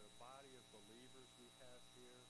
the 0.00 0.16
body 0.16 0.52
of 0.56 0.64
believers 0.72 1.28
we 1.36 1.48
have 1.60 1.82
here. 1.92 2.20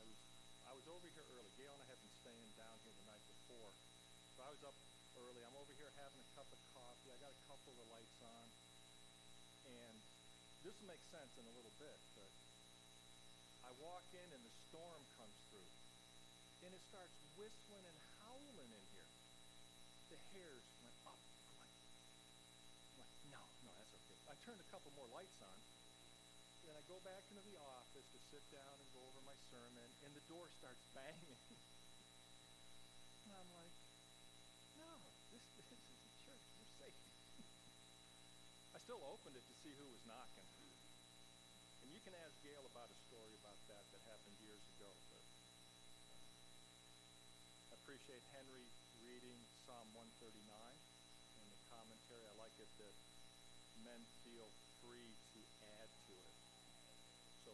I 0.00 0.02
was 0.08 0.16
I 0.64 0.72
was 0.72 0.86
over 0.88 1.04
here 1.04 1.26
early. 1.36 1.52
Gail 1.60 1.76
and 1.76 1.84
I 1.84 1.88
have 1.92 2.00
been 2.00 2.16
staying 2.24 2.50
down 2.56 2.76
here 2.80 2.96
the 2.96 3.08
night 3.12 3.24
before, 3.28 3.72
so 4.36 4.38
I 4.44 4.50
was 4.52 4.62
up 4.64 4.76
early. 5.20 5.44
I'm 5.44 5.56
over 5.60 5.72
here 5.76 5.92
having 6.00 6.20
a 6.20 6.28
cup 6.32 6.48
of 6.48 6.60
coffee. 6.72 7.12
I 7.12 7.18
got 7.20 7.32
a 7.32 7.44
couple 7.44 7.76
of 7.76 7.86
lights 7.92 8.20
on, 8.24 8.46
and 9.68 9.96
this 10.64 10.76
will 10.80 10.88
make 10.88 11.04
sense 11.12 11.32
in 11.36 11.44
a 11.44 11.52
little 11.52 11.74
bit. 11.76 12.00
But 12.16 12.32
I 13.68 13.70
walk 13.84 14.08
in 14.16 14.28
and 14.32 14.40
the 14.40 14.54
storm 14.72 15.04
comes 15.20 15.36
through, 15.52 15.72
and 16.64 16.72
it 16.72 16.82
starts 16.88 17.12
whistling 17.36 17.84
and 17.84 17.98
howling 18.24 18.70
in 18.72 18.84
here. 18.96 19.12
The 20.08 20.20
hairs 20.32 20.64
went 20.80 20.96
up. 21.04 21.20
I'm 21.20 22.96
like, 22.96 23.12
no, 23.28 23.42
no, 23.68 23.72
that's 23.76 23.92
okay. 23.92 24.16
I 24.24 24.34
turned 24.40 24.60
a 24.64 24.68
couple 24.72 24.88
more 24.96 25.08
lights 25.12 25.36
on. 25.44 25.58
Then 26.68 26.76
I 26.76 26.84
go 26.84 27.00
back 27.00 27.24
into 27.32 27.40
the 27.48 27.56
office 27.64 28.04
to 28.12 28.20
sit 28.28 28.44
down 28.52 28.76
and 28.76 28.84
go 28.92 29.00
over 29.00 29.24
my 29.24 29.32
sermon, 29.48 29.88
and 30.04 30.12
the 30.12 30.20
door 30.28 30.52
starts 30.52 30.84
banging. 30.92 31.40
and 33.24 33.32
I'm 33.32 33.48
like, 33.56 33.72
no, 34.76 35.00
this, 35.32 35.40
this 35.56 35.64
is 35.64 35.80
the 35.80 36.12
church. 36.28 36.44
We're 36.60 36.76
safe. 36.76 37.00
I 38.76 38.84
still 38.84 39.00
opened 39.00 39.40
it 39.40 39.48
to 39.48 39.56
see 39.64 39.72
who 39.80 39.88
was 39.88 40.04
knocking. 40.04 40.44
And 41.80 41.88
you 41.88 42.04
can 42.04 42.12
ask 42.20 42.36
Gail 42.44 42.60
about 42.68 42.92
a 42.92 42.98
story 43.08 43.32
about 43.40 43.56
that 43.72 43.88
that 43.88 44.04
happened 44.04 44.36
years 44.36 44.60
ago. 44.76 44.92
But 45.08 45.24
I 47.72 47.80
appreciate 47.80 48.20
Henry 48.36 48.68
reading 49.00 49.40
Psalm 49.64 49.88
139 49.96 50.44
in 50.44 51.46
the 51.48 51.60
commentary. 51.72 52.28
I 52.28 52.36
like 52.36 52.52
it 52.60 52.68
that 52.76 52.92
men 53.88 54.04
feel 54.20 54.52
free 54.84 55.16
to 56.08 56.12
it. 56.12 56.38
So 57.44 57.52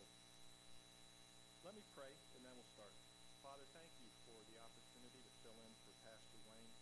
let 1.65 1.73
me 1.73 1.81
pray, 1.97 2.13
and 2.37 2.45
then 2.45 2.53
we'll 2.61 2.75
start. 2.77 2.93
Father, 3.41 3.65
thank 3.73 3.89
you 3.97 4.13
for 4.29 4.37
the 4.53 4.61
opportunity 4.61 5.17
to 5.17 5.33
fill 5.41 5.57
in 5.65 5.73
for 5.81 5.97
Pastor 6.05 6.37
Wayne. 6.45 6.77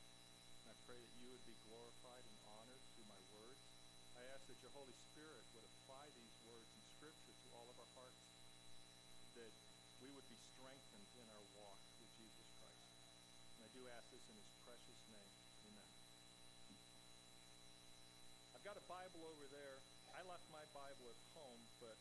And 0.66 0.74
I 0.74 0.76
pray 0.82 0.98
that 0.98 1.14
you 1.22 1.30
would 1.30 1.46
be 1.46 1.54
glorified 1.70 2.26
and 2.26 2.38
honored 2.58 2.82
through 2.90 3.06
my 3.06 3.22
words. 3.30 3.62
I 4.18 4.26
ask 4.34 4.42
that 4.50 4.58
your 4.58 4.74
Holy 4.74 4.90
Spirit 5.14 5.46
would 5.54 5.62
apply 5.62 6.10
these 6.18 6.34
words 6.42 6.66
in 6.74 6.82
Scripture 6.98 7.30
to 7.30 7.48
all 7.54 7.70
of 7.70 7.78
our 7.78 7.92
hearts, 7.94 8.26
that 9.38 9.54
we 10.02 10.10
would 10.18 10.26
be 10.26 10.38
strengthened 10.50 11.10
in 11.14 11.30
our 11.30 11.46
walk 11.54 11.78
with 12.02 12.10
Jesus 12.18 12.50
Christ. 12.58 12.90
And 13.54 13.62
I 13.62 13.70
do 13.70 13.86
ask 13.86 14.10
this 14.10 14.26
in 14.26 14.34
his 14.34 14.50
precious 14.66 14.98
name. 15.14 15.30
Amen. 15.62 15.90
I've 18.50 18.66
got 18.66 18.74
a 18.74 18.86
Bible 18.90 19.30
over 19.30 19.46
there. 19.46 19.78
I 20.10 20.26
left 20.26 20.50
my 20.50 20.66
Bible 20.74 21.06
at 21.06 21.18
home, 21.38 21.62
but 21.78 21.94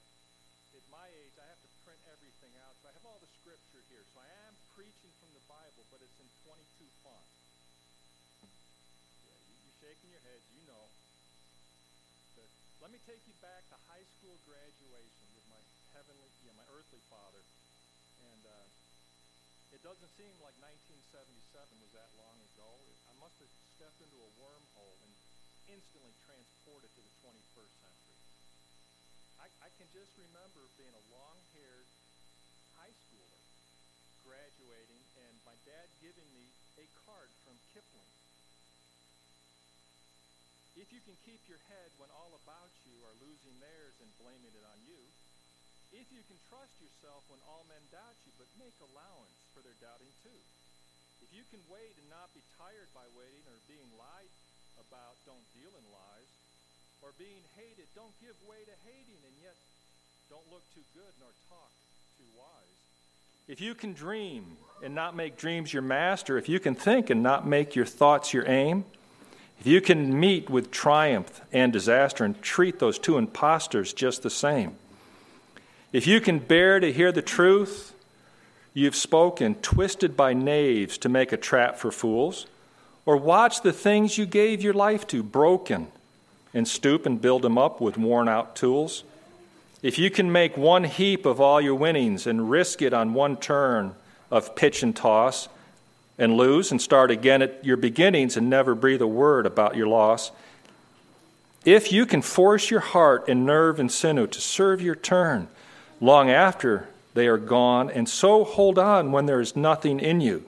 at 0.75 0.85
my 0.87 1.07
age, 1.11 1.35
I 1.35 1.47
have 1.47 1.59
to 1.63 1.71
print 1.83 1.99
everything 2.07 2.53
out. 2.63 2.75
So 2.79 2.87
I 2.87 2.95
have 2.95 3.03
all 3.03 3.19
the 3.19 3.31
scripture 3.41 3.83
here. 3.91 4.03
So 4.11 4.23
I 4.23 4.29
am 4.47 4.55
preaching 4.75 5.11
from 5.19 5.31
the 5.35 5.43
Bible, 5.47 5.83
but 5.91 5.99
it's 5.99 6.19
in 6.19 6.29
22 6.47 6.87
font. 7.03 7.31
Yeah, 9.27 9.35
you're 9.63 9.79
shaking 9.83 10.11
your 10.11 10.23
heads. 10.23 10.45
You 10.55 10.63
know. 10.67 10.85
But 12.39 12.47
let 12.79 12.89
me 12.93 12.99
take 13.03 13.21
you 13.27 13.35
back 13.43 13.67
to 13.71 13.77
high 13.91 14.07
school 14.17 14.39
graduation 14.47 15.27
with 15.35 15.45
my 15.51 15.59
heavenly, 15.91 16.31
yeah, 16.47 16.55
my 16.55 16.67
earthly 16.71 17.03
father. 17.11 17.43
And 18.31 18.41
uh, 18.47 18.67
it 19.75 19.81
doesn't 19.83 20.11
seem 20.15 20.31
like 20.39 20.55
1977 20.59 21.83
was 21.83 21.91
that 21.95 22.11
long 22.15 22.37
ago. 22.53 22.71
I 23.11 23.13
must 23.19 23.35
have 23.43 23.51
stepped 23.75 23.99
into 23.99 24.19
a 24.19 24.31
wormhole 24.39 24.99
and 25.03 25.13
instantly 25.67 26.15
transported 26.23 26.91
to 26.95 27.01
the 27.01 27.13
21st 27.23 27.73
century. 27.79 27.80
I, 29.41 29.49
I 29.65 29.69
can 29.73 29.89
just 29.89 30.13
remember 30.21 30.69
being 30.77 30.93
a 30.93 31.05
long-haired 31.09 31.89
high 32.77 32.93
schooler 32.93 33.41
graduating 34.21 35.01
and 35.17 35.33
my 35.41 35.57
dad 35.65 35.89
giving 35.97 36.29
me 36.29 36.45
a 36.77 36.85
card 37.09 37.25
from 37.41 37.57
Kipling. 37.73 38.13
If 40.77 40.93
you 40.93 41.01
can 41.01 41.17
keep 41.25 41.41
your 41.49 41.57
head 41.73 41.89
when 41.97 42.13
all 42.13 42.37
about 42.37 42.69
you 42.85 42.93
are 43.01 43.17
losing 43.17 43.57
theirs 43.57 43.97
and 43.97 44.13
blaming 44.21 44.53
it 44.53 44.65
on 44.69 44.77
you, 44.85 45.01
if 45.89 46.05
you 46.13 46.21
can 46.29 46.37
trust 46.45 46.77
yourself 46.77 47.25
when 47.27 47.41
all 47.49 47.65
men 47.65 47.81
doubt 47.89 48.21
you, 48.23 48.31
but 48.37 48.47
make 48.61 48.77
allowance 48.79 49.41
for 49.57 49.65
their 49.65 49.75
doubting 49.81 50.13
too. 50.21 50.41
If 51.25 51.33
you 51.33 51.41
can 51.49 51.65
wait 51.65 51.97
and 51.97 52.07
not 52.13 52.29
be 52.37 52.45
tired 52.61 52.93
by 52.93 53.09
waiting 53.17 53.43
or 53.49 53.57
being 53.65 53.89
lied 53.97 54.31
about, 54.77 55.17
don't 55.25 55.43
deal 55.57 55.73
in 55.73 55.85
lies 55.89 56.40
or 57.01 57.09
being 57.17 57.43
hated. 57.57 57.85
Don't 57.95 58.13
give 58.21 58.35
way 58.47 58.57
to 58.65 58.75
hating, 58.85 59.21
and 59.25 59.35
yet 59.41 59.55
don't 60.29 60.45
look 60.51 60.61
too 60.73 60.85
good 60.93 61.13
nor 61.19 61.29
talk 61.49 61.69
too 62.17 62.29
wise. 62.37 62.77
If 63.47 63.59
you 63.59 63.73
can 63.73 63.93
dream 63.93 64.57
and 64.83 64.93
not 64.93 65.15
make 65.15 65.37
dreams 65.37 65.73
your 65.73 65.81
master, 65.81 66.37
if 66.37 66.47
you 66.47 66.59
can 66.59 66.75
think 66.75 67.09
and 67.09 67.23
not 67.23 67.47
make 67.47 67.75
your 67.75 67.85
thoughts 67.85 68.33
your 68.33 68.47
aim, 68.47 68.85
if 69.59 69.67
you 69.67 69.81
can 69.81 70.19
meet 70.19 70.49
with 70.49 70.71
triumph 70.71 71.41
and 71.51 71.73
disaster 71.73 72.23
and 72.23 72.41
treat 72.41 72.79
those 72.79 72.97
two 72.97 73.17
impostors 73.17 73.93
just 73.93 74.23
the 74.23 74.29
same, 74.29 74.75
if 75.91 76.07
you 76.07 76.21
can 76.21 76.39
bear 76.39 76.79
to 76.79 76.91
hear 76.91 77.11
the 77.11 77.21
truth 77.21 77.93
you've 78.73 78.95
spoken, 78.95 79.55
twisted 79.55 80.15
by 80.15 80.33
knaves 80.33 80.97
to 80.99 81.09
make 81.09 81.31
a 81.31 81.37
trap 81.37 81.77
for 81.77 81.91
fools, 81.91 82.47
or 83.05 83.17
watch 83.17 83.61
the 83.61 83.73
things 83.73 84.17
you 84.17 84.25
gave 84.25 84.61
your 84.61 84.73
life 84.73 85.05
to 85.07 85.21
broken 85.21 85.87
and 86.53 86.67
stoop 86.67 87.05
and 87.05 87.21
build 87.21 87.41
them 87.41 87.57
up 87.57 87.79
with 87.79 87.97
worn 87.97 88.27
out 88.27 88.55
tools. 88.55 89.03
If 89.81 89.97
you 89.97 90.09
can 90.11 90.31
make 90.31 90.57
one 90.57 90.83
heap 90.83 91.25
of 91.25 91.41
all 91.41 91.59
your 91.59 91.75
winnings 91.75 92.27
and 92.27 92.49
risk 92.49 92.81
it 92.81 92.93
on 92.93 93.13
one 93.13 93.37
turn 93.37 93.95
of 94.29 94.55
pitch 94.55 94.83
and 94.83 94.95
toss 94.95 95.49
and 96.17 96.37
lose 96.37 96.71
and 96.71 96.81
start 96.81 97.09
again 97.09 97.41
at 97.41 97.63
your 97.65 97.77
beginnings 97.77 98.37
and 98.37 98.49
never 98.49 98.75
breathe 98.75 99.01
a 99.01 99.07
word 99.07 99.45
about 99.45 99.75
your 99.75 99.87
loss, 99.87 100.31
if 101.65 101.91
you 101.91 102.05
can 102.05 102.21
force 102.21 102.69
your 102.69 102.79
heart 102.79 103.27
and 103.27 103.45
nerve 103.45 103.79
and 103.79 103.91
sinew 103.91 104.27
to 104.27 104.41
serve 104.41 104.81
your 104.81 104.95
turn 104.95 105.47
long 105.99 106.29
after 106.29 106.87
they 107.13 107.27
are 107.27 107.37
gone, 107.37 107.89
and 107.89 108.07
so 108.07 108.43
hold 108.43 108.79
on 108.79 109.11
when 109.11 109.25
there 109.25 109.41
is 109.41 109.55
nothing 109.55 109.99
in 109.99 110.21
you 110.21 110.45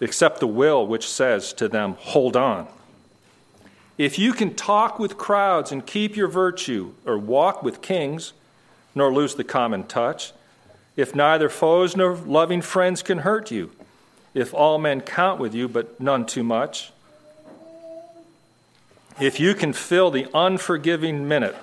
except 0.00 0.40
the 0.40 0.46
will 0.46 0.86
which 0.86 1.08
says 1.08 1.52
to 1.54 1.68
them, 1.68 1.96
Hold 2.00 2.36
on. 2.36 2.68
If 3.96 4.18
you 4.18 4.32
can 4.32 4.54
talk 4.54 4.98
with 4.98 5.16
crowds 5.16 5.70
and 5.70 5.86
keep 5.86 6.16
your 6.16 6.28
virtue, 6.28 6.94
or 7.06 7.16
walk 7.16 7.62
with 7.62 7.80
kings, 7.80 8.32
nor 8.94 9.12
lose 9.12 9.36
the 9.36 9.44
common 9.44 9.84
touch, 9.84 10.32
if 10.96 11.14
neither 11.14 11.48
foes 11.48 11.96
nor 11.96 12.14
loving 12.14 12.60
friends 12.60 13.02
can 13.02 13.18
hurt 13.18 13.50
you, 13.50 13.70
if 14.34 14.52
all 14.52 14.78
men 14.78 15.00
count 15.00 15.38
with 15.38 15.54
you, 15.54 15.68
but 15.68 16.00
none 16.00 16.26
too 16.26 16.42
much, 16.42 16.92
if 19.20 19.38
you 19.38 19.54
can 19.54 19.72
fill 19.72 20.10
the 20.10 20.26
unforgiving 20.34 21.28
minute 21.28 21.54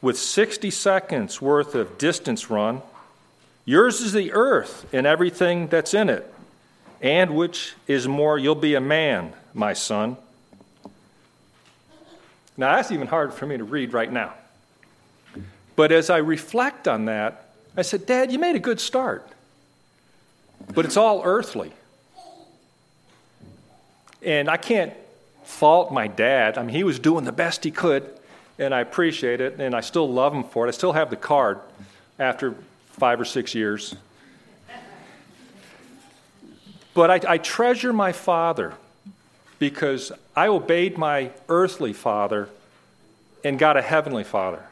with 0.00 0.18
60 0.18 0.70
seconds 0.70 1.42
worth 1.42 1.74
of 1.74 1.98
distance 1.98 2.48
run, 2.48 2.80
yours 3.66 4.00
is 4.00 4.14
the 4.14 4.32
earth 4.32 4.86
and 4.94 5.06
everything 5.06 5.66
that's 5.66 5.92
in 5.92 6.08
it, 6.08 6.32
and 7.02 7.34
which 7.34 7.74
is 7.86 8.08
more, 8.08 8.38
you'll 8.38 8.54
be 8.54 8.74
a 8.74 8.80
man, 8.80 9.34
my 9.52 9.74
son. 9.74 10.16
Now, 12.56 12.76
that's 12.76 12.90
even 12.90 13.06
hard 13.06 13.34
for 13.34 13.46
me 13.46 13.56
to 13.56 13.64
read 13.64 13.92
right 13.92 14.10
now. 14.10 14.32
But 15.74 15.92
as 15.92 16.08
I 16.08 16.18
reflect 16.18 16.88
on 16.88 17.04
that, 17.04 17.50
I 17.76 17.82
said, 17.82 18.06
Dad, 18.06 18.32
you 18.32 18.38
made 18.38 18.56
a 18.56 18.60
good 18.60 18.80
start. 18.80 19.28
But 20.74 20.86
it's 20.86 20.96
all 20.96 21.22
earthly. 21.24 21.72
And 24.22 24.48
I 24.48 24.56
can't 24.56 24.94
fault 25.44 25.92
my 25.92 26.06
dad. 26.06 26.56
I 26.56 26.62
mean, 26.62 26.74
he 26.74 26.82
was 26.82 26.98
doing 26.98 27.24
the 27.24 27.32
best 27.32 27.62
he 27.62 27.70
could, 27.70 28.08
and 28.58 28.74
I 28.74 28.80
appreciate 28.80 29.40
it, 29.40 29.60
and 29.60 29.74
I 29.74 29.80
still 29.82 30.10
love 30.10 30.32
him 30.32 30.42
for 30.42 30.64
it. 30.64 30.68
I 30.68 30.72
still 30.72 30.92
have 30.92 31.10
the 31.10 31.16
card 31.16 31.60
after 32.18 32.54
five 32.92 33.20
or 33.20 33.26
six 33.26 33.54
years. 33.54 33.94
But 36.94 37.10
I, 37.10 37.34
I 37.34 37.38
treasure 37.38 37.92
my 37.92 38.12
father 38.12 38.72
because 39.58 40.12
I 40.34 40.48
obeyed 40.48 40.98
my 40.98 41.30
earthly 41.48 41.92
father 41.92 42.48
and 43.44 43.58
got 43.58 43.76
a 43.76 43.82
heavenly 43.82 44.24
father. 44.24 44.62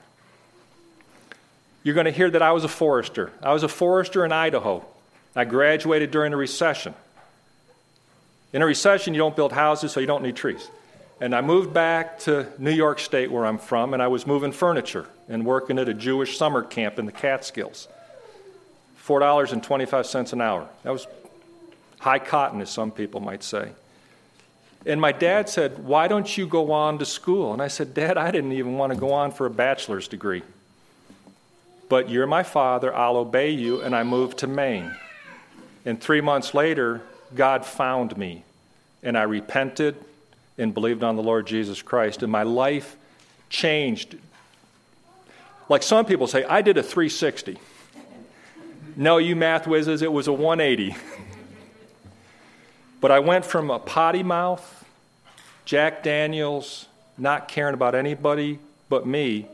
You're 1.82 1.94
going 1.94 2.06
to 2.06 2.10
hear 2.10 2.30
that 2.30 2.42
I 2.42 2.52
was 2.52 2.64
a 2.64 2.68
forester. 2.68 3.30
I 3.42 3.52
was 3.52 3.62
a 3.62 3.68
forester 3.68 4.24
in 4.24 4.32
Idaho. 4.32 4.84
I 5.36 5.44
graduated 5.44 6.10
during 6.10 6.32
a 6.32 6.36
recession. 6.36 6.94
In 8.52 8.62
a 8.62 8.66
recession, 8.66 9.14
you 9.14 9.18
don't 9.18 9.36
build 9.36 9.52
houses, 9.52 9.92
so 9.92 10.00
you 10.00 10.06
don't 10.06 10.22
need 10.22 10.36
trees. 10.36 10.68
And 11.20 11.34
I 11.34 11.40
moved 11.40 11.74
back 11.74 12.18
to 12.20 12.46
New 12.58 12.70
York 12.70 12.98
State, 13.00 13.30
where 13.30 13.44
I'm 13.44 13.58
from, 13.58 13.94
and 13.94 14.02
I 14.02 14.08
was 14.08 14.26
moving 14.26 14.52
furniture 14.52 15.06
and 15.28 15.44
working 15.44 15.78
at 15.78 15.88
a 15.88 15.94
Jewish 15.94 16.38
summer 16.38 16.62
camp 16.62 16.98
in 16.98 17.06
the 17.06 17.12
Catskills. 17.12 17.88
$4.25 19.06 20.32
an 20.32 20.40
hour. 20.40 20.68
That 20.82 20.92
was 20.92 21.06
high 21.98 22.18
cotton, 22.18 22.60
as 22.60 22.70
some 22.70 22.90
people 22.90 23.20
might 23.20 23.42
say. 23.42 23.70
And 24.86 25.00
my 25.00 25.12
dad 25.12 25.48
said, 25.48 25.84
Why 25.84 26.08
don't 26.08 26.36
you 26.36 26.46
go 26.46 26.72
on 26.72 26.98
to 26.98 27.04
school? 27.04 27.52
And 27.52 27.62
I 27.62 27.68
said, 27.68 27.94
Dad, 27.94 28.18
I 28.18 28.30
didn't 28.30 28.52
even 28.52 28.76
want 28.76 28.92
to 28.92 28.98
go 28.98 29.12
on 29.12 29.32
for 29.32 29.46
a 29.46 29.50
bachelor's 29.50 30.08
degree. 30.08 30.42
But 31.88 32.10
you're 32.10 32.26
my 32.26 32.42
father, 32.42 32.94
I'll 32.94 33.16
obey 33.16 33.50
you. 33.50 33.80
And 33.80 33.94
I 33.94 34.02
moved 34.02 34.38
to 34.38 34.46
Maine. 34.46 34.94
And 35.84 36.00
three 36.00 36.20
months 36.20 36.54
later, 36.54 37.02
God 37.34 37.64
found 37.64 38.16
me. 38.16 38.44
And 39.02 39.18
I 39.18 39.22
repented 39.22 39.96
and 40.56 40.72
believed 40.72 41.02
on 41.02 41.16
the 41.16 41.22
Lord 41.22 41.46
Jesus 41.46 41.82
Christ. 41.82 42.22
And 42.22 42.32
my 42.32 42.42
life 42.42 42.96
changed. 43.50 44.16
Like 45.68 45.82
some 45.82 46.04
people 46.04 46.26
say, 46.26 46.44
I 46.44 46.62
did 46.62 46.76
a 46.76 46.82
360. 46.82 47.58
No, 48.96 49.18
you 49.18 49.34
math 49.34 49.66
whizzes, 49.66 50.02
it 50.02 50.12
was 50.12 50.28
a 50.28 50.32
180. 50.32 50.96
but 53.00 53.10
I 53.10 53.18
went 53.18 53.44
from 53.44 53.70
a 53.70 53.78
potty 53.78 54.22
mouth, 54.22 54.73
Jack 55.64 56.02
Daniels, 56.02 56.86
not 57.16 57.48
caring 57.48 57.74
about 57.74 57.94
anybody 57.94 58.58
but 58.88 59.06
me, 59.06 59.46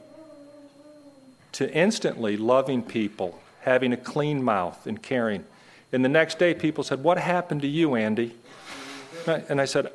to 1.52 1.72
instantly 1.72 2.36
loving 2.36 2.82
people, 2.82 3.40
having 3.62 3.92
a 3.92 3.96
clean 3.96 4.42
mouth, 4.42 4.86
and 4.86 5.02
caring. 5.02 5.44
And 5.92 6.04
the 6.04 6.08
next 6.08 6.38
day, 6.38 6.54
people 6.54 6.84
said, 6.84 7.02
What 7.02 7.18
happened 7.18 7.62
to 7.62 7.68
you, 7.68 7.94
Andy? 7.94 8.34
And 9.26 9.60
I 9.60 9.64
said, 9.64 9.92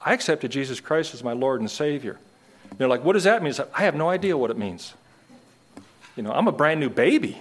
I 0.00 0.14
accepted 0.14 0.50
Jesus 0.50 0.80
Christ 0.80 1.14
as 1.14 1.22
my 1.22 1.32
Lord 1.32 1.60
and 1.60 1.70
Savior. 1.70 2.18
And 2.70 2.78
they're 2.78 2.88
like, 2.88 3.04
What 3.04 3.14
does 3.14 3.24
that 3.24 3.42
mean? 3.42 3.50
I, 3.50 3.56
said, 3.56 3.68
I 3.74 3.82
have 3.82 3.94
no 3.94 4.08
idea 4.08 4.36
what 4.36 4.50
it 4.50 4.58
means. 4.58 4.94
You 6.16 6.22
know, 6.22 6.32
I'm 6.32 6.48
a 6.48 6.52
brand 6.52 6.80
new 6.80 6.90
baby. 6.90 7.38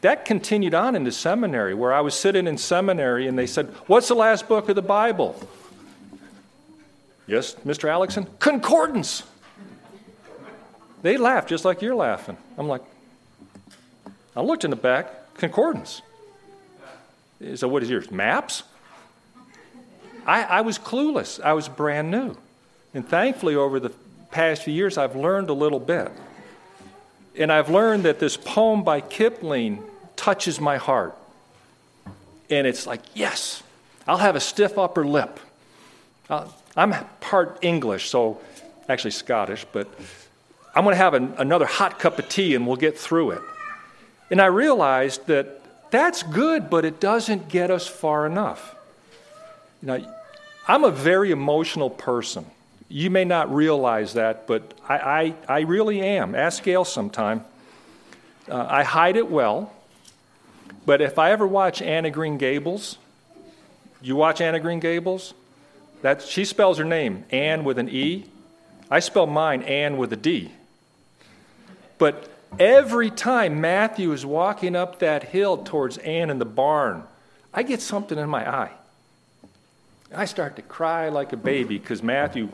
That 0.00 0.26
continued 0.26 0.74
on 0.74 0.96
into 0.96 1.10
seminary, 1.12 1.74
where 1.74 1.92
I 1.92 2.02
was 2.02 2.14
sitting 2.14 2.46
in 2.46 2.58
seminary 2.58 3.26
and 3.26 3.38
they 3.38 3.46
said, 3.46 3.68
What's 3.86 4.08
the 4.08 4.14
last 4.14 4.48
book 4.48 4.68
of 4.68 4.76
the 4.76 4.82
Bible? 4.82 5.40
Yes, 7.26 7.54
Mr. 7.66 7.88
Alexson? 7.88 8.26
Concordance. 8.38 9.22
They 11.02 11.16
laughed 11.16 11.48
just 11.48 11.64
like 11.64 11.82
you're 11.82 11.94
laughing. 11.94 12.36
I'm 12.56 12.68
like, 12.68 12.82
I 14.36 14.40
looked 14.40 14.64
in 14.64 14.70
the 14.70 14.76
back, 14.76 15.34
concordance. 15.34 16.02
So, 17.56 17.68
what 17.68 17.82
is 17.82 17.90
yours? 17.90 18.10
Maps? 18.10 18.62
I, 20.26 20.42
I 20.44 20.60
was 20.62 20.78
clueless. 20.78 21.40
I 21.40 21.52
was 21.52 21.68
brand 21.68 22.10
new. 22.10 22.36
And 22.94 23.06
thankfully, 23.06 23.54
over 23.54 23.78
the 23.78 23.90
past 24.30 24.62
few 24.62 24.72
years, 24.72 24.96
I've 24.96 25.16
learned 25.16 25.50
a 25.50 25.52
little 25.52 25.80
bit. 25.80 26.10
And 27.36 27.52
I've 27.52 27.68
learned 27.68 28.04
that 28.04 28.18
this 28.18 28.36
poem 28.36 28.84
by 28.84 29.00
Kipling 29.00 29.82
touches 30.16 30.60
my 30.60 30.76
heart. 30.76 31.16
And 32.48 32.66
it's 32.66 32.86
like, 32.86 33.00
yes, 33.14 33.62
I'll 34.06 34.18
have 34.18 34.36
a 34.36 34.40
stiff 34.40 34.78
upper 34.78 35.04
lip. 35.04 35.40
Uh, 36.30 36.46
I'm 36.76 36.94
part 37.20 37.58
English, 37.62 38.08
so 38.10 38.40
actually 38.88 39.12
Scottish, 39.12 39.64
but 39.72 39.88
I'm 40.74 40.84
going 40.84 40.94
to 40.94 40.98
have 41.02 41.14
an, 41.14 41.34
another 41.38 41.66
hot 41.66 41.98
cup 41.98 42.18
of 42.18 42.28
tea 42.28 42.54
and 42.54 42.66
we'll 42.66 42.76
get 42.76 42.98
through 42.98 43.32
it. 43.32 43.42
And 44.30 44.40
I 44.40 44.46
realized 44.46 45.26
that 45.26 45.60
that's 45.90 46.22
good, 46.24 46.68
but 46.68 46.84
it 46.84 46.98
doesn't 46.98 47.48
get 47.48 47.70
us 47.70 47.86
far 47.86 48.26
enough. 48.26 48.74
You 49.80 49.88
know, 49.88 50.14
I'm 50.66 50.82
a 50.82 50.90
very 50.90 51.30
emotional 51.30 51.90
person. 51.90 52.46
You 52.88 53.10
may 53.10 53.24
not 53.24 53.54
realize 53.54 54.14
that, 54.14 54.46
but 54.46 54.74
I, 54.88 54.96
I, 54.96 55.34
I 55.48 55.60
really 55.60 56.00
am. 56.00 56.34
Ask 56.34 56.62
Gail 56.62 56.84
sometime. 56.84 57.44
Uh, 58.48 58.66
I 58.68 58.82
hide 58.82 59.16
it 59.16 59.30
well, 59.30 59.72
but 60.84 61.00
if 61.00 61.18
I 61.18 61.30
ever 61.30 61.46
watch 61.46 61.80
Anne 61.80 62.04
of 62.04 62.12
Green 62.12 62.36
Gables, 62.36 62.98
you 64.02 64.16
watch 64.16 64.40
Anne 64.40 64.54
of 64.54 64.62
Green 64.62 64.80
Gables? 64.80 65.32
That, 66.04 66.20
she 66.20 66.44
spells 66.44 66.76
her 66.76 66.84
name, 66.84 67.24
Anne 67.30 67.64
with 67.64 67.78
an 67.78 67.88
E. 67.88 68.26
I 68.90 69.00
spell 69.00 69.26
mine, 69.26 69.62
Anne 69.62 69.96
with 69.96 70.12
a 70.12 70.16
D. 70.16 70.52
But 71.96 72.28
every 72.58 73.08
time 73.08 73.62
Matthew 73.62 74.12
is 74.12 74.26
walking 74.26 74.76
up 74.76 74.98
that 74.98 75.22
hill 75.22 75.56
towards 75.56 75.96
Anne 75.96 76.28
in 76.28 76.38
the 76.38 76.44
barn, 76.44 77.04
I 77.54 77.62
get 77.62 77.80
something 77.80 78.18
in 78.18 78.28
my 78.28 78.46
eye. 78.46 78.72
I 80.14 80.26
start 80.26 80.56
to 80.56 80.62
cry 80.62 81.08
like 81.08 81.32
a 81.32 81.38
baby 81.38 81.78
because 81.78 82.02
Matthew 82.02 82.50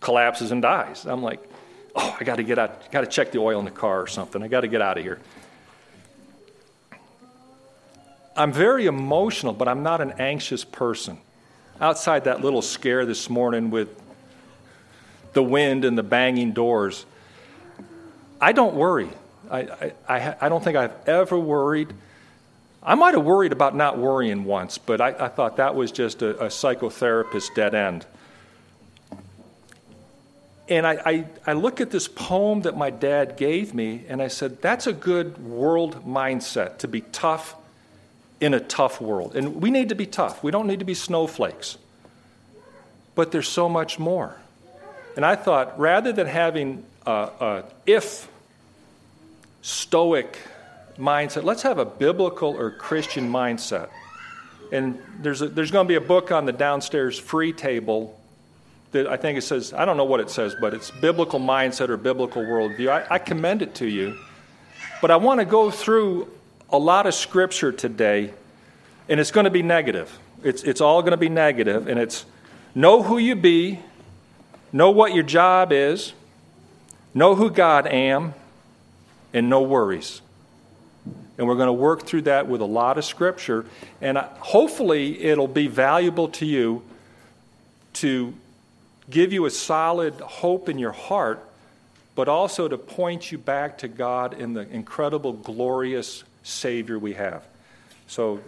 collapses 0.00 0.50
and 0.50 0.60
dies. 0.60 1.06
I'm 1.06 1.22
like, 1.22 1.48
oh, 1.94 2.16
I 2.18 2.24
got 2.24 2.36
to 2.36 2.42
get 2.42 2.58
out, 2.58 2.90
got 2.90 3.02
to 3.02 3.06
check 3.06 3.30
the 3.30 3.38
oil 3.38 3.60
in 3.60 3.66
the 3.66 3.70
car 3.70 4.02
or 4.02 4.08
something. 4.08 4.42
I 4.42 4.48
got 4.48 4.62
to 4.62 4.68
get 4.68 4.82
out 4.82 4.98
of 4.98 5.04
here. 5.04 5.20
I'm 8.36 8.52
very 8.52 8.86
emotional, 8.86 9.52
but 9.52 9.68
I'm 9.68 9.84
not 9.84 10.00
an 10.00 10.14
anxious 10.18 10.64
person. 10.64 11.18
Outside 11.80 12.24
that 12.24 12.40
little 12.40 12.62
scare 12.62 13.04
this 13.04 13.28
morning 13.28 13.70
with 13.70 13.88
the 15.32 15.42
wind 15.42 15.84
and 15.84 15.98
the 15.98 16.02
banging 16.02 16.52
doors, 16.52 17.04
I 18.40 18.52
don't 18.52 18.74
worry. 18.74 19.10
I, 19.50 19.92
I, 20.08 20.36
I, 20.40 20.48
don't 20.48 20.62
think 20.62 20.76
I've 20.76 20.94
ever 21.06 21.38
worried. 21.38 21.92
I 22.82 22.94
might 22.94 23.14
have 23.14 23.24
worried 23.24 23.52
about 23.52 23.74
not 23.74 23.98
worrying 23.98 24.44
once, 24.44 24.78
but 24.78 25.00
I, 25.00 25.08
I 25.08 25.28
thought 25.28 25.56
that 25.56 25.74
was 25.74 25.92
just 25.92 26.22
a, 26.22 26.44
a 26.44 26.48
psychotherapist 26.48 27.54
dead 27.54 27.74
end. 27.74 28.06
And 30.68 30.86
I, 30.86 30.92
I, 31.04 31.24
I 31.46 31.52
look 31.52 31.80
at 31.80 31.90
this 31.90 32.08
poem 32.08 32.62
that 32.62 32.76
my 32.76 32.90
dad 32.90 33.36
gave 33.36 33.74
me, 33.74 34.04
and 34.08 34.22
I 34.22 34.28
said, 34.28 34.62
that's 34.62 34.86
a 34.86 34.92
good 34.92 35.38
world 35.38 36.06
mindset 36.06 36.78
to 36.78 36.88
be 36.88 37.02
tough 37.02 37.56
in 38.44 38.52
a 38.52 38.60
tough 38.60 39.00
world. 39.00 39.34
And 39.34 39.62
we 39.62 39.70
need 39.70 39.88
to 39.88 39.94
be 39.94 40.04
tough. 40.04 40.44
We 40.44 40.50
don't 40.50 40.66
need 40.66 40.80
to 40.80 40.84
be 40.84 40.92
snowflakes. 40.92 41.78
But 43.14 43.32
there's 43.32 43.48
so 43.48 43.70
much 43.70 43.98
more. 43.98 44.36
And 45.16 45.24
I 45.24 45.34
thought, 45.34 45.80
rather 45.80 46.12
than 46.12 46.26
having 46.26 46.84
a, 47.06 47.30
a 47.40 47.64
if 47.86 48.28
stoic 49.62 50.38
mindset, 50.98 51.44
let's 51.44 51.62
have 51.62 51.78
a 51.78 51.86
biblical 51.86 52.50
or 52.50 52.70
Christian 52.70 53.32
mindset. 53.32 53.88
And 54.70 54.98
there's, 55.20 55.40
a, 55.40 55.48
there's 55.48 55.70
going 55.70 55.86
to 55.86 55.88
be 55.88 55.94
a 55.94 56.06
book 56.06 56.30
on 56.30 56.44
the 56.44 56.52
downstairs 56.52 57.18
free 57.18 57.54
table 57.54 58.20
that 58.90 59.06
I 59.06 59.16
think 59.16 59.38
it 59.38 59.42
says, 59.42 59.72
I 59.72 59.86
don't 59.86 59.96
know 59.96 60.04
what 60.04 60.20
it 60.20 60.28
says, 60.28 60.54
but 60.60 60.74
it's 60.74 60.90
biblical 60.90 61.40
mindset 61.40 61.88
or 61.88 61.96
biblical 61.96 62.42
worldview. 62.42 62.90
I, 62.90 63.14
I 63.14 63.18
commend 63.18 63.62
it 63.62 63.76
to 63.76 63.86
you. 63.86 64.18
But 65.00 65.10
I 65.10 65.16
want 65.16 65.40
to 65.40 65.46
go 65.46 65.70
through 65.70 66.28
a 66.70 66.78
lot 66.78 67.06
of 67.06 67.14
scripture 67.14 67.70
today, 67.70 68.34
and 69.08 69.20
it's 69.20 69.30
going 69.30 69.44
to 69.44 69.50
be 69.50 69.62
negative. 69.62 70.18
It's, 70.42 70.62
it's 70.62 70.80
all 70.80 71.02
going 71.02 71.12
to 71.12 71.16
be 71.16 71.28
negative. 71.28 71.88
and 71.88 71.98
it's 71.98 72.24
know 72.74 73.02
who 73.02 73.18
you 73.18 73.36
be, 73.36 73.80
know 74.72 74.90
what 74.90 75.14
your 75.14 75.22
job 75.22 75.72
is, 75.72 76.12
know 77.14 77.34
who 77.34 77.50
God 77.50 77.86
am, 77.86 78.34
and 79.32 79.48
no 79.48 79.62
worries. 79.62 80.20
And 81.36 81.46
we're 81.46 81.56
going 81.56 81.66
to 81.66 81.72
work 81.72 82.04
through 82.04 82.22
that 82.22 82.48
with 82.48 82.60
a 82.60 82.66
lot 82.66 82.98
of 82.98 83.04
scripture, 83.04 83.66
and 84.00 84.16
hopefully 84.18 85.22
it'll 85.22 85.48
be 85.48 85.66
valuable 85.66 86.28
to 86.28 86.46
you 86.46 86.82
to 87.94 88.34
give 89.10 89.32
you 89.32 89.44
a 89.46 89.50
solid 89.50 90.14
hope 90.14 90.68
in 90.68 90.78
your 90.78 90.92
heart, 90.92 91.44
but 92.14 92.28
also 92.28 92.68
to 92.68 92.78
point 92.78 93.30
you 93.30 93.38
back 93.38 93.78
to 93.78 93.88
God 93.88 94.34
in 94.34 94.54
the 94.54 94.68
incredible, 94.70 95.32
glorious 95.32 96.24
Savior 96.42 96.98
we 96.98 97.14
have. 97.14 97.44
So 98.06 98.40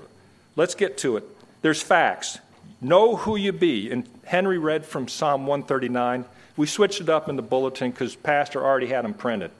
let's 0.57 0.75
get 0.75 0.99
to 0.99 1.17
it. 1.17 1.25
There's 1.63 1.83
facts. 1.83 2.39
Know 2.81 3.17
who 3.17 3.37
you 3.37 3.53
be. 3.53 3.91
And 3.91 4.09
Henry 4.25 4.59
read 4.59 4.85
from 4.85 5.09
Psalm 5.09 5.47
139. 5.47 6.25
We 6.57 6.67
switched 6.67 7.01
it 7.01 7.09
up 7.09 7.29
in 7.29 7.37
the 7.37 7.43
bulletin 7.43 7.91
because 7.91 8.15
Pastor 8.17 8.65
already 8.65 8.87
had 8.87 9.05
them 9.05 9.15
printed. 9.15 9.51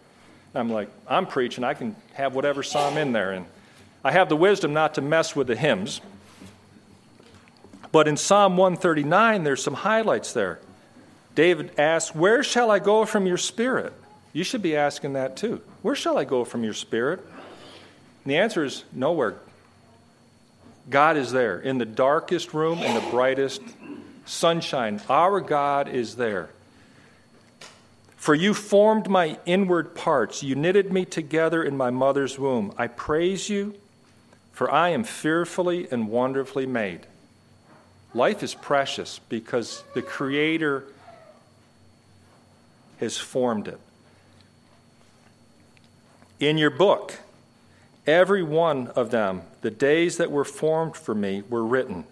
I'm 0.55 0.71
like, 0.71 0.89
I'm 1.07 1.27
preaching. 1.27 1.65
I 1.65 1.75
can 1.75 1.95
have 2.15 2.35
whatever 2.35 2.63
psalm 2.63 2.97
in 2.97 3.13
there. 3.13 3.33
And 3.33 3.47
I 4.03 4.13
have 4.13 4.29
the 4.29 4.37
wisdom 4.37 4.73
not 4.73 4.95
to 4.95 5.03
mess 5.03 5.37
with 5.37 5.47
the 5.47 5.57
hymns. 5.57 6.01
But 7.93 8.09
in 8.09 8.17
Psalm 8.17 8.57
139, 8.57 9.45
there's 9.45 9.63
some 9.63 9.75
highlights 9.75 10.33
there. 10.33 10.61
David 11.35 11.79
asks, 11.79 12.15
Where 12.15 12.43
shall 12.43 12.71
I 12.71 12.79
go 12.79 13.05
from 13.05 13.27
your 13.27 13.37
spirit? 13.37 13.93
You 14.33 14.45
should 14.45 14.63
be 14.63 14.77
asking 14.77 15.15
that 15.15 15.37
too. 15.37 15.61
Where 15.83 15.95
shall 15.95 16.19
I 16.19 16.25
go 16.25 16.45
from 16.45 16.65
your 16.65 16.75
spirit? 16.75 17.21
And 17.21 18.33
the 18.33 18.39
answer 18.39 18.65
is 18.65 18.85
nowhere. 18.93 19.37
God 20.89 21.17
is 21.17 21.33
there. 21.33 21.59
In 21.59 21.79
the 21.79 21.85
darkest 21.85 22.55
room, 22.55 22.79
in 22.79 22.95
the 22.95 23.11
brightest 23.11 23.61
sunshine, 24.25 25.01
our 25.09 25.41
God 25.41 25.89
is 25.89 26.17
there. 26.17 26.51
For 28.17 28.35
you 28.35 28.55
formed 28.55 29.09
my 29.09 29.39
inward 29.47 29.95
parts, 29.95 30.43
you 30.43 30.55
knitted 30.55 30.93
me 30.93 31.05
together 31.05 31.63
in 31.63 31.77
my 31.77 31.91
mother's 31.91 32.39
womb. 32.39 32.73
I 32.77 32.89
praise 32.89 33.49
you, 33.49 33.75
for 34.53 34.71
I 34.71 34.89
am 34.91 35.05
fearfully 35.05 35.87
and 35.91 36.09
wonderfully 36.09 36.67
made. 36.67 37.07
Life 38.15 38.43
is 38.43 38.55
precious 38.55 39.21
because 39.29 39.85
the 39.95 40.03
Creator 40.03 40.85
has 42.99 43.17
formed 43.19 43.69
it. 43.69 43.79
In 46.41 46.59
your 46.59 46.71
book, 46.71 47.19
Every 48.07 48.43
one 48.43 48.89
of 48.89 49.11
them, 49.11 49.43
the 49.63 49.71
days 49.71 50.19
that 50.19 50.31
were 50.31 50.45
formed 50.45 50.97
for 50.97 51.15
me, 51.15 51.43
were 51.49 51.65
written. 51.65 52.05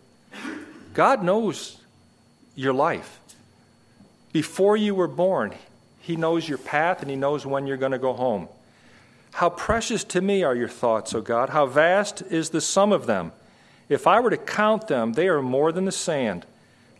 God 0.92 1.22
knows 1.22 1.78
your 2.56 2.72
life. 2.72 3.20
Before 4.32 4.76
you 4.76 4.94
were 4.94 5.08
born, 5.08 5.54
He 6.00 6.16
knows 6.16 6.48
your 6.48 6.58
path 6.58 7.00
and 7.00 7.10
He 7.10 7.16
knows 7.16 7.46
when 7.46 7.66
you're 7.66 7.76
going 7.76 7.92
to 7.92 7.98
go 7.98 8.12
home. 8.12 8.48
How 9.34 9.50
precious 9.50 10.04
to 10.04 10.20
me 10.20 10.42
are 10.42 10.54
your 10.54 10.68
thoughts, 10.68 11.14
O 11.14 11.20
God. 11.20 11.50
How 11.50 11.66
vast 11.66 12.22
is 12.22 12.50
the 12.50 12.60
sum 12.60 12.92
of 12.92 13.06
them. 13.06 13.32
If 13.88 14.06
I 14.06 14.20
were 14.20 14.30
to 14.30 14.36
count 14.36 14.88
them, 14.88 15.12
they 15.12 15.28
are 15.28 15.42
more 15.42 15.72
than 15.72 15.84
the 15.84 15.92
sand. 15.92 16.46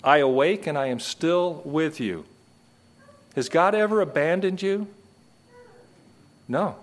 I 0.02 0.18
awake 0.18 0.66
and 0.66 0.76
I 0.76 0.86
am 0.86 1.00
still 1.00 1.62
with 1.64 1.98
you. 1.98 2.26
Has 3.34 3.48
God 3.48 3.74
ever 3.74 4.00
abandoned 4.00 4.62
you? 4.62 4.86
No. 6.46 6.76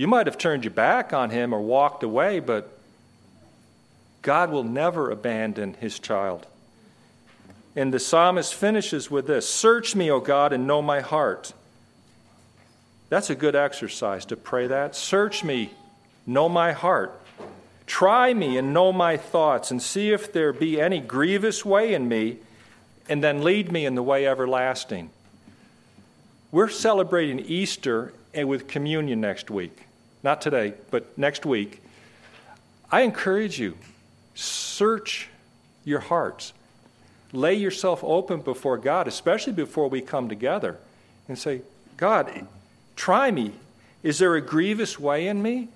You 0.00 0.06
might 0.06 0.26
have 0.28 0.38
turned 0.38 0.64
your 0.64 0.70
back 0.70 1.12
on 1.12 1.28
him 1.28 1.52
or 1.52 1.60
walked 1.60 2.02
away, 2.02 2.40
but 2.40 2.72
God 4.22 4.50
will 4.50 4.64
never 4.64 5.10
abandon 5.10 5.74
his 5.74 5.98
child. 5.98 6.46
And 7.76 7.92
the 7.92 7.98
psalmist 7.98 8.54
finishes 8.54 9.10
with 9.10 9.26
this 9.26 9.46
Search 9.46 9.94
me, 9.94 10.10
O 10.10 10.18
God, 10.18 10.54
and 10.54 10.66
know 10.66 10.80
my 10.80 11.00
heart. 11.00 11.52
That's 13.10 13.28
a 13.28 13.34
good 13.34 13.54
exercise 13.54 14.24
to 14.24 14.38
pray 14.38 14.68
that. 14.68 14.96
Search 14.96 15.44
me, 15.44 15.68
know 16.26 16.48
my 16.48 16.72
heart. 16.72 17.20
Try 17.84 18.32
me 18.32 18.56
and 18.56 18.72
know 18.72 18.94
my 18.94 19.18
thoughts, 19.18 19.70
and 19.70 19.82
see 19.82 20.12
if 20.12 20.32
there 20.32 20.54
be 20.54 20.80
any 20.80 21.00
grievous 21.00 21.62
way 21.62 21.92
in 21.92 22.08
me, 22.08 22.38
and 23.06 23.22
then 23.22 23.44
lead 23.44 23.70
me 23.70 23.84
in 23.84 23.96
the 23.96 24.02
way 24.02 24.26
everlasting. 24.26 25.10
We're 26.50 26.70
celebrating 26.70 27.38
Easter 27.40 28.14
and 28.32 28.48
with 28.48 28.66
communion 28.66 29.20
next 29.20 29.50
week. 29.50 29.88
Not 30.22 30.40
today, 30.40 30.74
but 30.90 31.16
next 31.16 31.46
week. 31.46 31.82
I 32.90 33.02
encourage 33.02 33.58
you, 33.58 33.76
search 34.34 35.28
your 35.84 36.00
hearts. 36.00 36.52
Lay 37.32 37.54
yourself 37.54 38.02
open 38.02 38.40
before 38.40 38.76
God, 38.76 39.06
especially 39.06 39.52
before 39.52 39.88
we 39.88 40.00
come 40.00 40.28
together, 40.28 40.78
and 41.28 41.38
say, 41.38 41.62
God, 41.96 42.46
try 42.96 43.30
me. 43.30 43.52
Is 44.02 44.18
there 44.18 44.34
a 44.34 44.40
grievous 44.40 44.98
way 44.98 45.26
in 45.28 45.40
me? 45.42 45.68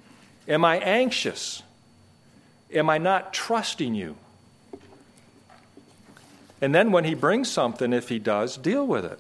Am 0.49 0.65
I 0.65 0.79
anxious? 0.79 1.63
Am 2.73 2.91
I 2.91 2.99
not 2.99 3.33
trusting 3.33 3.95
you? 3.95 4.17
And 6.61 6.75
then 6.75 6.93
when 6.93 7.05
he 7.05 7.15
brings 7.15 7.51
something, 7.51 7.93
if 7.93 8.09
he 8.09 8.19
does, 8.19 8.57
deal 8.57 8.87
with 8.87 9.05
it. 9.05 9.19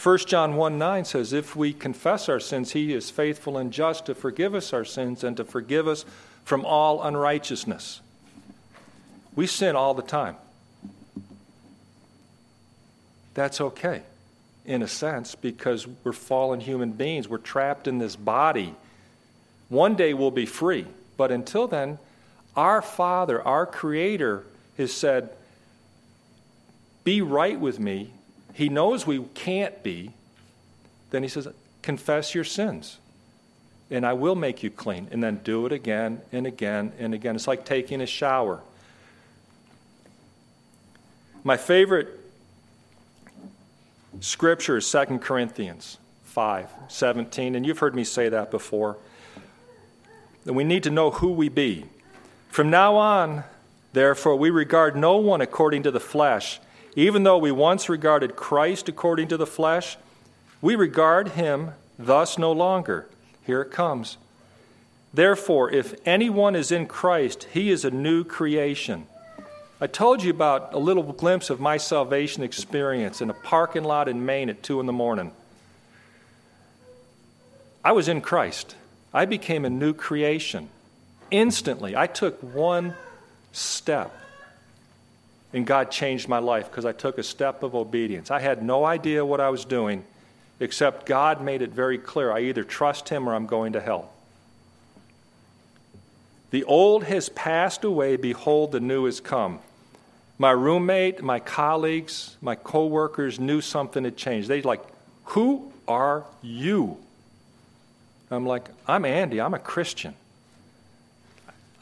1 0.00 0.18
John 0.18 0.54
1 0.54 0.78
9 0.78 1.04
says, 1.04 1.32
If 1.32 1.56
we 1.56 1.72
confess 1.72 2.28
our 2.28 2.38
sins, 2.38 2.72
he 2.72 2.92
is 2.92 3.10
faithful 3.10 3.58
and 3.58 3.72
just 3.72 4.06
to 4.06 4.14
forgive 4.14 4.54
us 4.54 4.72
our 4.72 4.84
sins 4.84 5.24
and 5.24 5.36
to 5.36 5.44
forgive 5.44 5.88
us 5.88 6.04
from 6.44 6.64
all 6.64 7.02
unrighteousness. 7.02 8.00
We 9.34 9.48
sin 9.48 9.74
all 9.74 9.94
the 9.94 10.02
time. 10.02 10.36
That's 13.34 13.60
okay, 13.60 14.02
in 14.64 14.82
a 14.82 14.88
sense, 14.88 15.34
because 15.34 15.86
we're 16.04 16.12
fallen 16.12 16.60
human 16.60 16.92
beings. 16.92 17.28
We're 17.28 17.38
trapped 17.38 17.88
in 17.88 17.98
this 17.98 18.14
body. 18.14 18.76
One 19.68 19.96
day 19.96 20.14
we'll 20.14 20.30
be 20.30 20.46
free, 20.46 20.86
but 21.16 21.32
until 21.32 21.66
then, 21.66 21.98
our 22.56 22.82
Father, 22.82 23.42
our 23.42 23.66
Creator, 23.66 24.44
has 24.76 24.92
said, 24.92 25.30
Be 27.02 27.20
right 27.20 27.58
with 27.58 27.80
me 27.80 28.12
he 28.54 28.68
knows 28.68 29.06
we 29.06 29.20
can't 29.34 29.82
be, 29.82 30.12
then 31.10 31.22
he 31.22 31.28
says, 31.28 31.48
Confess 31.82 32.34
your 32.34 32.44
sins, 32.44 32.98
and 33.90 34.04
I 34.04 34.12
will 34.12 34.34
make 34.34 34.62
you 34.62 34.70
clean. 34.70 35.08
And 35.10 35.22
then 35.22 35.40
do 35.44 35.64
it 35.64 35.72
again 35.72 36.20
and 36.32 36.46
again 36.46 36.92
and 36.98 37.14
again. 37.14 37.34
It's 37.34 37.48
like 37.48 37.64
taking 37.64 38.00
a 38.00 38.06
shower. 38.06 38.60
My 41.44 41.56
favorite 41.56 42.08
scripture 44.20 44.78
is 44.78 44.90
2 44.90 45.18
Corinthians 45.18 45.98
5 46.24 46.68
17, 46.88 47.54
and 47.54 47.66
you've 47.66 47.78
heard 47.78 47.94
me 47.94 48.04
say 48.04 48.28
that 48.28 48.50
before. 48.50 48.96
That 50.44 50.52
we 50.52 50.64
need 50.64 50.82
to 50.82 50.90
know 50.90 51.10
who 51.10 51.32
we 51.32 51.48
be. 51.48 51.86
From 52.48 52.70
now 52.70 52.96
on, 52.96 53.44
therefore, 53.92 54.36
we 54.36 54.50
regard 54.50 54.96
no 54.96 55.16
one 55.16 55.40
according 55.40 55.84
to 55.84 55.90
the 55.90 56.00
flesh. 56.00 56.60
Even 56.98 57.22
though 57.22 57.38
we 57.38 57.52
once 57.52 57.88
regarded 57.88 58.34
Christ 58.34 58.88
according 58.88 59.28
to 59.28 59.36
the 59.36 59.46
flesh, 59.46 59.96
we 60.60 60.74
regard 60.74 61.28
him 61.28 61.70
thus 61.96 62.36
no 62.36 62.50
longer. 62.50 63.08
Here 63.46 63.62
it 63.62 63.70
comes. 63.70 64.16
Therefore, 65.14 65.70
if 65.70 65.94
anyone 66.04 66.56
is 66.56 66.72
in 66.72 66.86
Christ, 66.86 67.46
he 67.52 67.70
is 67.70 67.84
a 67.84 67.92
new 67.92 68.24
creation. 68.24 69.06
I 69.80 69.86
told 69.86 70.24
you 70.24 70.30
about 70.30 70.74
a 70.74 70.78
little 70.78 71.04
glimpse 71.04 71.50
of 71.50 71.60
my 71.60 71.76
salvation 71.76 72.42
experience 72.42 73.20
in 73.20 73.30
a 73.30 73.34
parking 73.34 73.84
lot 73.84 74.08
in 74.08 74.26
Maine 74.26 74.50
at 74.50 74.64
2 74.64 74.80
in 74.80 74.86
the 74.86 74.92
morning. 74.92 75.30
I 77.84 77.92
was 77.92 78.08
in 78.08 78.20
Christ. 78.20 78.74
I 79.14 79.24
became 79.24 79.64
a 79.64 79.70
new 79.70 79.92
creation. 79.92 80.68
Instantly, 81.30 81.94
I 81.94 82.08
took 82.08 82.42
one 82.42 82.94
step. 83.52 84.12
And 85.52 85.66
God 85.66 85.90
changed 85.90 86.28
my 86.28 86.38
life 86.38 86.70
because 86.70 86.84
I 86.84 86.92
took 86.92 87.18
a 87.18 87.22
step 87.22 87.62
of 87.62 87.74
obedience. 87.74 88.30
I 88.30 88.40
had 88.40 88.62
no 88.62 88.84
idea 88.84 89.24
what 89.24 89.40
I 89.40 89.48
was 89.48 89.64
doing, 89.64 90.04
except 90.60 91.06
God 91.06 91.40
made 91.40 91.62
it 91.62 91.70
very 91.70 91.98
clear 91.98 92.30
I 92.30 92.40
either 92.40 92.64
trust 92.64 93.08
Him 93.08 93.28
or 93.28 93.34
I'm 93.34 93.46
going 93.46 93.72
to 93.72 93.80
hell. 93.80 94.10
The 96.50 96.64
old 96.64 97.04
has 97.04 97.28
passed 97.28 97.84
away, 97.84 98.16
behold, 98.16 98.72
the 98.72 98.80
new 98.80 99.04
has 99.04 99.20
come. 99.20 99.60
My 100.38 100.50
roommate, 100.50 101.22
my 101.22 101.40
colleagues, 101.40 102.36
my 102.40 102.54
coworkers 102.54 103.40
knew 103.40 103.60
something 103.60 104.04
had 104.04 104.16
changed. 104.16 104.48
They 104.48 104.62
like, 104.62 104.82
Who 105.24 105.72
are 105.86 106.24
you? 106.42 106.98
I'm 108.30 108.46
like, 108.46 108.68
I'm 108.86 109.04
Andy, 109.04 109.40
I'm 109.40 109.54
a 109.54 109.58
Christian. 109.58 110.14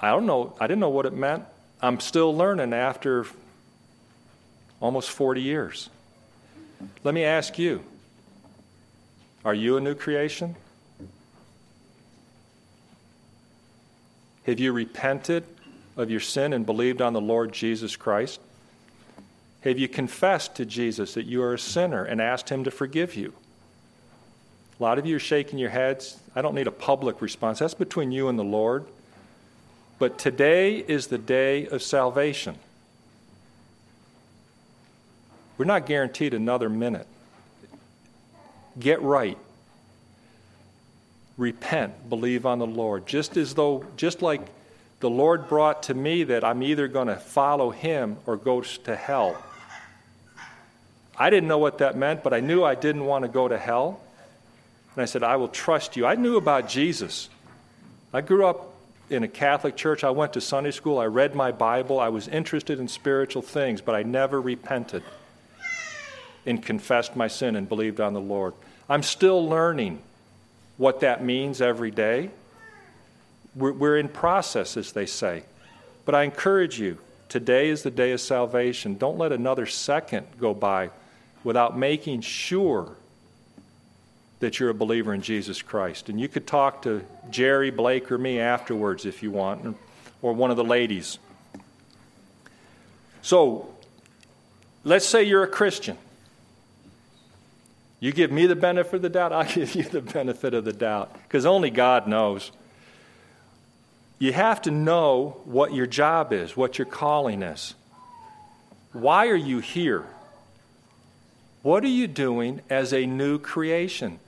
I 0.00 0.10
don't 0.10 0.26
know, 0.26 0.54
I 0.60 0.66
didn't 0.66 0.80
know 0.80 0.90
what 0.90 1.06
it 1.06 1.12
meant. 1.12 1.44
I'm 1.82 2.00
still 2.00 2.34
learning 2.34 2.72
after 2.72 3.26
almost 4.80 5.10
40 5.10 5.40
years. 5.40 5.90
Let 7.04 7.14
me 7.14 7.24
ask 7.24 7.58
you 7.58 7.82
are 9.44 9.54
you 9.54 9.76
a 9.76 9.80
new 9.80 9.94
creation? 9.94 10.56
Have 14.44 14.60
you 14.60 14.72
repented 14.72 15.44
of 15.96 16.10
your 16.10 16.20
sin 16.20 16.52
and 16.52 16.66
believed 16.66 17.00
on 17.00 17.12
the 17.12 17.20
Lord 17.20 17.52
Jesus 17.52 17.96
Christ? 17.96 18.40
Have 19.62 19.78
you 19.78 19.88
confessed 19.88 20.56
to 20.56 20.64
Jesus 20.64 21.14
that 21.14 21.26
you 21.26 21.42
are 21.42 21.54
a 21.54 21.58
sinner 21.58 22.04
and 22.04 22.20
asked 22.20 22.48
Him 22.48 22.64
to 22.64 22.70
forgive 22.70 23.16
you? 23.16 23.32
A 24.78 24.82
lot 24.82 24.98
of 24.98 25.06
you 25.06 25.16
are 25.16 25.20
shaking 25.20 25.58
your 25.58 25.70
heads. 25.70 26.20
I 26.34 26.42
don't 26.42 26.54
need 26.54 26.66
a 26.66 26.72
public 26.72 27.22
response. 27.22 27.58
That's 27.58 27.74
between 27.74 28.12
you 28.12 28.28
and 28.28 28.38
the 28.38 28.44
Lord. 28.44 28.84
But 29.98 30.18
today 30.18 30.76
is 30.76 31.06
the 31.06 31.18
day 31.18 31.66
of 31.66 31.82
salvation. 31.82 32.58
We're 35.58 35.64
not 35.64 35.86
guaranteed 35.86 36.34
another 36.34 36.68
minute. 36.68 37.06
Get 38.78 39.00
right. 39.00 39.38
Repent, 41.38 42.08
believe 42.08 42.46
on 42.46 42.58
the 42.58 42.66
Lord. 42.66 43.06
Just 43.06 43.36
as 43.36 43.54
though, 43.54 43.84
just 43.96 44.22
like 44.22 44.42
the 45.00 45.10
Lord 45.10 45.48
brought 45.48 45.84
to 45.84 45.94
me 45.94 46.24
that 46.24 46.44
I'm 46.44 46.62
either 46.62 46.88
going 46.88 47.08
to 47.08 47.16
follow 47.16 47.70
him 47.70 48.16
or 48.26 48.36
go 48.36 48.60
to 48.60 48.96
hell. 48.96 49.42
I 51.18 51.30
didn't 51.30 51.48
know 51.48 51.58
what 51.58 51.78
that 51.78 51.96
meant, 51.96 52.22
but 52.22 52.34
I 52.34 52.40
knew 52.40 52.64
I 52.64 52.74
didn't 52.74 53.04
want 53.04 53.24
to 53.24 53.28
go 53.28 53.48
to 53.48 53.56
hell. 53.56 54.00
And 54.94 55.02
I 55.02 55.06
said, 55.06 55.22
I 55.22 55.36
will 55.36 55.48
trust 55.48 55.96
you. 55.96 56.06
I 56.06 56.14
knew 56.14 56.36
about 56.36 56.68
Jesus. 56.68 57.28
I 58.12 58.20
grew 58.20 58.46
up 58.46 58.74
in 59.08 59.22
a 59.22 59.28
Catholic 59.28 59.76
church. 59.76 60.04
I 60.04 60.10
went 60.10 60.34
to 60.34 60.40
Sunday 60.40 60.70
school. 60.70 60.98
I 60.98 61.06
read 61.06 61.34
my 61.34 61.52
Bible. 61.52 62.00
I 62.00 62.08
was 62.08 62.28
interested 62.28 62.80
in 62.80 62.88
spiritual 62.88 63.42
things, 63.42 63.80
but 63.80 63.94
I 63.94 64.02
never 64.02 64.40
repented 64.40 65.02
and 66.46 66.62
confessed 66.62 67.16
my 67.16 67.28
sin 67.28 67.56
and 67.56 67.68
believed 67.68 68.00
on 68.00 68.14
the 68.14 68.20
Lord. 68.20 68.54
I'm 68.88 69.02
still 69.02 69.46
learning 69.46 70.00
what 70.76 71.00
that 71.00 71.24
means 71.24 71.60
every 71.60 71.90
day. 71.90 72.30
We're, 73.54 73.72
we're 73.72 73.98
in 73.98 74.08
process, 74.08 74.76
as 74.76 74.92
they 74.92 75.06
say. 75.06 75.42
But 76.04 76.14
I 76.14 76.22
encourage 76.22 76.78
you 76.78 76.98
today 77.28 77.68
is 77.68 77.82
the 77.82 77.90
day 77.90 78.12
of 78.12 78.20
salvation. 78.20 78.96
Don't 78.96 79.18
let 79.18 79.32
another 79.32 79.66
second 79.66 80.26
go 80.38 80.54
by 80.54 80.90
without 81.42 81.76
making 81.76 82.20
sure 82.20 82.96
that 84.40 84.60
you're 84.60 84.70
a 84.70 84.74
believer 84.74 85.14
in 85.14 85.22
Jesus 85.22 85.62
Christ. 85.62 86.08
And 86.08 86.20
you 86.20 86.28
could 86.28 86.46
talk 86.46 86.82
to 86.82 87.02
Jerry, 87.30 87.70
Blake, 87.70 88.12
or 88.12 88.18
me 88.18 88.38
afterwards 88.38 89.06
if 89.06 89.22
you 89.22 89.30
want, 89.30 89.76
or 90.22 90.32
one 90.32 90.50
of 90.50 90.56
the 90.56 90.64
ladies. 90.64 91.18
So, 93.22 93.74
let's 94.84 95.06
say 95.06 95.24
you're 95.24 95.42
a 95.42 95.48
Christian. 95.48 95.96
You 97.98 98.12
give 98.12 98.30
me 98.30 98.46
the 98.46 98.56
benefit 98.56 98.94
of 98.94 99.02
the 99.02 99.08
doubt, 99.08 99.32
I'll 99.32 99.44
give 99.52 99.74
you 99.74 99.84
the 99.84 100.02
benefit 100.02 100.54
of 100.54 100.64
the 100.64 100.72
doubt, 100.72 101.12
because 101.24 101.46
only 101.46 101.70
God 101.70 102.06
knows. 102.06 102.50
You 104.18 104.32
have 104.32 104.62
to 104.62 104.70
know 104.70 105.40
what 105.44 105.74
your 105.74 105.86
job 105.86 106.32
is, 106.32 106.56
what 106.56 106.78
your 106.78 106.86
calling 106.86 107.42
is. 107.42 107.74
Why 108.92 109.28
are 109.28 109.36
you 109.36 109.58
here? 109.58 110.04
What 111.62 111.84
are 111.84 111.88
you 111.88 112.06
doing 112.06 112.60
as 112.70 112.94
a 112.94 113.04
new 113.04 113.38
creation? 113.38 114.20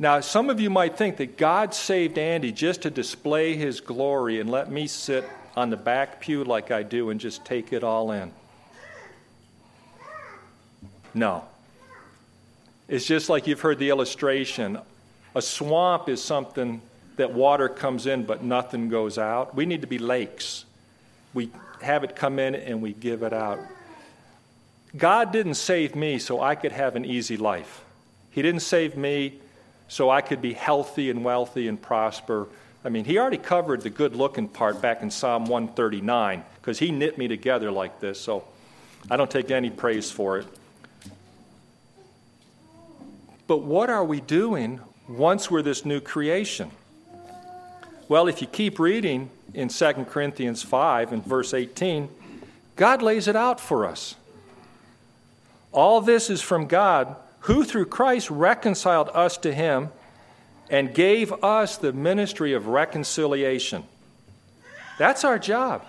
Now, 0.00 0.20
some 0.20 0.48
of 0.48 0.60
you 0.60 0.70
might 0.70 0.96
think 0.96 1.16
that 1.18 1.36
God 1.36 1.74
saved 1.74 2.18
Andy 2.18 2.52
just 2.52 2.82
to 2.82 2.90
display 2.90 3.56
his 3.56 3.80
glory 3.80 4.40
and 4.40 4.50
let 4.50 4.70
me 4.70 4.86
sit 4.86 5.28
on 5.56 5.70
the 5.70 5.76
back 5.76 6.20
pew 6.20 6.44
like 6.44 6.70
I 6.70 6.84
do 6.84 7.10
and 7.10 7.20
just 7.20 7.44
take 7.44 7.72
it 7.72 7.82
all 7.84 8.12
in. 8.12 8.32
No. 11.14 11.44
It's 12.88 13.04
just 13.04 13.28
like 13.28 13.46
you've 13.46 13.60
heard 13.60 13.78
the 13.78 13.90
illustration. 13.90 14.78
A 15.34 15.42
swamp 15.42 16.08
is 16.08 16.22
something 16.22 16.80
that 17.16 17.32
water 17.34 17.68
comes 17.68 18.06
in 18.06 18.24
but 18.24 18.42
nothing 18.42 18.88
goes 18.88 19.18
out. 19.18 19.54
We 19.54 19.66
need 19.66 19.82
to 19.82 19.86
be 19.86 19.98
lakes. 19.98 20.64
We 21.34 21.50
have 21.82 22.02
it 22.02 22.16
come 22.16 22.38
in 22.38 22.54
and 22.54 22.80
we 22.80 22.94
give 22.94 23.22
it 23.22 23.34
out. 23.34 23.58
God 24.96 25.32
didn't 25.32 25.54
save 25.54 25.94
me 25.94 26.18
so 26.18 26.40
I 26.40 26.54
could 26.54 26.72
have 26.72 26.96
an 26.96 27.04
easy 27.04 27.36
life. 27.36 27.84
He 28.30 28.40
didn't 28.40 28.62
save 28.62 28.96
me 28.96 29.34
so 29.88 30.08
I 30.08 30.22
could 30.22 30.40
be 30.40 30.54
healthy 30.54 31.10
and 31.10 31.22
wealthy 31.22 31.68
and 31.68 31.80
prosper. 31.80 32.48
I 32.84 32.88
mean, 32.88 33.04
he 33.04 33.18
already 33.18 33.38
covered 33.38 33.82
the 33.82 33.90
good 33.90 34.16
looking 34.16 34.48
part 34.48 34.80
back 34.80 35.02
in 35.02 35.10
Psalm 35.10 35.44
139 35.44 36.42
because 36.60 36.78
he 36.78 36.90
knit 36.90 37.18
me 37.18 37.28
together 37.28 37.70
like 37.70 38.00
this, 38.00 38.18
so 38.20 38.44
I 39.10 39.16
don't 39.16 39.30
take 39.30 39.50
any 39.50 39.68
praise 39.68 40.10
for 40.10 40.38
it. 40.38 40.46
But 43.48 43.62
what 43.62 43.88
are 43.88 44.04
we 44.04 44.20
doing 44.20 44.78
once 45.08 45.50
we're 45.50 45.62
this 45.62 45.86
new 45.86 46.00
creation? 46.00 46.70
Well, 48.06 48.28
if 48.28 48.42
you 48.42 48.46
keep 48.46 48.78
reading 48.78 49.30
in 49.54 49.68
2 49.68 49.92
Corinthians 50.08 50.62
5 50.62 51.12
and 51.14 51.24
verse 51.24 51.54
18, 51.54 52.10
God 52.76 53.00
lays 53.00 53.26
it 53.26 53.34
out 53.34 53.58
for 53.58 53.86
us. 53.86 54.14
All 55.72 56.02
this 56.02 56.28
is 56.28 56.42
from 56.42 56.66
God 56.66 57.16
who 57.40 57.64
through 57.64 57.86
Christ 57.86 58.30
reconciled 58.30 59.08
us 59.14 59.38
to 59.38 59.54
him 59.54 59.88
and 60.68 60.94
gave 60.94 61.32
us 61.42 61.78
the 61.78 61.94
ministry 61.94 62.52
of 62.52 62.66
reconciliation. 62.66 63.84
That's 64.98 65.24
our 65.24 65.38
job. 65.38 65.86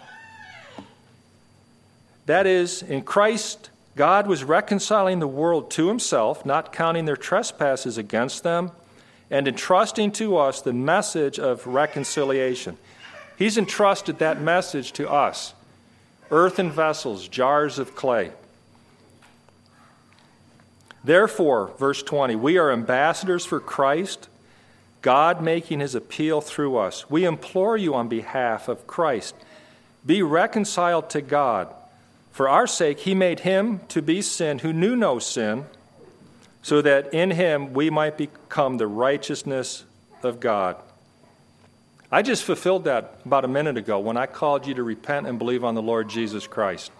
That 2.25 2.47
is, 2.47 2.83
in 2.83 3.01
Christ, 3.01 3.68
God 3.99 4.27
was 4.27 4.45
reconciling 4.45 5.19
the 5.19 5.27
world 5.27 5.69
to 5.71 5.89
himself, 5.89 6.45
not 6.45 6.71
counting 6.71 7.03
their 7.03 7.17
trespasses 7.17 7.97
against 7.97 8.43
them, 8.43 8.71
and 9.29 9.45
entrusting 9.45 10.13
to 10.13 10.37
us 10.37 10.61
the 10.61 10.71
message 10.71 11.37
of 11.37 11.67
reconciliation. 11.67 12.77
He's 13.37 13.57
entrusted 13.57 14.19
that 14.19 14.39
message 14.39 14.93
to 14.93 15.09
us 15.11 15.53
earthen 16.31 16.71
vessels, 16.71 17.27
jars 17.27 17.77
of 17.77 17.93
clay. 17.93 18.31
Therefore, 21.03 21.73
verse 21.77 22.01
20, 22.01 22.37
we 22.37 22.57
are 22.57 22.71
ambassadors 22.71 23.45
for 23.45 23.59
Christ, 23.59 24.29
God 25.01 25.43
making 25.43 25.81
his 25.81 25.93
appeal 25.93 26.39
through 26.39 26.77
us. 26.77 27.09
We 27.09 27.25
implore 27.25 27.75
you 27.75 27.95
on 27.95 28.07
behalf 28.07 28.69
of 28.69 28.87
Christ, 28.87 29.35
be 30.05 30.21
reconciled 30.21 31.09
to 31.09 31.19
God. 31.21 31.75
For 32.39 32.47
our 32.47 32.67
sake, 32.67 33.01
he 33.01 33.15
made 33.15 33.41
him 33.41 33.81
to 33.89 34.01
be 34.01 34.21
sin 34.21 34.59
who 34.59 34.71
knew 34.71 34.95
no 34.95 35.19
sin, 35.19 35.65
so 36.61 36.81
that 36.81 37.13
in 37.13 37.31
him 37.31 37.73
we 37.73 37.89
might 37.89 38.17
become 38.17 38.77
the 38.77 38.87
righteousness 38.87 39.83
of 40.23 40.39
God. 40.39 40.77
I 42.09 42.21
just 42.21 42.45
fulfilled 42.45 42.85
that 42.85 43.19
about 43.25 43.43
a 43.43 43.49
minute 43.49 43.75
ago 43.75 43.99
when 43.99 44.15
I 44.15 44.25
called 44.25 44.65
you 44.65 44.73
to 44.75 44.83
repent 44.83 45.27
and 45.27 45.37
believe 45.37 45.65
on 45.65 45.75
the 45.75 45.81
Lord 45.81 46.07
Jesus 46.07 46.47
Christ. 46.47 46.93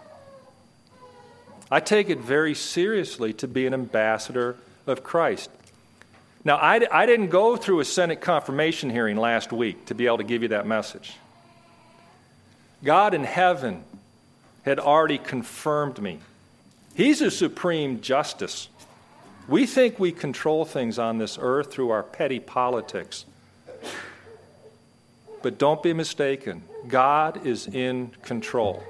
I 1.70 1.80
take 1.80 2.10
it 2.10 2.18
very 2.18 2.54
seriously 2.54 3.32
to 3.32 3.48
be 3.48 3.66
an 3.66 3.72
ambassador 3.72 4.56
of 4.86 5.02
Christ. 5.02 5.48
Now, 6.44 6.56
I, 6.56 6.86
I 6.92 7.06
didn't 7.06 7.28
go 7.28 7.56
through 7.56 7.80
a 7.80 7.86
Senate 7.86 8.20
confirmation 8.20 8.90
hearing 8.90 9.16
last 9.16 9.54
week 9.54 9.86
to 9.86 9.94
be 9.94 10.04
able 10.04 10.18
to 10.18 10.24
give 10.24 10.42
you 10.42 10.48
that 10.48 10.66
message. 10.66 11.14
God 12.84 13.14
in 13.14 13.24
heaven 13.24 13.84
had 14.64 14.78
already 14.78 15.18
confirmed 15.18 16.00
me. 16.00 16.18
He's 16.94 17.20
a 17.20 17.30
supreme 17.30 18.00
justice. 18.00 18.68
We 19.48 19.66
think 19.66 19.98
we 19.98 20.12
control 20.12 20.64
things 20.64 20.98
on 20.98 21.18
this 21.18 21.38
earth 21.40 21.72
through 21.72 21.90
our 21.90 22.02
petty 22.02 22.40
politics. 22.40 23.24
But 25.42 25.58
don't 25.58 25.82
be 25.82 25.92
mistaken, 25.92 26.62
God 26.86 27.46
is 27.46 27.66
in 27.66 28.12
control. 28.22 28.82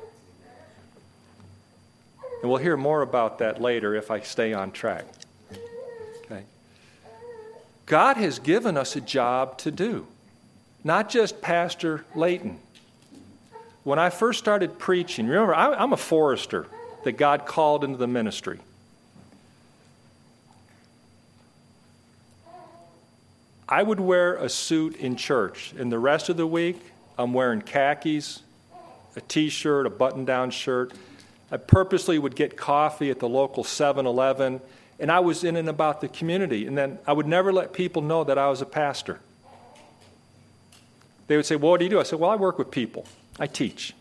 And 2.43 2.51
we'll 2.51 2.61
hear 2.61 2.77
more 2.77 3.03
about 3.03 3.39
that 3.39 3.61
later 3.61 3.95
if 3.95 4.11
I 4.11 4.21
stay 4.21 4.53
on 4.53 4.73
track. 4.73 5.05
Okay. 6.25 6.43
God 7.87 8.17
has 8.17 8.39
given 8.39 8.77
us 8.77 8.97
a 8.97 9.01
job 9.01 9.59
to 9.59 9.71
do, 9.71 10.07
not 10.83 11.11
just 11.11 11.41
Pastor 11.43 12.05
Layton. 12.15 12.59
When 13.83 13.99
I 13.99 14.11
first 14.11 14.39
started 14.39 14.79
preaching, 14.79 15.27
remember, 15.27 15.55
I, 15.55 15.83
am 15.83 15.93
a 15.93 15.97
forester 15.97 16.67
that 17.05 17.13
God 17.13 17.47
called 17.47 17.83
into 17.83 17.97
the 17.97 18.07
ministry. 18.07 18.59
I 23.69 23.83
would 23.83 24.01
wear 24.01 24.35
a 24.35 24.49
suit 24.49 24.97
in 24.97 25.17
church, 25.17 25.73
and 25.79 25.93
the 25.93 25.99
rest 25.99 26.29
of 26.29 26.37
the 26.37 26.47
week, 26.47 26.83
I'm 27.17 27.33
wearing 27.33 27.63
khakis, 27.63 28.43
a 29.17 29.21
t 29.21 29.49
shirt, 29.49 29.87
a 29.87 29.91
button 29.91 30.25
down 30.25 30.51
shirt. 30.51 30.93
I 31.53 31.57
purposely 31.57 32.19
would 32.19 32.35
get 32.35 32.57
coffee 32.57 33.11
at 33.11 33.21
the 33.21 33.29
local 33.29 33.63
7 33.63 34.07
Eleven, 34.07 34.61
and 34.99 35.11
I 35.11 35.21
was 35.21 35.45
in 35.45 35.57
and 35.57 35.69
about 35.69 36.01
the 36.01 36.09
community. 36.09 36.67
And 36.67 36.77
then 36.77 36.99
I 37.07 37.13
would 37.13 37.27
never 37.27 37.53
let 37.53 37.73
people 37.73 38.03
know 38.03 38.25
that 38.25 38.39
I 38.39 38.49
was 38.49 38.61
a 38.61 38.67
pastor. 38.67 39.21
They 41.29 41.37
would 41.37 41.47
say, 41.47 41.57
Well, 41.57 41.71
what 41.71 41.79
do 41.79 41.85
you 41.85 41.91
do? 41.91 42.01
I 42.01 42.03
said, 42.03 42.19
Well, 42.19 42.31
I 42.31 42.37
work 42.37 42.59
with 42.59 42.71
people, 42.71 43.07
I 43.41 43.47
teach. 43.47 43.95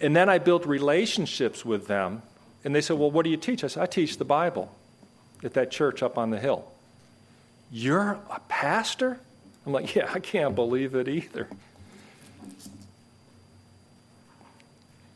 And 0.00 0.16
then 0.16 0.28
I 0.28 0.38
built 0.38 0.66
relationships 0.66 1.64
with 1.64 1.86
them. 1.86 2.22
And 2.64 2.74
they 2.74 2.80
said, 2.80 2.98
Well, 2.98 3.10
what 3.10 3.22
do 3.22 3.30
you 3.30 3.36
teach? 3.36 3.62
I 3.62 3.68
said, 3.68 3.82
I 3.82 3.86
teach 3.86 4.16
the 4.16 4.24
Bible 4.24 4.74
at 5.44 5.54
that 5.54 5.70
church 5.70 6.02
up 6.02 6.18
on 6.18 6.30
the 6.30 6.40
hill. 6.40 6.64
You're 7.70 8.18
a 8.30 8.40
pastor? 8.48 9.20
I'm 9.64 9.72
like, 9.72 9.94
Yeah, 9.94 10.10
I 10.12 10.18
can't 10.18 10.54
believe 10.54 10.94
it 10.94 11.06
either. 11.06 11.46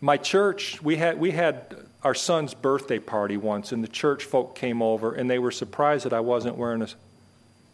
My 0.02 0.16
church, 0.16 0.80
we 0.82 0.96
had, 0.96 1.18
we 1.18 1.30
had 1.30 1.76
our 2.02 2.14
son's 2.14 2.54
birthday 2.54 2.98
party 2.98 3.36
once, 3.36 3.72
and 3.72 3.84
the 3.84 3.88
church 3.88 4.24
folk 4.24 4.54
came 4.54 4.80
over, 4.80 5.12
and 5.12 5.28
they 5.28 5.38
were 5.38 5.50
surprised 5.50 6.06
that 6.06 6.14
I 6.14 6.20
wasn't 6.20 6.56
wearing 6.56 6.80
a 6.80 6.88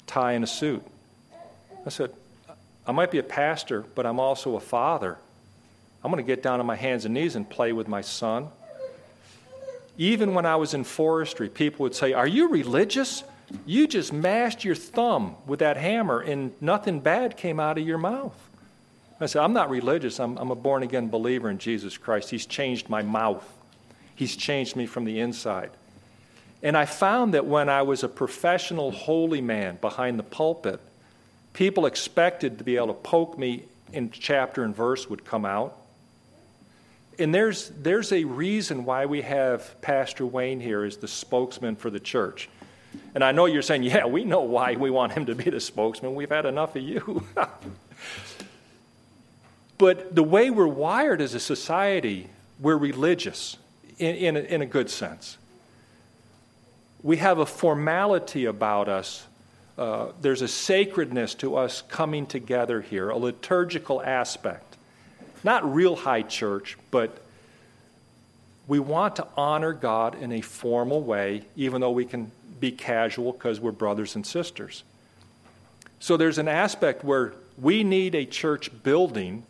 tie 0.07 0.33
and 0.33 0.43
a 0.43 0.49
suit. 0.49 0.83
I 1.85 1.91
said, 1.91 2.13
I 2.87 2.93
might 2.93 3.11
be 3.11 3.19
a 3.19 3.23
pastor, 3.23 3.85
but 3.95 4.07
I'm 4.07 4.21
also 4.21 4.57
a 4.57 4.61
father. 4.61 5.19
I'm 6.05 6.11
going 6.13 6.23
to 6.23 6.27
get 6.27 6.43
down 6.43 6.61
on 6.61 6.67
my 6.67 6.77
hands 6.77 7.05
and 7.05 7.15
knees 7.15 7.35
and 7.35 7.49
play 7.49 7.73
with 7.73 7.89
my 7.89 8.01
son. 8.01 8.49
Even 9.99 10.35
when 10.35 10.47
I 10.47 10.57
was 10.57 10.75
in 10.75 10.85
forestry, 10.85 11.49
people 11.49 11.83
would 11.85 11.95
say, 11.95 12.13
Are 12.13 12.27
you 12.27 12.49
religious? 12.49 13.25
You 13.65 13.87
just 13.87 14.13
mashed 14.13 14.65
your 14.65 14.75
thumb 14.75 15.37
with 15.47 15.61
that 15.61 15.77
hammer, 15.77 16.21
and 16.21 16.53
nothing 16.61 17.01
bad 17.01 17.37
came 17.37 17.59
out 17.59 17.79
of 17.79 17.87
your 17.87 17.99
mouth. 17.99 18.35
I 19.21 19.27
said, 19.27 19.43
I'm 19.43 19.53
not 19.53 19.71
religious. 19.71 20.21
I'm, 20.21 20.37
I'm 20.37 20.51
a 20.51 20.55
born 20.55 20.83
again 20.83 21.09
believer 21.09 21.49
in 21.49 21.59
Jesus 21.59 21.97
Christ. 21.97 22.31
He's 22.31 22.45
changed 22.45 22.89
my 22.89 23.03
mouth, 23.03 23.45
He's 24.15 24.37
changed 24.37 24.77
me 24.77 24.87
from 24.87 25.05
the 25.05 25.21
inside. 25.21 25.71
And 26.63 26.77
I 26.77 26.87
found 26.87 27.35
that 27.35 27.47
when 27.47 27.69
I 27.69 27.83
was 27.83 28.03
a 28.03 28.09
professional 28.09 28.91
holy 28.91 29.41
man 29.41 29.79
behind 29.81 30.19
the 30.19 30.25
pulpit, 30.25 30.81
people 31.57 31.87
expected 31.87 32.59
to 32.59 32.65
be 32.65 32.77
able 32.77 32.89
to 32.89 32.93
poke 32.93 33.39
me 33.39 33.65
in 33.91 34.11
chapter 34.11 34.63
and 34.63 34.77
verse 34.77 35.09
would 35.09 35.25
come 35.25 35.47
out. 35.47 35.75
And 37.19 37.35
there's, 37.35 37.71
there's 37.71 38.13
a 38.13 38.25
reason 38.25 38.85
why 38.85 39.07
we 39.07 39.23
have 39.23 39.81
Pastor 39.81 40.27
Wayne 40.27 40.61
here 40.61 40.85
as 40.85 40.99
the 40.99 41.09
spokesman 41.09 41.75
for 41.77 41.89
the 41.89 41.99
church. 41.99 42.51
And 43.15 43.25
I 43.25 43.33
know 43.33 43.47
you're 43.47 43.63
saying, 43.63 43.85
yeah, 43.85 44.05
we 44.05 44.23
know 44.23 44.43
why 44.43 44.75
we 44.75 44.91
want 44.91 45.13
him 45.13 45.25
to 45.27 45.35
be 45.35 45.49
the 45.49 45.61
spokesman. 45.61 46.15
We've 46.15 46.31
had 46.31 46.45
enough 46.45 46.77
of 46.77 46.83
you. 46.83 47.25
But 49.79 50.15
the 50.15 50.23
way 50.23 50.51
we're 50.51 50.67
wired 50.67 51.21
as 51.21 51.35
a 51.35 51.41
society, 51.41 52.31
we're 52.59 52.79
religious 52.79 53.59
in, 53.99 54.17
in, 54.17 54.37
a, 54.37 54.41
in 54.41 54.63
a 54.63 54.67
good 54.67 54.89
sense. 54.89 55.37
We 57.03 57.19
have 57.19 57.39
a 57.39 57.47
formality 57.47 58.47
about 58.47 58.89
us. 58.89 59.27
Uh, 59.77 60.13
there's 60.23 60.43
a 60.43 60.49
sacredness 60.49 61.35
to 61.35 61.57
us 61.57 61.83
coming 61.83 62.27
together 62.27 62.81
here, 62.81 63.11
a 63.11 63.17
liturgical 63.17 64.03
aspect. 64.03 64.77
Not 65.45 65.73
real 65.73 65.97
high 65.97 66.23
church, 66.23 66.79
but 66.91 67.23
we 68.67 68.79
want 68.79 69.17
to 69.17 69.27
honor 69.37 69.73
God 69.73 70.21
in 70.21 70.33
a 70.33 70.41
formal 70.41 71.03
way, 71.03 71.43
even 71.57 71.81
though 71.81 71.91
we 71.91 72.05
can 72.05 72.31
be 72.59 72.73
casual 72.73 73.33
because 73.33 73.61
we're 73.61 73.73
brothers 73.73 74.17
and 74.17 74.27
sisters. 74.27 74.83
So 76.01 76.17
there's 76.17 76.39
an 76.39 76.49
aspect 76.49 77.05
where 77.05 77.35
we 77.59 77.85
need 77.85 78.15
a 78.15 78.25
church 78.25 78.71
building 78.83 79.45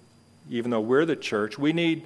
even 0.51 0.71
though 0.71 0.81
we're 0.81 1.05
the 1.05 1.17
church, 1.17 1.59
we 1.59 1.73
need 1.73 2.05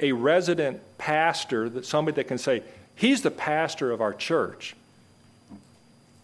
a 0.00 0.12
resident 0.12 0.80
pastor, 0.98 1.68
that 1.70 1.86
somebody 1.86 2.16
that 2.16 2.28
can 2.28 2.38
say, 2.38 2.62
He's 2.94 3.20
the 3.22 3.30
pastor 3.30 3.90
of 3.90 4.00
our 4.00 4.14
church. 4.14 4.74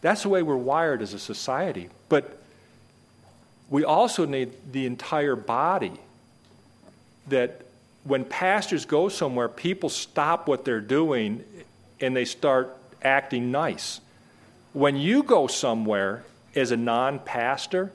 That's 0.02 0.22
the 0.22 0.28
way 0.28 0.42
we're 0.42 0.56
wired 0.56 1.00
as 1.00 1.14
a 1.14 1.18
society. 1.18 1.88
But 2.08 2.38
we 3.70 3.84
also 3.84 4.26
need 4.26 4.52
the 4.70 4.84
entire 4.84 5.36
body 5.36 5.92
that 7.28 7.62
when 8.04 8.24
pastors 8.24 8.84
go 8.84 9.08
somewhere, 9.08 9.48
people 9.48 9.88
stop 9.88 10.48
what 10.48 10.64
they're 10.64 10.80
doing 10.80 11.44
and 12.00 12.14
they 12.14 12.24
start 12.24 12.76
acting 13.00 13.50
nice. 13.50 14.00
When 14.72 14.96
you 14.96 15.22
go 15.22 15.46
somewhere 15.46 16.24
as 16.54 16.72
a 16.72 16.76
non 16.76 17.20
pastor 17.20 17.92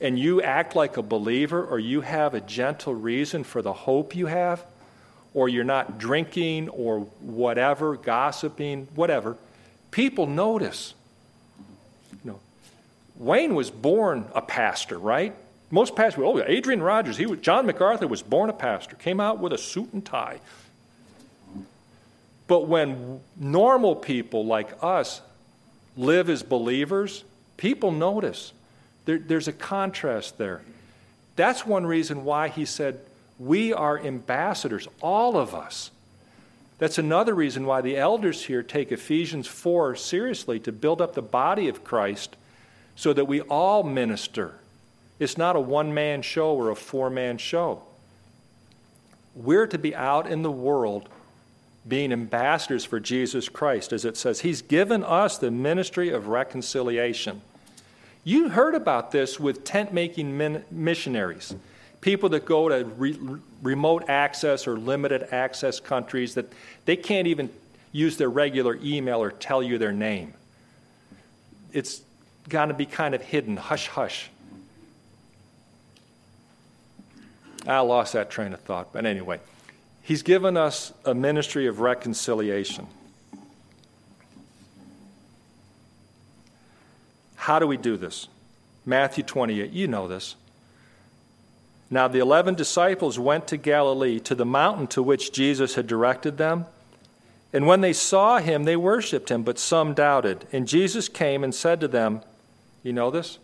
and 0.00 0.18
you 0.18 0.40
act 0.40 0.74
like 0.74 0.96
a 0.96 1.02
believer 1.02 1.62
or 1.62 1.78
you 1.78 2.00
have 2.00 2.34
a 2.34 2.40
gentle 2.40 2.94
reason 2.94 3.44
for 3.44 3.60
the 3.60 3.72
hope 3.72 4.16
you 4.16 4.26
have, 4.26 4.64
or 5.34 5.48
you're 5.48 5.64
not 5.64 5.98
drinking 5.98 6.68
or 6.70 7.00
whatever, 7.20 7.96
gossiping, 7.96 8.88
whatever, 8.94 9.36
people 9.90 10.26
notice. 10.26 10.94
Wayne 13.20 13.54
was 13.54 13.70
born 13.70 14.26
a 14.34 14.40
pastor, 14.40 14.98
right? 14.98 15.36
Most 15.70 15.94
pastors, 15.94 16.24
oh, 16.26 16.42
Adrian 16.42 16.82
Rogers, 16.82 17.18
he 17.18 17.26
was, 17.26 17.38
John 17.40 17.66
MacArthur 17.66 18.08
was 18.08 18.22
born 18.22 18.48
a 18.48 18.54
pastor, 18.54 18.96
came 18.96 19.20
out 19.20 19.38
with 19.38 19.52
a 19.52 19.58
suit 19.58 19.92
and 19.92 20.04
tie. 20.04 20.40
But 22.48 22.66
when 22.66 23.20
normal 23.36 23.94
people 23.94 24.46
like 24.46 24.70
us 24.82 25.20
live 25.98 26.30
as 26.30 26.42
believers, 26.42 27.22
people 27.58 27.92
notice. 27.92 28.54
There, 29.04 29.18
there's 29.18 29.48
a 29.48 29.52
contrast 29.52 30.38
there. 30.38 30.62
That's 31.36 31.66
one 31.66 31.86
reason 31.86 32.24
why 32.24 32.48
he 32.48 32.64
said, 32.64 33.00
We 33.38 33.74
are 33.74 33.98
ambassadors, 33.98 34.88
all 35.02 35.36
of 35.36 35.54
us. 35.54 35.90
That's 36.78 36.96
another 36.96 37.34
reason 37.34 37.66
why 37.66 37.82
the 37.82 37.98
elders 37.98 38.46
here 38.46 38.62
take 38.62 38.90
Ephesians 38.90 39.46
4 39.46 39.94
seriously 39.94 40.58
to 40.60 40.72
build 40.72 41.02
up 41.02 41.14
the 41.14 41.20
body 41.20 41.68
of 41.68 41.84
Christ 41.84 42.36
so 43.00 43.14
that 43.14 43.24
we 43.24 43.40
all 43.40 43.82
minister. 43.82 44.52
It's 45.18 45.38
not 45.38 45.56
a 45.56 45.60
one 45.60 45.94
man 45.94 46.20
show 46.20 46.54
or 46.54 46.68
a 46.68 46.76
four 46.76 47.08
man 47.08 47.38
show. 47.38 47.80
We're 49.34 49.66
to 49.68 49.78
be 49.78 49.94
out 49.94 50.26
in 50.26 50.42
the 50.42 50.50
world 50.50 51.08
being 51.88 52.12
ambassadors 52.12 52.84
for 52.84 53.00
Jesus 53.00 53.48
Christ, 53.48 53.94
as 53.94 54.04
it 54.04 54.18
says. 54.18 54.40
He's 54.40 54.60
given 54.60 55.02
us 55.02 55.38
the 55.38 55.50
ministry 55.50 56.10
of 56.10 56.26
reconciliation. 56.26 57.40
You 58.22 58.50
heard 58.50 58.74
about 58.74 59.12
this 59.12 59.40
with 59.40 59.64
tent 59.64 59.94
making 59.94 60.36
min- 60.36 60.66
missionaries, 60.70 61.54
people 62.02 62.28
that 62.28 62.44
go 62.44 62.68
to 62.68 62.84
re- 62.84 63.18
remote 63.62 64.10
access 64.10 64.66
or 64.66 64.76
limited 64.76 65.26
access 65.32 65.80
countries 65.80 66.34
that 66.34 66.52
they 66.84 66.96
can't 66.96 67.28
even 67.28 67.48
use 67.92 68.18
their 68.18 68.28
regular 68.28 68.78
email 68.82 69.22
or 69.22 69.30
tell 69.30 69.62
you 69.62 69.78
their 69.78 69.90
name. 69.90 70.34
It's 71.72 72.02
got 72.48 72.66
to 72.66 72.74
be 72.74 72.86
kind 72.86 73.14
of 73.14 73.22
hidden, 73.22 73.56
hush 73.56 73.88
hush. 73.88 74.30
I 77.66 77.80
lost 77.80 78.14
that 78.14 78.30
train 78.30 78.52
of 78.52 78.60
thought, 78.60 78.92
but 78.92 79.04
anyway. 79.04 79.40
He's 80.02 80.22
given 80.22 80.56
us 80.56 80.92
a 81.04 81.14
ministry 81.14 81.66
of 81.66 81.80
reconciliation. 81.80 82.86
How 87.36 87.58
do 87.58 87.66
we 87.66 87.76
do 87.76 87.96
this? 87.96 88.28
Matthew 88.84 89.22
28, 89.22 89.70
you 89.70 89.86
know 89.86 90.08
this. 90.08 90.36
Now 91.90 92.08
the 92.08 92.18
eleven 92.18 92.54
disciples 92.54 93.18
went 93.18 93.46
to 93.48 93.56
Galilee, 93.56 94.20
to 94.20 94.34
the 94.34 94.46
mountain 94.46 94.86
to 94.88 95.02
which 95.02 95.32
Jesus 95.32 95.74
had 95.74 95.86
directed 95.86 96.38
them. 96.38 96.66
And 97.52 97.66
when 97.66 97.80
they 97.80 97.92
saw 97.92 98.38
him, 98.38 98.64
they 98.64 98.76
worshiped 98.76 99.28
him, 99.28 99.42
but 99.42 99.58
some 99.58 99.92
doubted. 99.92 100.46
And 100.52 100.68
Jesus 100.68 101.08
came 101.08 101.42
and 101.42 101.54
said 101.54 101.80
to 101.80 101.88
them, 101.88 102.22
You 102.82 102.92
know 102.92 103.10
this? 103.10 103.38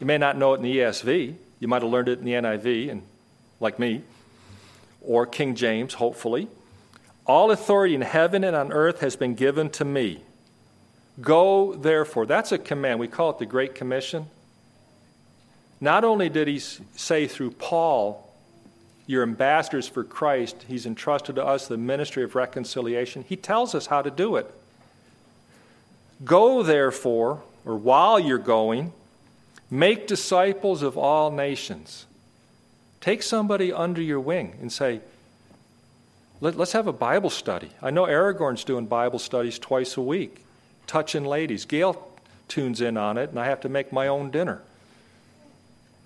You 0.00 0.06
may 0.06 0.18
not 0.18 0.36
know 0.36 0.54
it 0.54 0.58
in 0.58 0.62
the 0.62 0.78
ESV. 0.78 1.34
You 1.60 1.68
might 1.68 1.82
have 1.82 1.90
learned 1.90 2.08
it 2.08 2.18
in 2.18 2.24
the 2.24 2.32
NIV, 2.32 2.90
and 2.90 3.02
like 3.60 3.78
me 3.78 4.02
or 5.04 5.26
King 5.26 5.54
James, 5.54 5.94
hopefully. 5.94 6.48
All 7.26 7.50
authority 7.50 7.94
in 7.94 8.00
heaven 8.00 8.44
and 8.44 8.56
on 8.56 8.72
earth 8.72 9.00
has 9.00 9.16
been 9.16 9.34
given 9.34 9.70
to 9.70 9.84
me. 9.84 10.22
Go, 11.20 11.74
therefore. 11.74 12.26
That's 12.26 12.52
a 12.52 12.58
command. 12.58 12.98
We 12.98 13.08
call 13.08 13.30
it 13.30 13.38
the 13.38 13.46
Great 13.46 13.74
Commission. 13.74 14.26
Not 15.80 16.04
only 16.04 16.28
did 16.28 16.48
he 16.48 16.58
say 16.58 17.26
through 17.26 17.52
Paul, 17.52 18.32
you're 19.06 19.22
ambassadors 19.22 19.86
for 19.86 20.02
Christ, 20.02 20.64
he's 20.66 20.86
entrusted 20.86 21.36
to 21.36 21.44
us 21.44 21.68
the 21.68 21.76
ministry 21.76 22.24
of 22.24 22.34
reconciliation. 22.34 23.24
He 23.28 23.36
tells 23.36 23.74
us 23.74 23.86
how 23.86 24.00
to 24.00 24.10
do 24.10 24.36
it. 24.36 24.50
Go, 26.24 26.62
therefore, 26.62 27.42
or 27.64 27.76
while 27.76 28.18
you're 28.18 28.38
going, 28.38 28.92
make 29.70 30.06
disciples 30.06 30.82
of 30.82 30.98
all 30.98 31.30
nations 31.30 32.06
Take 33.04 33.22
somebody 33.22 33.70
under 33.70 34.00
your 34.00 34.18
wing 34.18 34.56
and 34.62 34.72
say, 34.72 35.02
Let, 36.40 36.58
us 36.58 36.72
have 36.72 36.86
a 36.86 36.92
Bible 36.92 37.28
study. 37.28 37.68
I 37.82 37.90
know 37.90 38.06
Aragorn's 38.06 38.64
doing 38.64 38.86
Bible 38.86 39.18
studies 39.18 39.58
twice 39.58 39.98
a 39.98 40.00
week, 40.00 40.42
touching 40.86 41.26
ladies. 41.26 41.66
Gail 41.66 42.10
tunes 42.48 42.80
in 42.80 42.96
on 42.96 43.18
it, 43.18 43.28
and 43.28 43.38
I 43.38 43.44
have 43.44 43.60
to 43.60 43.68
make 43.68 43.92
my 43.92 44.06
own 44.06 44.30
dinner. 44.30 44.62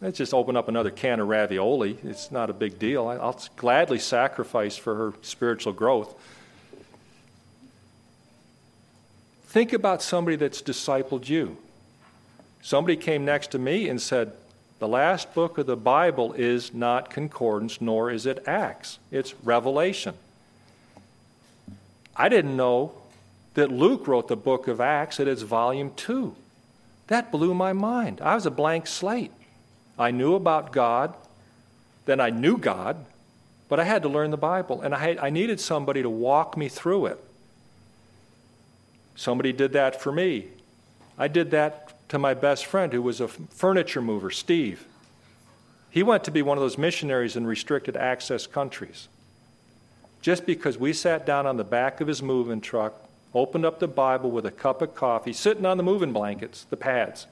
Let's 0.00 0.18
just 0.18 0.34
open 0.34 0.56
up 0.56 0.66
another 0.66 0.90
can 0.90 1.20
of 1.20 1.28
ravioli. 1.28 1.98
It's 2.02 2.32
not 2.32 2.50
a 2.50 2.52
big 2.52 2.80
deal. 2.80 3.06
I'll 3.06 3.40
gladly 3.54 4.00
sacrifice 4.00 4.76
for 4.76 4.96
her 4.96 5.12
spiritual 5.22 5.74
growth. 5.74 6.12
Think 9.48 9.72
about 9.72 10.02
somebody 10.02 10.36
that's 10.36 10.60
discipled 10.60 11.26
you. 11.26 11.56
Somebody 12.60 12.96
came 12.96 13.24
next 13.24 13.50
to 13.52 13.58
me 13.58 13.88
and 13.88 14.00
said, 14.00 14.32
the 14.78 14.86
last 14.86 15.34
book 15.34 15.56
of 15.56 15.66
the 15.66 15.76
Bible 15.76 16.34
is 16.34 16.74
not 16.74 17.08
concordance, 17.08 17.80
nor 17.80 18.10
is 18.10 18.26
it 18.26 18.46
Acts. 18.46 18.98
It's 19.10 19.34
Revelation. 19.42 20.14
I 22.14 22.28
didn't 22.28 22.56
know 22.56 22.92
that 23.54 23.72
Luke 23.72 24.06
wrote 24.06 24.28
the 24.28 24.36
book 24.36 24.68
of 24.68 24.82
Acts 24.82 25.18
at 25.18 25.26
its 25.26 25.42
volume 25.42 25.92
2. 25.96 26.36
That 27.06 27.32
blew 27.32 27.54
my 27.54 27.72
mind. 27.72 28.20
I 28.20 28.34
was 28.34 28.44
a 28.44 28.50
blank 28.50 28.86
slate. 28.86 29.32
I 29.98 30.10
knew 30.10 30.34
about 30.34 30.72
God, 30.72 31.14
then 32.04 32.20
I 32.20 32.28
knew 32.28 32.58
God, 32.58 33.04
but 33.70 33.80
I 33.80 33.84
had 33.84 34.02
to 34.02 34.08
learn 34.10 34.30
the 34.30 34.36
Bible, 34.36 34.82
and 34.82 34.94
I, 34.94 34.98
had, 34.98 35.18
I 35.18 35.30
needed 35.30 35.58
somebody 35.58 36.02
to 36.02 36.10
walk 36.10 36.56
me 36.56 36.68
through 36.68 37.06
it. 37.06 37.24
Somebody 39.18 39.52
did 39.52 39.72
that 39.72 40.00
for 40.00 40.12
me. 40.12 40.46
I 41.18 41.26
did 41.26 41.50
that 41.50 42.08
to 42.08 42.20
my 42.20 42.34
best 42.34 42.64
friend 42.66 42.92
who 42.92 43.02
was 43.02 43.20
a 43.20 43.26
furniture 43.26 44.00
mover, 44.00 44.30
Steve. 44.30 44.86
He 45.90 46.04
went 46.04 46.22
to 46.22 46.30
be 46.30 46.40
one 46.40 46.56
of 46.56 46.62
those 46.62 46.78
missionaries 46.78 47.34
in 47.34 47.44
restricted 47.44 47.96
access 47.96 48.46
countries. 48.46 49.08
Just 50.22 50.46
because 50.46 50.78
we 50.78 50.92
sat 50.92 51.26
down 51.26 51.46
on 51.46 51.56
the 51.56 51.64
back 51.64 52.00
of 52.00 52.06
his 52.06 52.22
moving 52.22 52.60
truck, 52.60 52.94
opened 53.34 53.66
up 53.66 53.80
the 53.80 53.88
Bible 53.88 54.30
with 54.30 54.46
a 54.46 54.52
cup 54.52 54.82
of 54.82 54.94
coffee, 54.94 55.32
sitting 55.32 55.66
on 55.66 55.78
the 55.78 55.82
moving 55.82 56.12
blankets, 56.12 56.64
the 56.70 56.76
pads, 56.76 57.26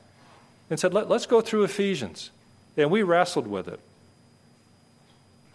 and 0.68 0.80
said, 0.80 0.92
Let, 0.92 1.08
us 1.08 1.24
go 1.24 1.40
through 1.40 1.62
Ephesians. 1.62 2.32
And 2.76 2.90
we 2.90 3.04
wrestled 3.04 3.46
with 3.46 3.68
it. 3.68 3.78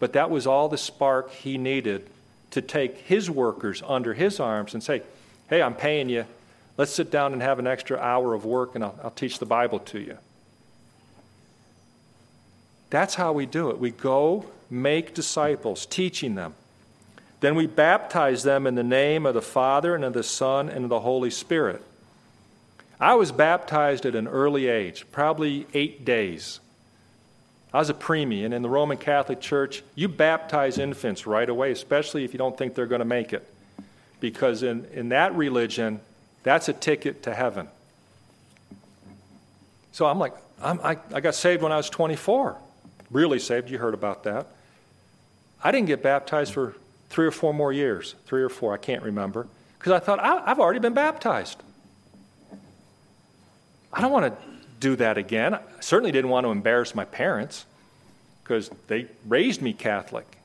But 0.00 0.14
that 0.14 0.30
was 0.30 0.46
all 0.46 0.70
the 0.70 0.78
spark 0.78 1.30
he 1.30 1.58
needed 1.58 2.08
to 2.52 2.62
take 2.62 2.96
his 3.00 3.30
workers 3.30 3.82
under 3.86 4.14
his 4.14 4.40
arms 4.40 4.72
and 4.72 4.82
say, 4.82 5.02
Hey, 5.52 5.60
I'm 5.60 5.74
paying 5.74 6.08
you 6.08 6.24
Let's 6.78 6.94
sit 6.94 7.10
down 7.10 7.34
and 7.34 7.42
have 7.42 7.58
an 7.58 7.66
extra 7.66 7.98
hour 7.98 8.32
of 8.32 8.46
work 8.46 8.74
and 8.74 8.82
I'll, 8.82 8.98
I'll 9.04 9.10
teach 9.10 9.38
the 9.38 9.44
Bible 9.44 9.80
to 9.80 10.00
you. 10.00 10.16
That's 12.88 13.16
how 13.16 13.34
we 13.34 13.44
do 13.44 13.68
it. 13.68 13.78
We 13.78 13.90
go 13.90 14.46
make 14.70 15.12
disciples, 15.12 15.84
teaching 15.84 16.36
them. 16.36 16.54
Then 17.40 17.54
we 17.54 17.66
baptize 17.66 18.44
them 18.44 18.66
in 18.66 18.76
the 18.76 18.82
name 18.82 19.26
of 19.26 19.34
the 19.34 19.42
Father 19.42 19.94
and 19.94 20.04
of 20.04 20.14
the 20.14 20.22
Son 20.22 20.70
and 20.70 20.84
of 20.84 20.88
the 20.88 21.00
Holy 21.00 21.28
Spirit. 21.28 21.82
I 22.98 23.14
was 23.16 23.30
baptized 23.30 24.06
at 24.06 24.14
an 24.14 24.28
early 24.28 24.68
age, 24.68 25.04
probably 25.12 25.66
eight 25.74 26.06
days. 26.06 26.60
I 27.74 27.80
was 27.80 27.90
a 27.90 27.94
preemie, 27.94 28.46
and 28.46 28.54
in 28.54 28.62
the 28.62 28.70
Roman 28.70 28.96
Catholic 28.96 29.42
Church, 29.42 29.82
you 29.94 30.08
baptize 30.08 30.78
infants 30.78 31.26
right 31.26 31.48
away, 31.48 31.72
especially 31.72 32.24
if 32.24 32.32
you 32.32 32.38
don't 32.38 32.56
think 32.56 32.74
they're 32.74 32.86
going 32.86 33.00
to 33.00 33.04
make 33.04 33.34
it. 33.34 33.51
Because 34.22 34.62
in, 34.62 34.84
in 34.94 35.08
that 35.08 35.34
religion, 35.34 36.00
that's 36.44 36.68
a 36.68 36.72
ticket 36.72 37.24
to 37.24 37.34
heaven. 37.34 37.66
So 39.90 40.06
I'm 40.06 40.20
like, 40.20 40.32
I'm, 40.62 40.78
I, 40.80 40.96
I 41.12 41.20
got 41.20 41.34
saved 41.34 41.60
when 41.60 41.72
I 41.72 41.76
was 41.76 41.90
24. 41.90 42.56
Really 43.10 43.40
saved. 43.40 43.68
You 43.68 43.78
heard 43.78 43.94
about 43.94 44.22
that. 44.22 44.46
I 45.64 45.72
didn't 45.72 45.88
get 45.88 46.04
baptized 46.04 46.54
for 46.54 46.76
three 47.10 47.26
or 47.26 47.32
four 47.32 47.52
more 47.52 47.72
years. 47.72 48.14
Three 48.26 48.44
or 48.44 48.48
four, 48.48 48.72
I 48.72 48.76
can't 48.76 49.02
remember. 49.02 49.48
Because 49.76 49.90
I 49.90 49.98
thought, 49.98 50.20
I, 50.20 50.40
I've 50.48 50.60
already 50.60 50.78
been 50.78 50.94
baptized. 50.94 51.60
I 53.92 54.00
don't 54.00 54.12
want 54.12 54.32
to 54.32 54.42
do 54.78 54.94
that 54.96 55.18
again. 55.18 55.54
I 55.54 55.60
certainly 55.80 56.12
didn't 56.12 56.30
want 56.30 56.46
to 56.46 56.52
embarrass 56.52 56.94
my 56.94 57.04
parents 57.04 57.66
because 58.44 58.70
they 58.86 59.08
raised 59.26 59.60
me 59.60 59.72
Catholic. 59.72 60.38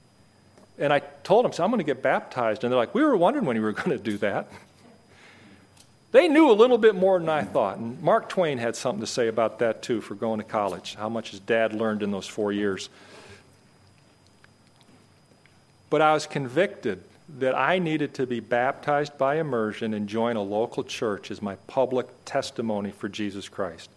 And 0.79 0.93
I 0.93 0.99
told 1.23 1.45
them, 1.45 1.51
so 1.51 1.63
I'm 1.63 1.71
going 1.71 1.79
to 1.79 1.85
get 1.85 2.01
baptized. 2.01 2.63
And 2.63 2.71
they're 2.71 2.77
like, 2.77 2.93
we 2.93 3.03
were 3.03 3.17
wondering 3.17 3.45
when 3.45 3.55
you 3.55 3.61
were 3.61 3.71
going 3.73 3.91
to 3.91 3.97
do 3.97 4.17
that. 4.19 4.47
They 6.11 6.27
knew 6.27 6.49
a 6.49 6.53
little 6.53 6.77
bit 6.77 6.95
more 6.95 7.19
than 7.19 7.29
I 7.29 7.43
thought. 7.43 7.77
And 7.77 8.01
Mark 8.01 8.29
Twain 8.29 8.57
had 8.57 8.75
something 8.75 9.01
to 9.01 9.07
say 9.07 9.27
about 9.27 9.59
that 9.59 9.81
too 9.81 10.01
for 10.01 10.15
going 10.15 10.39
to 10.39 10.45
college, 10.45 10.95
how 10.95 11.09
much 11.09 11.31
his 11.31 11.39
dad 11.39 11.73
learned 11.73 12.01
in 12.01 12.11
those 12.11 12.27
four 12.27 12.51
years. 12.51 12.89
But 15.89 16.01
I 16.01 16.13
was 16.13 16.25
convicted 16.25 17.03
that 17.39 17.55
I 17.55 17.79
needed 17.79 18.13
to 18.15 18.25
be 18.25 18.39
baptized 18.39 19.17
by 19.17 19.35
immersion 19.35 19.93
and 19.93 20.07
join 20.07 20.37
a 20.37 20.41
local 20.41 20.83
church 20.83 21.29
as 21.29 21.41
my 21.41 21.55
public 21.67 22.07
testimony 22.23 22.91
for 22.91 23.09
Jesus 23.09 23.49
Christ. 23.49 23.89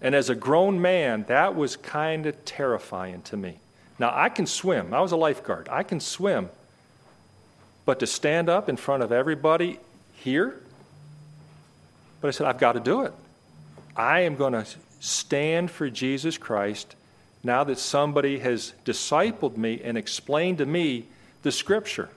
And 0.00 0.14
as 0.14 0.30
a 0.30 0.34
grown 0.34 0.80
man, 0.80 1.24
that 1.28 1.54
was 1.54 1.76
kind 1.76 2.26
of 2.26 2.44
terrifying 2.44 3.22
to 3.22 3.36
me. 3.36 3.58
Now, 4.02 4.12
I 4.12 4.30
can 4.30 4.46
swim. 4.46 4.92
I 4.92 5.00
was 5.00 5.12
a 5.12 5.16
lifeguard. 5.16 5.68
I 5.70 5.84
can 5.84 6.00
swim. 6.00 6.50
But 7.84 8.00
to 8.00 8.06
stand 8.08 8.48
up 8.48 8.68
in 8.68 8.76
front 8.76 9.04
of 9.04 9.12
everybody 9.12 9.78
here, 10.14 10.58
but 12.20 12.26
I 12.26 12.30
said, 12.32 12.48
I've 12.48 12.58
got 12.58 12.72
to 12.72 12.80
do 12.80 13.02
it. 13.02 13.12
I 13.94 14.22
am 14.22 14.34
going 14.34 14.54
to 14.54 14.66
stand 14.98 15.70
for 15.70 15.88
Jesus 15.88 16.36
Christ 16.36 16.96
now 17.44 17.62
that 17.62 17.78
somebody 17.78 18.40
has 18.40 18.72
discipled 18.84 19.56
me 19.56 19.80
and 19.84 19.96
explained 19.96 20.58
to 20.58 20.66
me 20.66 21.04
the 21.44 21.52
scripture. 21.52 22.08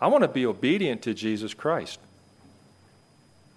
I 0.00 0.06
want 0.06 0.22
to 0.22 0.28
be 0.28 0.46
obedient 0.46 1.02
to 1.02 1.12
Jesus 1.12 1.52
Christ. 1.52 2.00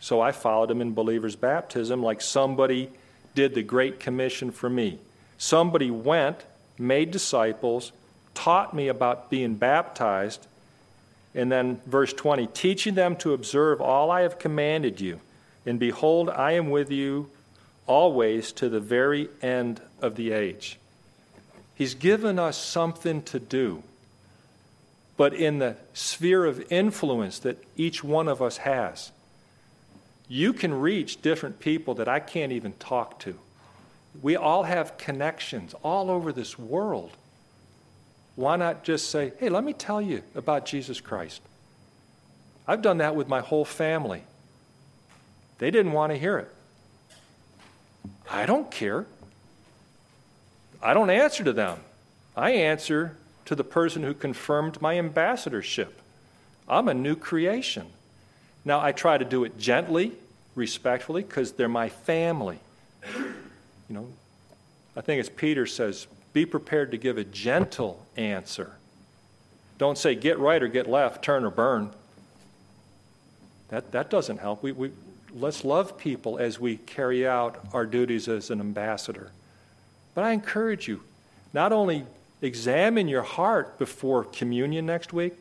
So 0.01 0.19
I 0.19 0.33
followed 0.33 0.69
him 0.69 0.81
in 0.81 0.93
believer's 0.93 1.37
baptism 1.37 2.03
like 2.03 2.19
somebody 2.19 2.89
did 3.33 3.55
the 3.55 3.63
Great 3.63 3.97
Commission 3.97 4.51
for 4.51 4.69
me. 4.69 4.99
Somebody 5.37 5.89
went 5.89 6.43
made 6.77 7.11
disciples, 7.11 7.91
taught 8.33 8.73
me 8.73 8.87
about 8.87 9.29
being 9.29 9.55
baptized. 9.55 10.45
And 11.33 11.51
then, 11.51 11.81
verse 11.85 12.13
20, 12.13 12.47
teaching 12.47 12.95
them 12.95 13.15
to 13.17 13.33
observe 13.33 13.81
all 13.81 14.11
I 14.11 14.21
have 14.21 14.39
commanded 14.39 15.01
you. 15.01 15.19
And 15.65 15.79
behold, 15.79 16.29
I 16.29 16.53
am 16.53 16.69
with 16.69 16.91
you 16.91 17.29
always 17.85 18.51
to 18.53 18.69
the 18.69 18.79
very 18.79 19.29
end 19.41 19.81
of 20.01 20.15
the 20.15 20.31
age. 20.31 20.77
He's 21.75 21.93
given 21.93 22.39
us 22.39 22.57
something 22.57 23.21
to 23.23 23.39
do. 23.39 23.83
But 25.15 25.33
in 25.33 25.59
the 25.59 25.75
sphere 25.93 26.45
of 26.45 26.71
influence 26.71 27.39
that 27.39 27.63
each 27.75 28.03
one 28.03 28.27
of 28.27 28.41
us 28.41 28.57
has, 28.57 29.11
you 30.27 30.53
can 30.53 30.73
reach 30.79 31.21
different 31.21 31.59
people 31.59 31.95
that 31.95 32.07
I 32.07 32.19
can't 32.19 32.51
even 32.51 32.73
talk 32.73 33.19
to. 33.21 33.37
We 34.21 34.35
all 34.35 34.63
have 34.63 34.97
connections 34.97 35.75
all 35.83 36.09
over 36.09 36.31
this 36.31 36.57
world. 36.57 37.11
Why 38.35 38.55
not 38.55 38.83
just 38.83 39.09
say, 39.09 39.33
hey, 39.39 39.49
let 39.49 39.63
me 39.63 39.73
tell 39.73 40.01
you 40.01 40.23
about 40.35 40.65
Jesus 40.65 41.01
Christ? 41.01 41.41
I've 42.67 42.81
done 42.81 42.97
that 42.97 43.15
with 43.15 43.27
my 43.27 43.41
whole 43.41 43.65
family. 43.65 44.23
They 45.59 45.71
didn't 45.71 45.93
want 45.93 46.11
to 46.11 46.19
hear 46.19 46.37
it. 46.37 46.53
I 48.29 48.45
don't 48.45 48.69
care. 48.69 49.05
I 50.81 50.93
don't 50.93 51.09
answer 51.09 51.43
to 51.43 51.53
them. 51.53 51.79
I 52.35 52.51
answer 52.51 53.17
to 53.45 53.55
the 53.55 53.63
person 53.63 54.03
who 54.03 54.13
confirmed 54.13 54.81
my 54.81 54.97
ambassadorship. 54.97 56.01
I'm 56.67 56.87
a 56.87 56.93
new 56.93 57.15
creation. 57.15 57.87
Now, 58.65 58.81
I 58.81 58.91
try 58.91 59.17
to 59.17 59.25
do 59.25 59.45
it 59.45 59.57
gently, 59.57 60.11
respectfully, 60.53 61.23
because 61.23 61.53
they're 61.53 61.69
my 61.69 61.89
family. 61.89 62.59
You 63.89 63.95
know, 63.95 64.07
I 64.95 65.01
think 65.01 65.19
as 65.19 65.29
Peter 65.29 65.65
says, 65.65 66.07
be 66.33 66.45
prepared 66.45 66.91
to 66.91 66.97
give 66.97 67.17
a 67.17 67.23
gentle 67.23 68.05
answer. 68.15 68.73
Don't 69.77 69.97
say 69.97 70.15
get 70.15 70.39
right 70.39 70.61
or 70.61 70.67
get 70.67 70.87
left, 70.87 71.23
turn 71.23 71.45
or 71.45 71.49
burn. 71.49 71.91
That, 73.69 73.91
that 73.91 74.09
doesn't 74.09 74.39
help. 74.39 74.63
We, 74.63 74.71
we, 74.71 74.91
let's 75.33 75.63
love 75.63 75.97
people 75.97 76.37
as 76.37 76.59
we 76.59 76.77
carry 76.77 77.27
out 77.27 77.59
our 77.73 77.85
duties 77.85 78.27
as 78.27 78.49
an 78.49 78.59
ambassador. 78.59 79.31
But 80.15 80.23
I 80.23 80.31
encourage 80.31 80.87
you, 80.87 81.01
not 81.53 81.71
only 81.71 82.05
examine 82.41 83.07
your 83.07 83.23
heart 83.23 83.77
before 83.77 84.23
communion 84.23 84.85
next 84.85 85.13
week, 85.13 85.33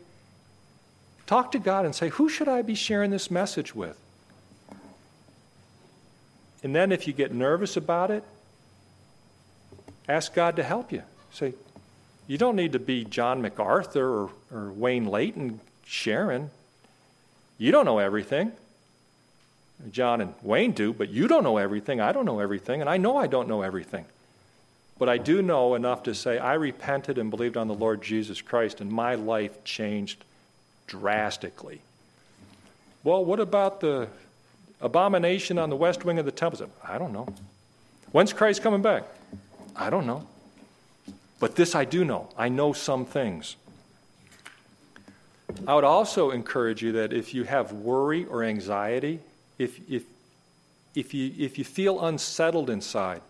talk 1.27 1.53
to 1.53 1.59
God 1.59 1.85
and 1.85 1.95
say, 1.95 2.11
who 2.11 2.29
should 2.29 2.49
I 2.49 2.63
be 2.63 2.75
sharing 2.75 3.11
this 3.11 3.31
message 3.31 3.75
with? 3.75 3.99
And 6.63 6.75
then 6.75 6.91
if 6.91 7.07
you 7.07 7.13
get 7.13 7.33
nervous 7.33 7.77
about 7.77 8.11
it, 8.11 8.25
Ask 10.09 10.35
God 10.35 10.57
to 10.57 10.63
help 10.63 10.93
you. 10.93 11.03
Say, 11.33 11.55
you 12.27 12.39
don't 12.39 12.57
need 12.57 12.73
to 12.73 12.79
be 12.79 13.05
John 13.05 13.43
MacArthur 13.43 14.07
or, 14.07 14.31
or 14.53 14.73
Wayne 14.73 15.07
Layton, 15.07 15.61
Sharon. 15.85 16.51
You 17.59 17.73
don't 17.73 17.85
know 17.85 17.99
everything. 17.99 18.53
John 19.91 20.21
and 20.21 20.35
Wayne 20.43 20.73
do, 20.73 20.93
but 20.93 21.11
you 21.11 21.29
don't 21.29 21.45
know 21.45 21.59
everything. 21.59 22.01
I 22.01 22.13
don't 22.13 22.25
know 22.25 22.41
everything, 22.41 22.81
and 22.81 22.89
I 22.89 22.97
know 22.97 23.17
I 23.17 23.27
don't 23.27 23.49
know 23.49 23.63
everything. 23.63 24.07
But 24.99 25.09
I 25.09 25.19
do 25.19 25.43
know 25.43 25.75
enough 25.75 26.05
to 26.05 26.15
say 26.15 26.39
I 26.39 26.55
repented 26.55 27.19
and 27.19 27.31
believed 27.31 27.57
on 27.57 27.69
the 27.69 27.75
Lord 27.75 28.03
Jesus 28.03 28.41
Christ, 28.41 28.81
and 28.81 28.91
my 28.91 29.15
life 29.15 29.63
changed 29.65 30.25
drastically. 30.87 31.83
Well, 33.05 33.25
what 33.25 33.39
about 33.39 33.81
the 33.81 34.09
abomination 34.81 35.59
on 35.59 35.69
the 35.69 35.77
west 35.77 36.05
wing 36.05 36.19
of 36.19 36.25
the 36.25 36.33
temple? 36.33 36.69
I 36.83 36.97
don't 36.99 37.13
know. 37.13 37.29
When's 38.13 38.33
Christ 38.33 38.63
coming 38.63 38.83
back? 38.83 39.05
I 39.77 39.91
don't 39.91 40.07
know. 40.07 40.27
But 41.39 41.55
this 41.55 41.75
I 41.75 41.85
do 41.85 42.05
know. 42.05 42.29
I 42.37 42.49
know 42.49 42.73
some 42.73 43.05
things. 43.05 43.57
I 45.67 45.75
would 45.75 45.85
also 45.85 46.31
encourage 46.31 46.83
you 46.83 46.93
that 46.93 47.13
if 47.13 47.35
you 47.35 47.45
have 47.45 47.73
worry 47.73 48.25
or 48.25 48.43
anxiety, 48.43 49.21
if, 49.59 49.79
if, 49.89 50.03
if, 50.95 51.15
you, 51.15 51.33
if 51.39 51.59
you 51.59 51.65
feel 51.65 52.05
unsettled 52.05 52.71
inside, 52.71 53.21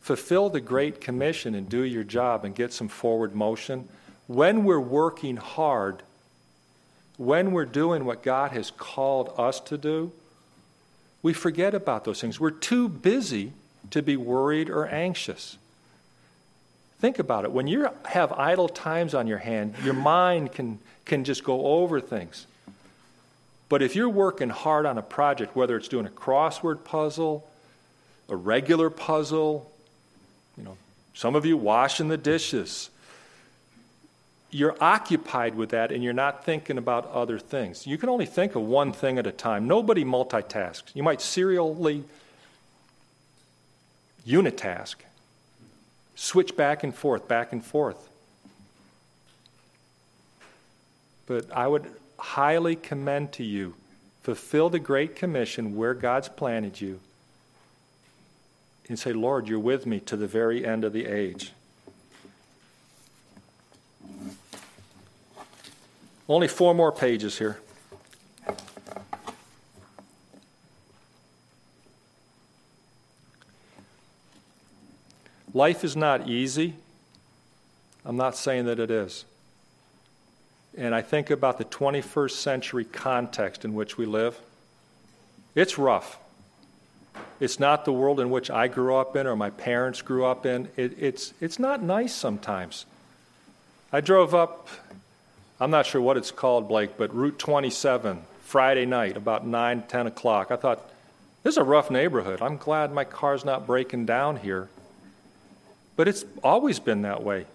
fulfill 0.00 0.48
the 0.48 0.60
Great 0.60 1.00
Commission 1.00 1.54
and 1.54 1.68
do 1.68 1.82
your 1.82 2.04
job 2.04 2.44
and 2.44 2.54
get 2.54 2.72
some 2.72 2.88
forward 2.88 3.34
motion. 3.34 3.88
When 4.26 4.64
we're 4.64 4.80
working 4.80 5.36
hard, 5.36 6.02
when 7.16 7.52
we're 7.52 7.64
doing 7.64 8.04
what 8.04 8.22
God 8.22 8.50
has 8.52 8.70
called 8.70 9.32
us 9.38 9.60
to 9.60 9.78
do, 9.78 10.12
we 11.22 11.32
forget 11.32 11.74
about 11.74 12.04
those 12.04 12.20
things. 12.20 12.38
We're 12.38 12.50
too 12.50 12.88
busy 12.88 13.52
to 13.90 14.02
be 14.02 14.16
worried 14.16 14.70
or 14.70 14.86
anxious. 14.86 15.58
Think 16.98 17.18
about 17.18 17.44
it. 17.44 17.52
When 17.52 17.66
you 17.66 17.88
have 18.06 18.32
idle 18.32 18.68
times 18.68 19.14
on 19.14 19.26
your 19.26 19.38
hand, 19.38 19.74
your 19.84 19.94
mind 19.94 20.52
can, 20.52 20.78
can 21.04 21.24
just 21.24 21.44
go 21.44 21.66
over 21.66 22.00
things. 22.00 22.46
But 23.68 23.82
if 23.82 23.96
you're 23.96 24.08
working 24.08 24.48
hard 24.48 24.86
on 24.86 24.96
a 24.96 25.02
project, 25.02 25.56
whether 25.56 25.76
it's 25.76 25.88
doing 25.88 26.06
a 26.06 26.10
crossword 26.10 26.84
puzzle, 26.84 27.46
a 28.28 28.36
regular 28.36 28.90
puzzle, 28.90 29.70
you 30.56 30.64
know, 30.64 30.76
some 31.14 31.34
of 31.34 31.44
you 31.44 31.56
washing 31.56 32.08
the 32.08 32.16
dishes, 32.16 32.90
you're 34.50 34.76
occupied 34.80 35.54
with 35.54 35.70
that 35.70 35.90
and 35.90 36.02
you're 36.02 36.12
not 36.12 36.44
thinking 36.44 36.78
about 36.78 37.10
other 37.10 37.38
things. 37.38 37.86
You 37.86 37.98
can 37.98 38.08
only 38.08 38.26
think 38.26 38.54
of 38.54 38.62
one 38.62 38.92
thing 38.92 39.18
at 39.18 39.26
a 39.26 39.32
time. 39.32 39.66
Nobody 39.66 40.04
multitasks. 40.04 40.94
You 40.94 41.02
might 41.02 41.20
serially 41.20 42.04
unitask. 44.26 44.96
Switch 46.14 46.56
back 46.56 46.82
and 46.82 46.94
forth, 46.94 47.28
back 47.28 47.52
and 47.52 47.64
forth. 47.64 48.08
But 51.26 51.50
I 51.52 51.66
would 51.66 51.90
highly 52.18 52.76
commend 52.76 53.32
to 53.32 53.44
you 53.44 53.74
fulfill 54.22 54.70
the 54.70 54.78
Great 54.80 55.14
Commission 55.14 55.76
where 55.76 55.94
God's 55.94 56.28
planted 56.28 56.80
you 56.80 56.98
and 58.88 58.98
say, 58.98 59.12
Lord, 59.12 59.48
you're 59.48 59.58
with 59.58 59.86
me 59.86 60.00
to 60.00 60.16
the 60.16 60.26
very 60.26 60.66
end 60.66 60.84
of 60.84 60.92
the 60.92 61.06
age. 61.06 61.52
Only 66.28 66.48
four 66.48 66.74
more 66.74 66.90
pages 66.90 67.38
here. 67.38 67.58
Life 75.54 75.84
is 75.84 75.96
not 75.96 76.28
easy. 76.28 76.74
I'm 78.04 78.16
not 78.16 78.36
saying 78.36 78.66
that 78.66 78.78
it 78.78 78.90
is. 78.90 79.24
And 80.76 80.94
I 80.94 81.02
think 81.02 81.30
about 81.30 81.58
the 81.58 81.64
21st 81.64 82.32
century 82.32 82.84
context 82.84 83.64
in 83.64 83.74
which 83.74 83.96
we 83.96 84.06
live. 84.06 84.38
It's 85.54 85.78
rough. 85.78 86.18
It's 87.40 87.58
not 87.58 87.84
the 87.84 87.92
world 87.92 88.20
in 88.20 88.30
which 88.30 88.50
I 88.50 88.68
grew 88.68 88.96
up 88.96 89.16
in 89.16 89.26
or 89.26 89.36
my 89.36 89.50
parents 89.50 90.02
grew 90.02 90.26
up 90.26 90.44
in. 90.44 90.68
It, 90.76 90.96
it's, 90.98 91.32
it's 91.40 91.58
not 91.58 91.82
nice 91.82 92.14
sometimes. 92.14 92.84
I 93.92 94.00
drove 94.00 94.34
up, 94.34 94.68
I'm 95.58 95.70
not 95.70 95.86
sure 95.86 96.00
what 96.00 96.16
it's 96.16 96.30
called, 96.30 96.68
Blake, 96.68 96.98
but 96.98 97.14
Route 97.14 97.38
27, 97.38 98.22
Friday 98.42 98.84
night, 98.84 99.16
about 99.16 99.46
9, 99.46 99.82
10 99.82 100.06
o'clock. 100.06 100.50
I 100.50 100.56
thought, 100.56 100.90
this 101.42 101.54
is 101.54 101.58
a 101.58 101.64
rough 101.64 101.90
neighborhood. 101.90 102.42
I'm 102.42 102.58
glad 102.58 102.92
my 102.92 103.04
car's 103.04 103.44
not 103.44 103.66
breaking 103.66 104.04
down 104.04 104.36
here. 104.36 104.68
But 105.96 106.08
it's 106.08 106.24
always 106.44 106.78
been 106.78 107.02
that 107.02 107.22
way. 107.22 107.46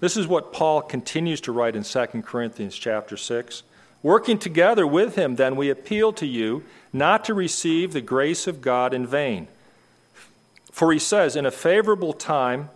This 0.00 0.16
is 0.16 0.26
what 0.26 0.52
Paul 0.52 0.82
continues 0.82 1.40
to 1.42 1.52
write 1.52 1.74
in 1.74 1.82
2 1.82 2.06
Corinthians 2.22 2.76
chapter 2.76 3.16
6. 3.16 3.62
Working 4.02 4.38
together 4.38 4.86
with 4.86 5.16
him, 5.16 5.36
then, 5.36 5.56
we 5.56 5.70
appeal 5.70 6.12
to 6.14 6.26
you 6.26 6.62
not 6.92 7.24
to 7.24 7.34
receive 7.34 7.92
the 7.92 8.00
grace 8.00 8.46
of 8.46 8.60
God 8.60 8.94
in 8.94 9.06
vain. 9.06 9.48
For 10.70 10.92
he 10.92 11.00
says, 11.00 11.34
In 11.34 11.46
a 11.46 11.50
favorable 11.50 12.12
time, 12.12 12.70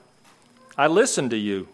I 0.76 0.88
listened 0.88 1.30
to 1.30 1.36
you. 1.36 1.68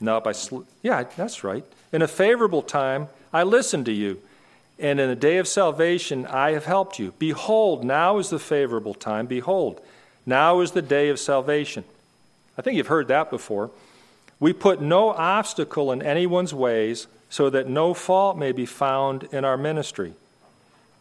No, 0.00 0.20
by 0.20 0.32
sl- 0.32 0.62
yeah, 0.82 1.04
that's 1.16 1.44
right. 1.44 1.64
In 1.92 2.02
a 2.02 2.08
favorable 2.08 2.62
time, 2.62 3.08
I 3.32 3.44
listened 3.44 3.86
to 3.86 3.92
you. 3.92 4.20
And 4.78 4.98
in 4.98 5.08
the 5.08 5.14
day 5.14 5.38
of 5.38 5.46
salvation, 5.46 6.26
I 6.26 6.52
have 6.52 6.64
helped 6.64 6.98
you. 6.98 7.14
Behold, 7.20 7.84
now 7.84 8.18
is 8.18 8.30
the 8.30 8.40
favorable 8.40 8.94
time. 8.94 9.26
Behold, 9.26 9.80
now 10.26 10.60
is 10.60 10.72
the 10.72 10.82
day 10.82 11.08
of 11.08 11.18
salvation. 11.18 11.84
I 12.56 12.62
think 12.62 12.76
you've 12.76 12.86
heard 12.88 13.08
that 13.08 13.30
before. 13.30 13.70
We 14.38 14.52
put 14.52 14.80
no 14.80 15.10
obstacle 15.10 15.92
in 15.92 16.02
anyone's 16.02 16.52
ways 16.52 17.06
so 17.30 17.48
that 17.50 17.68
no 17.68 17.94
fault 17.94 18.36
may 18.36 18.52
be 18.52 18.66
found 18.66 19.24
in 19.32 19.44
our 19.44 19.56
ministry. 19.56 20.14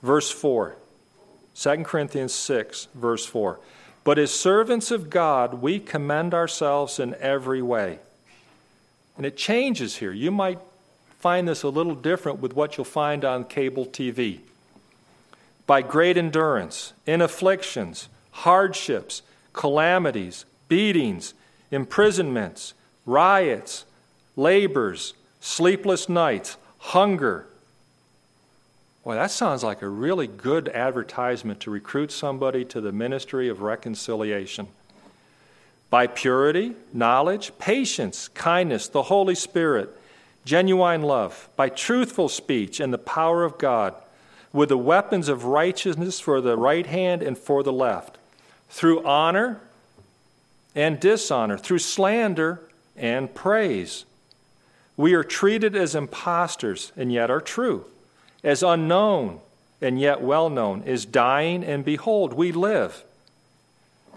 Verse 0.02 0.32
4, 0.32 0.76
2 1.56 1.84
Corinthians 1.84 2.34
6, 2.34 2.88
verse 2.96 3.26
4. 3.26 3.60
But 4.04 4.18
as 4.18 4.32
servants 4.32 4.92
of 4.92 5.10
God, 5.10 5.56
we 5.56 5.80
commend 5.80 6.34
ourselves 6.34 7.00
in 7.00 7.16
every 7.16 7.62
way. 7.62 8.00
And 9.18 9.26
it 9.26 9.38
changes 9.38 9.98
here. 9.98 10.12
You 10.12 10.32
might 10.32 10.60
find 11.20 11.48
this 11.48 11.64
a 11.64 11.70
little 11.70 11.94
different 11.94 12.40
with 12.40 12.56
what 12.56 12.78
you'll 12.78 12.86
find 12.86 13.24
on 13.24 13.44
cable 13.44 13.86
TV. 13.86 14.40
By 15.68 15.84
great 15.84 16.18
endurance, 16.18 16.94
in 17.06 17.22
afflictions, 17.22 18.10
hardships, 18.32 19.22
calamities, 19.54 20.46
beatings, 20.68 21.34
imprisonments, 21.70 22.74
riots, 23.06 23.86
labors, 24.36 25.14
sleepless 25.40 26.08
nights, 26.10 26.58
hunger. 26.78 27.48
Boy, 29.04 29.16
that 29.16 29.32
sounds 29.32 29.64
like 29.64 29.82
a 29.82 29.90
really 29.90 30.28
good 30.28 30.70
advertisement 30.70 31.60
to 31.62 31.72
recruit 31.72 32.12
somebody 32.12 32.64
to 32.66 32.80
the 32.80 32.92
ministry 32.92 33.50
of 33.50 33.62
reconciliation. 33.62 34.68
By 35.90 36.08
purity, 36.08 36.74
knowledge, 36.94 37.52
patience, 37.58 38.28
kindness, 38.30 38.88
the 38.88 39.04
Holy 39.04 39.36
Spirit, 39.36 39.90
genuine 40.46 41.02
love, 41.02 41.50
by 41.56 41.70
truthful 41.70 42.30
speech 42.30 42.80
and 42.80 42.94
the 42.94 42.98
power 42.98 43.44
of 43.44 43.58
God, 43.58 43.96
with 44.54 44.70
the 44.70 44.78
weapons 44.78 45.30
of 45.30 45.46
righteousness 45.46 46.20
for 46.20 46.40
the 46.40 46.58
right 46.58 46.86
hand 46.86 47.22
and 47.22 47.38
for 47.38 47.64
the 47.64 47.74
left, 47.74 48.18
through 48.72 49.06
honor 49.06 49.62
and 50.74 51.00
dishonor, 51.00 51.58
through 51.58 51.80
slander 51.80 52.60
and 52.96 53.34
praise. 53.36 54.06
We 54.98 55.14
are 55.14 55.24
treated 55.24 55.76
as 55.76 55.94
impostors 55.94 56.92
and 56.98 57.12
yet 57.12 57.30
are 57.30 57.42
true, 57.42 57.86
as 58.44 58.64
unknown 58.64 59.40
and 59.82 60.00
yet 60.00 60.22
well 60.22 60.50
known, 60.50 60.84
as 60.86 61.06
dying 61.06 61.64
and 61.64 61.84
behold, 61.84 62.34
we 62.34 62.52
live. 62.52 63.04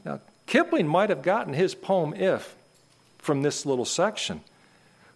Now, 0.04 0.20
Kipling 0.46 0.86
might 0.86 1.10
have 1.10 1.22
gotten 1.22 1.54
his 1.54 1.74
poem 1.74 2.14
If 2.14 2.54
from 3.18 3.42
this 3.42 3.64
little 3.64 3.86
section. 3.86 4.42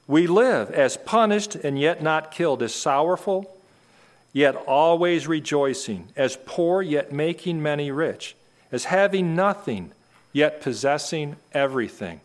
We 0.07 0.27
live 0.27 0.71
as 0.71 0.97
punished 0.97 1.55
and 1.55 1.79
yet 1.79 2.03
not 2.03 2.31
killed, 2.31 2.63
as 2.63 2.75
sorrowful 2.75 3.55
yet 4.33 4.55
always 4.55 5.27
rejoicing, 5.27 6.09
as 6.17 6.39
poor 6.47 6.83
yet 6.83 7.13
making 7.13 7.63
many 7.63 7.91
rich, 7.91 8.37
as 8.71 8.85
having 8.85 9.35
nothing 9.35 9.93
yet 10.33 10.61
possessing 10.61 11.37
everything. 11.53 12.21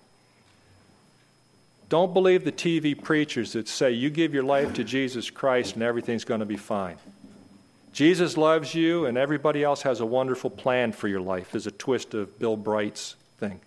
Don't 1.90 2.14
believe 2.14 2.44
the 2.44 2.52
TV 2.52 3.00
preachers 3.00 3.54
that 3.54 3.68
say 3.68 3.92
you 3.92 4.10
give 4.10 4.34
your 4.34 4.44
life 4.44 4.74
to 4.74 4.84
Jesus 4.84 5.30
Christ 5.30 5.76
and 5.76 5.84
everything's 5.84 6.26
going 6.26 6.40
to 6.40 6.46
be 6.46 6.58
fine. 6.58 6.98
Jesus 7.92 8.36
loves 8.36 8.74
you 8.74 9.06
and 9.06 9.18
everybody 9.18 9.64
else 9.64 9.84
has 9.84 10.00
a 10.00 10.06
wonderful 10.06 10.50
plan 10.50 10.92
for 10.92 11.08
your 11.08 11.22
life, 11.22 11.54
is 11.54 11.68
a 11.68 11.72
twist 11.72 12.16
of 12.16 12.40
Bill 12.40 12.58
Bright's 12.58 13.16
thing. 13.38 13.60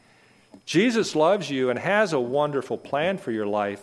Jesus 0.65 1.15
loves 1.15 1.49
you 1.51 1.71
and 1.71 1.79
has 1.79 2.13
a 2.13 2.19
wonderful 2.19 2.77
plan 2.77 3.19
for 3.19 3.31
your 3.31 3.47
life, 3.47 3.81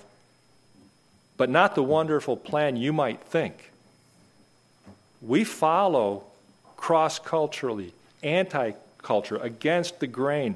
but 1.37 1.49
not 1.49 1.75
the 1.75 1.83
wonderful 1.83 2.35
plan 2.35 2.75
you 2.75 2.91
might 2.91 3.21
think. 3.21 3.71
We 5.21 5.45
follow 5.45 6.25
cross 6.75 7.17
culturally, 7.17 7.93
anti 8.21 8.73
culture, 9.03 9.37
against 9.37 9.99
the 9.99 10.07
grain. 10.07 10.55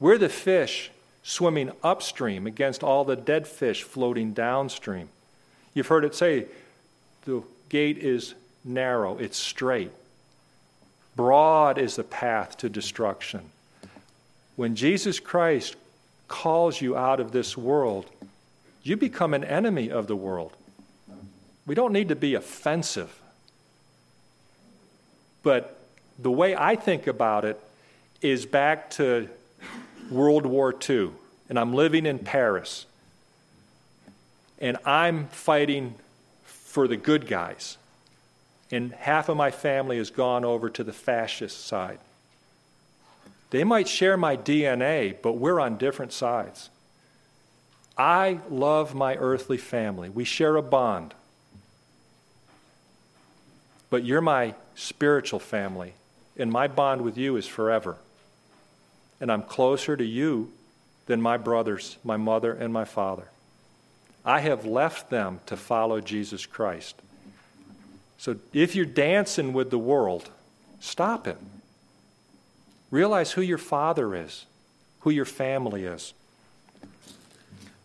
We're 0.00 0.18
the 0.18 0.28
fish 0.28 0.90
swimming 1.22 1.72
upstream 1.82 2.46
against 2.46 2.82
all 2.82 3.04
the 3.04 3.16
dead 3.16 3.46
fish 3.46 3.82
floating 3.82 4.32
downstream. 4.32 5.08
You've 5.74 5.88
heard 5.88 6.04
it 6.04 6.14
say 6.14 6.46
the 7.24 7.42
gate 7.68 7.98
is 7.98 8.34
narrow, 8.64 9.18
it's 9.18 9.36
straight. 9.36 9.90
Broad 11.16 11.78
is 11.78 11.96
the 11.96 12.04
path 12.04 12.56
to 12.58 12.68
destruction. 12.68 13.50
When 14.56 14.74
Jesus 14.74 15.20
Christ 15.20 15.76
calls 16.28 16.80
you 16.80 16.96
out 16.96 17.20
of 17.20 17.32
this 17.32 17.56
world, 17.56 18.06
you 18.82 18.96
become 18.96 19.34
an 19.34 19.44
enemy 19.44 19.90
of 19.90 20.06
the 20.06 20.16
world. 20.16 20.52
We 21.66 21.74
don't 21.74 21.92
need 21.92 22.08
to 22.08 22.16
be 22.16 22.34
offensive. 22.34 23.20
But 25.42 25.77
the 26.18 26.30
way 26.30 26.56
I 26.56 26.76
think 26.76 27.06
about 27.06 27.44
it 27.44 27.60
is 28.20 28.44
back 28.46 28.90
to 28.90 29.28
World 30.10 30.46
War 30.46 30.74
II, 30.88 31.10
and 31.48 31.58
I'm 31.58 31.72
living 31.74 32.06
in 32.06 32.18
Paris, 32.18 32.86
and 34.58 34.76
I'm 34.84 35.28
fighting 35.28 35.94
for 36.44 36.88
the 36.88 36.96
good 36.96 37.26
guys, 37.26 37.76
and 38.70 38.92
half 38.92 39.28
of 39.28 39.36
my 39.36 39.50
family 39.50 39.98
has 39.98 40.10
gone 40.10 40.44
over 40.44 40.68
to 40.70 40.82
the 40.82 40.92
fascist 40.92 41.66
side. 41.66 41.98
They 43.50 43.64
might 43.64 43.88
share 43.88 44.16
my 44.16 44.36
DNA, 44.36 45.16
but 45.22 45.32
we're 45.34 45.60
on 45.60 45.78
different 45.78 46.12
sides. 46.12 46.68
I 47.96 48.40
love 48.50 48.94
my 48.94 49.16
earthly 49.16 49.56
family. 49.56 50.10
We 50.10 50.24
share 50.24 50.56
a 50.56 50.62
bond. 50.62 51.14
But 53.90 54.04
you're 54.04 54.20
my 54.20 54.54
spiritual 54.74 55.40
family, 55.40 55.94
and 56.38 56.50
my 56.50 56.68
bond 56.68 57.02
with 57.02 57.18
you 57.18 57.36
is 57.36 57.46
forever. 57.46 57.96
And 59.20 59.30
I'm 59.32 59.42
closer 59.42 59.96
to 59.96 60.04
you 60.04 60.52
than 61.06 61.20
my 61.20 61.36
brothers, 61.36 61.96
my 62.04 62.16
mother, 62.16 62.52
and 62.52 62.72
my 62.72 62.84
father. 62.84 63.28
I 64.24 64.40
have 64.40 64.64
left 64.64 65.10
them 65.10 65.40
to 65.46 65.56
follow 65.56 66.00
Jesus 66.00 66.46
Christ. 66.46 67.00
So 68.18 68.36
if 68.52 68.74
you're 68.74 68.84
dancing 68.84 69.52
with 69.52 69.70
the 69.70 69.78
world, 69.78 70.28
stop 70.80 71.26
it. 71.26 71.38
Realize 72.90 73.32
who 73.32 73.42
your 73.42 73.58
father 73.58 74.14
is, 74.14 74.46
who 75.00 75.10
your 75.10 75.24
family 75.24 75.84
is. 75.84 76.14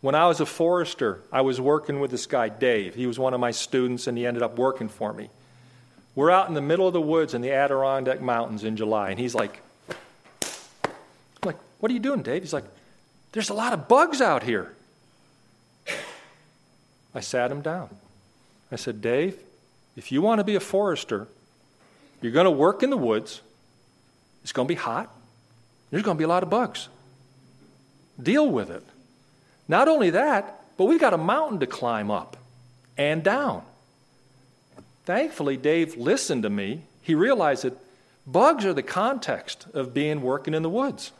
When 0.02 0.16
I 0.16 0.28
was 0.28 0.42
a 0.42 0.46
forester, 0.46 1.22
I 1.32 1.42
was 1.42 1.62
working 1.62 2.00
with 2.02 2.12
this 2.12 2.26
guy, 2.26 2.50
Dave. 2.50 2.94
He 2.96 3.08
was 3.08 3.18
one 3.18 3.34
of 3.34 3.40
my 3.40 3.52
students, 3.52 4.06
and 4.08 4.18
he 4.18 4.28
ended 4.28 4.44
up 4.44 4.58
working 4.58 4.90
for 4.90 5.14
me. 5.14 5.30
We're 6.16 6.30
out 6.30 6.48
in 6.48 6.54
the 6.54 6.62
middle 6.62 6.88
of 6.88 6.94
the 6.94 7.02
woods 7.02 7.34
in 7.34 7.42
the 7.42 7.52
Adirondack 7.52 8.22
Mountains 8.22 8.64
in 8.64 8.78
July, 8.78 9.10
and 9.10 9.20
he's 9.20 9.34
like, 9.34 9.62
I'm 10.42 11.46
like, 11.46 11.58
what 11.80 11.90
are 11.90 11.94
you 11.94 12.00
doing, 12.00 12.22
Dave? 12.22 12.44
He's 12.44 12.54
like, 12.54 12.66
there's 13.32 13.50
a 13.50 13.54
lot 13.54 13.74
of 13.74 13.88
bugs 13.88 14.22
out 14.22 14.44
here. 14.44 14.74
I 17.16 17.20
sat 17.20 17.52
him 17.52 17.62
down. 17.62 17.90
I 18.72 18.76
said, 18.76 19.02
Dave, 19.02 19.38
if 19.96 20.12
you 20.12 20.22
want 20.22 20.40
to 20.40 20.44
be 20.44 20.56
a 20.56 20.60
forester, 20.60 21.28
you're 22.22 22.32
going 22.32 22.46
to 22.46 22.52
work 22.52 22.84
in 22.84 22.90
the 22.90 22.98
woods. 22.98 23.42
It's 24.44 24.52
going 24.52 24.68
to 24.68 24.72
be 24.72 24.80
hot. 24.80 25.14
There's 25.90 26.04
going 26.04 26.18
to 26.18 26.20
be 26.20 26.26
a 26.26 26.28
lot 26.28 26.44
of 26.44 26.50
bugs. 26.50 26.90
Deal 28.22 28.48
with 28.48 28.70
it. 28.70 28.84
Not 29.68 29.88
only 29.88 30.12
that, 30.12 30.64
but 30.78 30.86
we've 30.86 31.00
got 31.00 31.14
a 31.14 31.18
mountain 31.18 31.60
to 31.60 31.68
climb 31.68 32.12
up 32.12 32.38
and 32.98 33.24
down. 33.24 33.64
Thankfully, 35.06 35.58
Dave 35.58 35.98
listened 35.98 36.44
to 36.44 36.50
me. 36.50 36.84
He 37.02 37.16
realized 37.16 37.64
that 37.64 37.78
bugs 38.26 38.66
are 38.66 38.74
the 38.74 38.84
context 38.84 39.68
of 39.74 39.94
being 39.94 40.22
working 40.22 40.54
in 40.54 40.64
the 40.64 40.70
woods. 40.70 41.12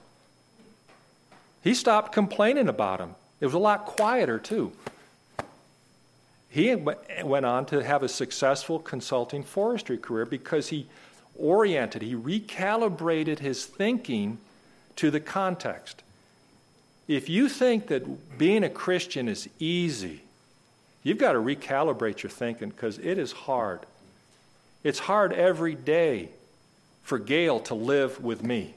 He 1.64 1.74
stopped 1.74 2.12
complaining 2.12 2.68
about 2.68 3.00
them. 3.00 3.16
It 3.40 3.46
was 3.46 3.54
a 3.54 3.60
lot 3.60 3.86
quieter, 3.86 4.40
too. 4.40 4.72
He 6.50 6.76
went 6.76 7.46
on 7.46 7.66
to 7.68 7.84
have 7.84 8.04
a 8.04 8.10
successful 8.10 8.80
consulting 8.80 9.44
forestry 9.44 9.98
career 9.98 10.26
because 10.26 10.70
he 10.70 10.88
oriented, 11.36 12.04
he 12.04 12.16
recalibrated 12.16 13.40
his 13.40 13.66
thinking 13.66 14.38
to 14.98 15.10
the 15.10 15.20
context. 15.20 16.04
If 17.08 17.28
you 17.28 17.50
think 17.50 17.88
that 17.88 18.38
being 18.38 18.64
a 18.64 18.70
Christian 18.70 19.28
is 19.28 19.50
easy, 19.58 20.23
You've 21.04 21.18
got 21.18 21.34
to 21.34 21.40
recalibrate 21.40 22.24
your 22.24 22.30
thinking 22.30 22.70
because 22.70 22.98
it 22.98 23.18
is 23.18 23.32
hard. 23.32 23.82
It's 24.84 25.00
hard 25.00 25.34
every 25.34 25.76
day 25.76 26.30
for 27.04 27.20
Gail 27.20 27.60
to 27.62 27.76
live 27.76 28.24
with 28.24 28.44
me. 28.44 28.74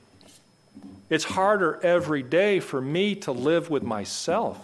It's 1.09 1.24
harder 1.24 1.79
every 1.83 2.22
day 2.22 2.59
for 2.59 2.81
me 2.81 3.14
to 3.16 3.33
live 3.33 3.70
with 3.70 3.85
myself. 3.85 4.59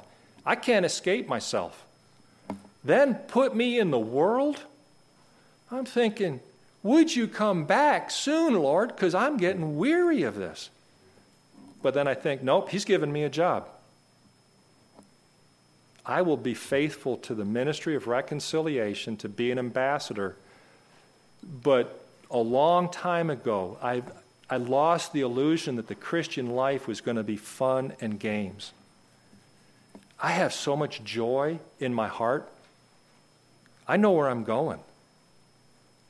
I 0.44 0.56
can't 0.56 0.84
escape 0.84 1.28
myself. 1.28 1.84
Then 2.84 3.14
put 3.14 3.54
me 3.54 3.78
in 3.78 3.92
the 3.92 3.98
world? 3.98 4.60
I'm 5.70 5.84
thinking, 5.84 6.40
would 6.82 7.14
you 7.14 7.28
come 7.28 7.64
back 7.64 8.10
soon, 8.10 8.54
Lord? 8.54 8.88
Because 8.88 9.14
I'm 9.14 9.36
getting 9.36 9.76
weary 9.76 10.24
of 10.24 10.34
this. 10.34 10.68
But 11.80 11.94
then 11.94 12.08
I 12.08 12.14
think, 12.14 12.42
nope, 12.42 12.70
He's 12.70 12.84
given 12.84 13.12
me 13.12 13.22
a 13.22 13.30
job. 13.30 13.68
I 16.04 16.22
will 16.22 16.36
be 16.36 16.54
faithful 16.54 17.16
to 17.18 17.34
the 17.34 17.44
ministry 17.44 17.94
of 17.94 18.06
reconciliation 18.06 19.16
to 19.18 19.28
be 19.28 19.50
an 19.50 19.58
ambassador. 19.58 20.36
But 21.62 22.04
a 22.30 22.38
long 22.38 22.88
time 22.88 23.30
ago, 23.30 23.78
I, 23.82 24.02
I 24.50 24.56
lost 24.56 25.12
the 25.12 25.20
illusion 25.20 25.76
that 25.76 25.86
the 25.86 25.94
Christian 25.94 26.50
life 26.50 26.88
was 26.88 27.00
going 27.00 27.16
to 27.16 27.22
be 27.22 27.36
fun 27.36 27.92
and 28.00 28.18
games. 28.18 28.72
I 30.20 30.32
have 30.32 30.52
so 30.52 30.76
much 30.76 31.02
joy 31.04 31.58
in 31.78 31.94
my 31.94 32.08
heart. 32.08 32.48
I 33.86 33.96
know 33.96 34.12
where 34.12 34.28
I'm 34.28 34.44
going. 34.44 34.80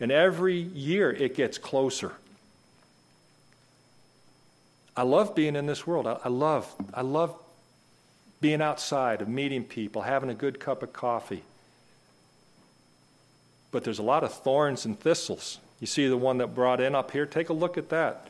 And 0.01 0.11
every 0.11 0.57
year 0.57 1.11
it 1.11 1.35
gets 1.35 1.59
closer. 1.59 2.13
I 4.97 5.03
love 5.03 5.35
being 5.35 5.57
in 5.57 5.67
this 5.67 5.87
world. 5.87 6.07
I, 6.07 6.19
I 6.25 6.29
love, 6.29 6.73
I 6.93 7.01
love 7.03 7.35
being 8.43 8.61
outside, 8.61 9.23
of 9.23 9.29
meeting 9.29 9.65
people, 9.65 10.03
having 10.03 10.29
a 10.29 10.35
good 10.35 10.61
cup 10.61 10.83
of 10.83 10.93
coffee. 10.93 11.45
But 13.71 13.85
there's 13.85 14.01
a 14.01 14.03
lot 14.03 14.25
of 14.25 14.35
thorns 14.35 14.85
and 14.85 14.99
thistles. 14.99 15.59
You 15.81 15.87
see 15.87 16.09
the 16.09 16.17
one 16.17 16.39
that 16.39 16.55
brought 16.55 16.81
in 16.81 16.95
up 16.95 17.13
here? 17.13 17.25
Take 17.25 17.49
a 17.49 17.55
look 17.55 17.79
at 17.79 17.89
that. 17.89 18.29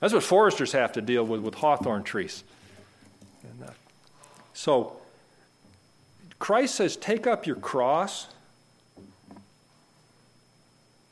That's 0.00 0.12
what 0.12 0.24
foresters 0.24 0.72
have 0.72 0.92
to 0.92 1.00
deal 1.00 1.24
with 1.24 1.40
with 1.40 1.54
hawthorn 1.54 2.02
trees. 2.02 2.44
And, 3.42 3.70
uh, 3.70 3.72
so, 4.52 4.96
Christ 6.38 6.74
says, 6.74 6.96
take 6.96 7.26
up 7.26 7.46
your 7.46 7.56
cross. 7.56 8.26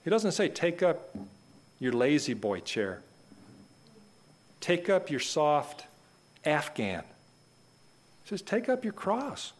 He 0.02 0.10
doesn't 0.10 0.32
say, 0.32 0.48
take 0.48 0.82
up 0.82 1.16
your 1.78 1.92
lazy 1.92 2.34
boy 2.34 2.60
chair. 2.60 3.00
Take 4.60 4.90
up 4.90 5.08
your 5.08 5.20
soft 5.20 5.84
Afghan. 6.44 7.04
He 8.24 8.30
says, 8.30 8.42
Take 8.42 8.68
up 8.68 8.84
your 8.84 8.92
cross. 8.92 9.52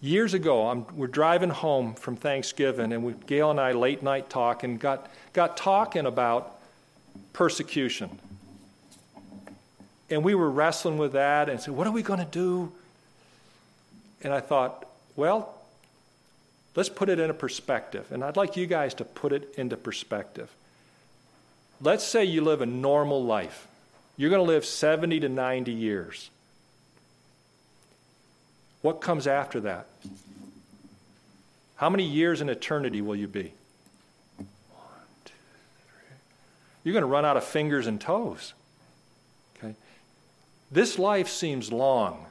Years 0.00 0.34
ago, 0.34 0.66
I'm, 0.68 0.84
we're 0.96 1.06
driving 1.06 1.50
home 1.50 1.94
from 1.94 2.16
Thanksgiving, 2.16 2.92
and 2.92 3.04
we, 3.04 3.14
Gail 3.26 3.50
and 3.50 3.60
I 3.60 3.72
late 3.72 4.02
night 4.02 4.28
talk 4.28 4.64
and 4.64 4.78
got, 4.78 5.08
got 5.32 5.56
talking 5.56 6.06
about 6.06 6.58
persecution. 7.32 8.18
And 10.10 10.24
we 10.24 10.34
were 10.34 10.50
wrestling 10.50 10.98
with 10.98 11.12
that 11.12 11.48
and 11.48 11.60
said, 11.60 11.74
What 11.74 11.86
are 11.86 11.92
we 11.92 12.02
going 12.02 12.18
to 12.18 12.26
do? 12.26 12.72
And 14.22 14.34
I 14.34 14.40
thought, 14.40 14.86
Well, 15.16 15.54
let's 16.74 16.90
put 16.90 17.08
it 17.08 17.18
in 17.18 17.30
a 17.30 17.34
perspective. 17.34 18.12
And 18.12 18.22
I'd 18.22 18.36
like 18.36 18.56
you 18.56 18.66
guys 18.66 18.92
to 18.94 19.04
put 19.04 19.32
it 19.32 19.54
into 19.56 19.76
perspective. 19.78 20.50
Let's 21.80 22.04
say 22.04 22.24
you 22.24 22.42
live 22.42 22.60
a 22.60 22.66
normal 22.66 23.24
life. 23.24 23.66
You're 24.16 24.30
going 24.30 24.44
to 24.44 24.52
live 24.52 24.66
70 24.66 25.20
to 25.20 25.28
90 25.28 25.72
years. 25.72 26.30
What 28.82 29.00
comes 29.00 29.26
after 29.26 29.60
that? 29.60 29.86
How 31.76 31.88
many 31.88 32.04
years 32.04 32.40
in 32.40 32.48
eternity 32.48 33.00
will 33.00 33.16
you 33.16 33.26
be? 33.26 33.52
One, 34.36 34.46
two, 35.24 35.32
three. 35.84 36.16
You're 36.84 36.92
going 36.92 37.02
to 37.02 37.08
run 37.08 37.24
out 37.24 37.36
of 37.36 37.44
fingers 37.44 37.86
and 37.86 38.00
toes. 38.00 38.54
Okay? 39.56 39.74
This 40.70 40.98
life 40.98 41.28
seems 41.28 41.72
long, 41.72 42.26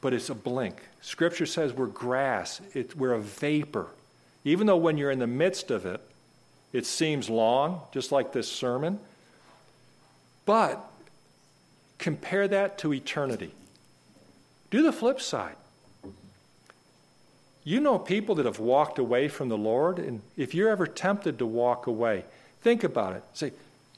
but 0.00 0.12
it's 0.12 0.30
a 0.30 0.34
blink. 0.34 0.82
Scripture 1.00 1.46
says 1.46 1.72
we're 1.72 1.86
grass, 1.86 2.60
it, 2.74 2.96
we're 2.96 3.14
a 3.14 3.20
vapor. 3.20 3.88
Even 4.44 4.66
though 4.66 4.76
when 4.76 4.96
you're 4.96 5.10
in 5.10 5.18
the 5.18 5.26
midst 5.26 5.70
of 5.70 5.86
it, 5.86 6.00
it 6.72 6.86
seems 6.86 7.28
long, 7.28 7.80
just 7.92 8.12
like 8.12 8.32
this 8.32 8.50
sermon. 8.50 8.98
But 10.44 10.84
compare 11.98 12.46
that 12.48 12.78
to 12.78 12.92
eternity. 12.92 13.52
Do 14.70 14.82
the 14.82 14.92
flip 14.92 15.20
side. 15.20 15.56
You 17.66 17.80
know 17.80 17.98
people 17.98 18.36
that 18.36 18.46
have 18.46 18.60
walked 18.60 18.98
away 19.00 19.26
from 19.26 19.48
the 19.48 19.58
Lord, 19.58 19.98
and 19.98 20.22
if 20.36 20.54
you're 20.54 20.68
ever 20.68 20.86
tempted 20.86 21.40
to 21.40 21.46
walk 21.46 21.88
away, 21.88 22.24
think 22.60 22.84
about 22.84 23.16
it. 23.16 23.24
Say, 23.34 23.52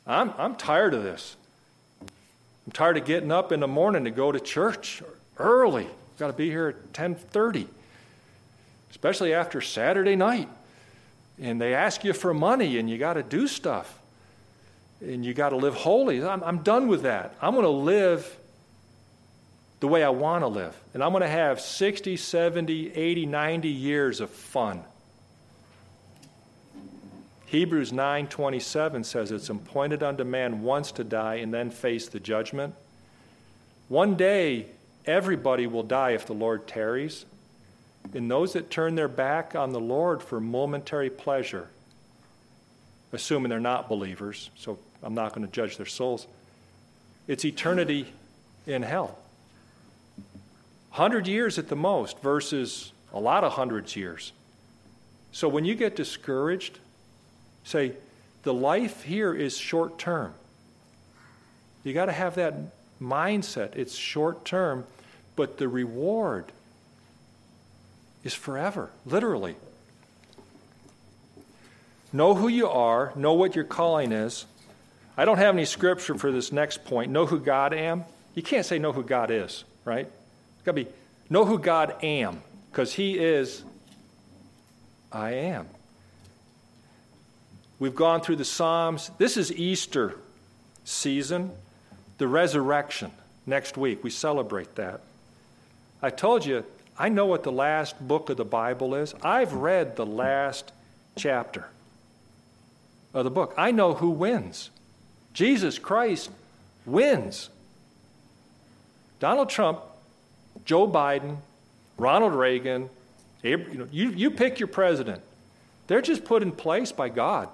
I'm, 0.06 0.32
I'm 0.38 0.56
tired 0.56 0.94
of 0.94 1.02
this. 1.02 1.36
I'm 2.00 2.72
tired 2.72 2.96
of 2.96 3.04
getting 3.04 3.30
up 3.30 3.52
in 3.52 3.60
the 3.60 3.68
morning 3.68 4.04
to 4.04 4.10
go 4.10 4.32
to 4.32 4.40
church 4.40 5.02
early. 5.36 5.84
I've 5.84 6.18
got 6.18 6.28
to 6.28 6.32
be 6.32 6.48
here 6.48 6.68
at 6.68 6.92
10:30, 6.94 7.66
especially 8.90 9.34
after 9.34 9.60
Saturday 9.60 10.16
night. 10.16 10.48
And 11.38 11.60
they 11.60 11.74
ask 11.74 12.04
you 12.04 12.14
for 12.14 12.32
money, 12.32 12.78
and 12.78 12.88
you 12.88 12.96
got 12.96 13.14
to 13.14 13.22
do 13.22 13.46
stuff, 13.46 13.98
and 15.02 15.26
you 15.26 15.34
got 15.34 15.50
to 15.50 15.56
live 15.56 15.74
holy. 15.74 16.24
I'm, 16.24 16.42
I'm 16.42 16.62
done 16.62 16.88
with 16.88 17.02
that. 17.02 17.34
I'm 17.42 17.52
going 17.52 17.64
to 17.64 17.68
live 17.68 18.37
the 19.80 19.88
way 19.88 20.02
I 20.02 20.08
want 20.08 20.42
to 20.42 20.48
live. 20.48 20.76
And 20.94 21.02
I'm 21.02 21.12
going 21.12 21.22
to 21.22 21.28
have 21.28 21.60
60, 21.60 22.16
70, 22.16 22.92
80, 22.94 23.26
90 23.26 23.68
years 23.68 24.20
of 24.20 24.30
fun. 24.30 24.82
Hebrews 27.46 27.92
9:27 27.92 29.04
says 29.06 29.32
it's 29.32 29.48
appointed 29.48 30.02
unto 30.02 30.22
man 30.22 30.62
once 30.62 30.92
to 30.92 31.04
die 31.04 31.36
and 31.36 31.52
then 31.52 31.70
face 31.70 32.06
the 32.08 32.20
judgment. 32.20 32.74
One 33.88 34.16
day 34.16 34.66
everybody 35.06 35.66
will 35.66 35.82
die 35.82 36.10
if 36.10 36.26
the 36.26 36.34
Lord 36.34 36.68
tarries. 36.68 37.24
And 38.14 38.30
those 38.30 38.52
that 38.52 38.70
turn 38.70 38.94
their 38.94 39.08
back 39.08 39.54
on 39.54 39.72
the 39.72 39.80
Lord 39.80 40.22
for 40.22 40.40
momentary 40.40 41.10
pleasure, 41.10 41.68
assuming 43.12 43.50
they're 43.50 43.60
not 43.60 43.88
believers, 43.88 44.50
so 44.56 44.78
I'm 45.02 45.14
not 45.14 45.34
going 45.34 45.46
to 45.46 45.52
judge 45.52 45.76
their 45.76 45.86
souls, 45.86 46.26
it's 47.26 47.44
eternity 47.44 48.12
in 48.66 48.82
hell. 48.82 49.18
100 50.98 51.28
years 51.28 51.60
at 51.60 51.68
the 51.68 51.76
most 51.76 52.18
versus 52.18 52.92
a 53.12 53.20
lot 53.20 53.44
of 53.44 53.52
hundreds 53.52 53.94
years. 53.94 54.32
So 55.30 55.48
when 55.48 55.64
you 55.64 55.76
get 55.76 55.94
discouraged, 55.94 56.80
say, 57.62 57.92
the 58.42 58.52
life 58.52 59.04
here 59.04 59.32
is 59.32 59.56
short 59.56 59.96
term. 60.00 60.34
You 61.84 61.94
got 61.94 62.06
to 62.06 62.12
have 62.12 62.34
that 62.34 62.54
mindset. 63.00 63.76
It's 63.76 63.94
short 63.94 64.44
term, 64.44 64.86
but 65.36 65.58
the 65.58 65.68
reward 65.68 66.46
is 68.24 68.34
forever, 68.34 68.90
literally. 69.06 69.54
Know 72.12 72.34
who 72.34 72.48
you 72.48 72.68
are, 72.68 73.12
know 73.14 73.34
what 73.34 73.54
your 73.54 73.64
calling 73.64 74.10
is. 74.10 74.46
I 75.16 75.24
don't 75.24 75.38
have 75.38 75.54
any 75.54 75.64
scripture 75.64 76.16
for 76.16 76.32
this 76.32 76.50
next 76.50 76.84
point. 76.84 77.12
Know 77.12 77.26
who 77.26 77.38
God 77.38 77.72
am. 77.72 78.04
You 78.34 78.42
can't 78.42 78.66
say 78.66 78.80
know 78.80 78.92
who 78.92 79.04
God 79.04 79.30
is, 79.30 79.62
right? 79.84 80.10
Got 80.68 80.76
to 80.76 80.84
be 80.84 80.90
know 81.30 81.44
who 81.44 81.58
God 81.58 81.94
am, 82.02 82.42
because 82.70 82.92
He 82.92 83.18
is 83.18 83.62
I 85.10 85.30
am. 85.30 85.66
We've 87.78 87.94
gone 87.94 88.20
through 88.20 88.36
the 88.36 88.44
Psalms. 88.44 89.10
This 89.18 89.36
is 89.36 89.52
Easter 89.52 90.16
season, 90.84 91.52
the 92.18 92.28
resurrection. 92.28 93.12
Next 93.46 93.78
week, 93.78 94.04
we 94.04 94.10
celebrate 94.10 94.74
that. 94.74 95.00
I 96.02 96.10
told 96.10 96.44
you, 96.44 96.64
I 96.98 97.08
know 97.08 97.26
what 97.26 97.44
the 97.44 97.52
last 97.52 97.98
book 98.06 98.28
of 98.28 98.36
the 98.36 98.44
Bible 98.44 98.94
is. 98.94 99.14
I've 99.22 99.54
read 99.54 99.96
the 99.96 100.04
last 100.04 100.72
chapter 101.16 101.68
of 103.14 103.24
the 103.24 103.30
book. 103.30 103.54
I 103.56 103.70
know 103.70 103.94
who 103.94 104.10
wins. 104.10 104.70
Jesus 105.32 105.78
Christ 105.78 106.30
wins. 106.84 107.48
Donald 109.20 109.48
Trump 109.48 109.80
Joe 110.68 110.86
Biden, 110.86 111.38
Ronald 111.96 112.34
Reagan, 112.34 112.90
you, 113.42 113.88
you 113.90 114.30
pick 114.30 114.60
your 114.60 114.66
president. 114.66 115.22
They're 115.86 116.02
just 116.02 116.26
put 116.26 116.42
in 116.42 116.52
place 116.52 116.92
by 116.92 117.08
God. 117.08 117.48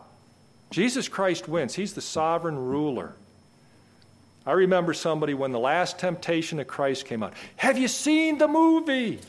Jesus 0.73 1.07
Christ 1.07 1.47
wins, 1.47 1.77
He's 1.77 1.95
the 1.95 2.01
sovereign 2.01 2.59
ruler. 2.59 3.15
I 4.45 4.51
remember 4.53 4.93
somebody 4.95 5.33
when 5.33 5.53
the 5.53 5.61
last 5.61 5.97
temptation 6.01 6.59
of 6.59 6.67
Christ 6.67 7.07
came 7.07 7.23
out. 7.23 7.35
Have 7.55 7.79
you 7.79 7.87
seen 7.87 8.39
the 8.39 8.49
movie? 8.49 9.21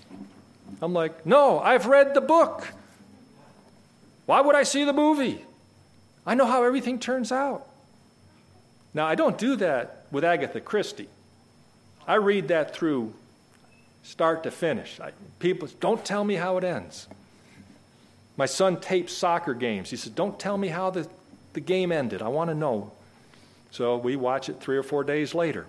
I'm 0.82 0.94
like, 0.94 1.24
no, 1.24 1.60
I've 1.60 1.86
read 1.86 2.16
the 2.16 2.22
book. 2.22 2.68
Why 4.26 4.42
would 4.42 4.56
I 4.56 4.64
see 4.64 4.84
the 4.84 4.94
movie? 4.94 5.46
I 6.26 6.34
know 6.34 6.48
how 6.48 6.64
everything 6.64 6.98
turns 6.98 7.32
out. 7.32 7.68
Now, 8.96 9.06
I 9.06 9.14
don't 9.14 9.38
do 9.38 9.56
that 9.58 10.08
with 10.12 10.24
Agatha 10.24 10.60
Christie. 10.60 11.08
I 12.08 12.16
read 12.16 12.48
that 12.48 12.76
through 12.76 13.14
start 14.06 14.44
to 14.44 14.52
finish. 14.52 15.00
I, 15.02 15.12
people, 15.40 15.68
don't 15.82 16.06
tell 16.06 16.24
me 16.24 16.36
how 16.36 16.58
it 16.58 16.64
ends. 16.64 17.08
My 18.38 18.46
son 18.46 18.80
tapes 18.80 19.12
soccer 19.12 19.54
games. 19.54 19.90
He 19.90 19.98
says, 19.98 20.12
Don't 20.12 20.40
tell 20.40 20.58
me 20.58 20.70
how 20.70 20.90
the 20.90 21.08
the 21.56 21.62
game 21.62 21.92
ended. 21.92 22.22
I 22.22 22.28
want 22.28 22.52
to 22.52 22.54
know. 22.54 22.92
So 23.72 23.98
we 23.98 24.16
watch 24.16 24.48
it 24.50 24.60
three 24.60 24.78
or 24.78 24.84
four 24.84 25.04
days 25.04 25.34
later. 25.34 25.66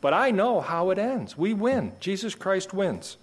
But 0.00 0.14
I 0.14 0.30
know 0.30 0.60
how 0.60 0.90
it 0.90 0.98
ends. 0.98 1.36
We 1.36 1.52
win. 1.52 1.92
Jesus 2.00 2.34
Christ 2.34 2.72
wins. 2.72 3.18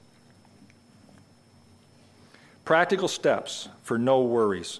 Practical 2.66 3.08
steps 3.08 3.70
for 3.84 3.97
no 3.97 4.22
worries. 4.22 4.80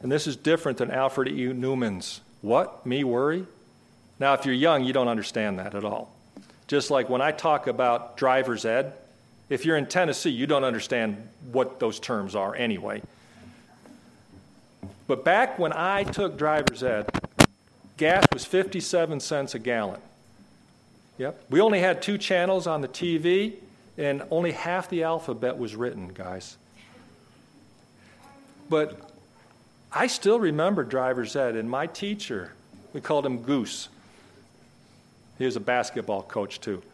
And 0.00 0.10
this 0.10 0.26
is 0.26 0.36
different 0.36 0.78
than 0.78 0.90
Alfred 0.90 1.28
E. 1.28 1.52
Neuman's. 1.52 2.20
What? 2.40 2.86
Me 2.86 3.04
worry? 3.04 3.46
Now, 4.18 4.34
if 4.34 4.46
you're 4.46 4.54
young, 4.54 4.84
you 4.84 4.92
don't 4.92 5.08
understand 5.08 5.58
that 5.58 5.74
at 5.74 5.84
all. 5.84 6.14
Just 6.72 6.90
like 6.90 7.10
when 7.10 7.20
I 7.20 7.32
talk 7.32 7.66
about 7.66 8.16
driver's 8.16 8.64
ed, 8.64 8.94
if 9.50 9.66
you're 9.66 9.76
in 9.76 9.84
Tennessee, 9.84 10.30
you 10.30 10.46
don't 10.46 10.64
understand 10.64 11.28
what 11.50 11.78
those 11.78 12.00
terms 12.00 12.34
are 12.34 12.54
anyway. 12.54 13.02
But 15.06 15.22
back 15.22 15.58
when 15.58 15.74
I 15.74 16.04
took 16.04 16.38
driver's 16.38 16.82
ed, 16.82 17.10
gas 17.98 18.24
was 18.32 18.46
57 18.46 19.20
cents 19.20 19.54
a 19.54 19.58
gallon. 19.58 20.00
Yep. 21.18 21.44
We 21.50 21.60
only 21.60 21.80
had 21.80 22.00
two 22.00 22.16
channels 22.16 22.66
on 22.66 22.80
the 22.80 22.88
TV, 22.88 23.56
and 23.98 24.22
only 24.30 24.52
half 24.52 24.88
the 24.88 25.02
alphabet 25.02 25.58
was 25.58 25.76
written, 25.76 26.08
guys. 26.14 26.56
But 28.70 29.10
I 29.92 30.06
still 30.06 30.40
remember 30.40 30.84
driver's 30.84 31.36
ed, 31.36 31.54
and 31.54 31.68
my 31.68 31.86
teacher, 31.86 32.54
we 32.94 33.02
called 33.02 33.26
him 33.26 33.42
Goose. 33.42 33.90
He 35.42 35.46
was 35.46 35.56
a 35.56 35.60
basketball 35.60 36.22
coach, 36.22 36.60
too. 36.60 36.84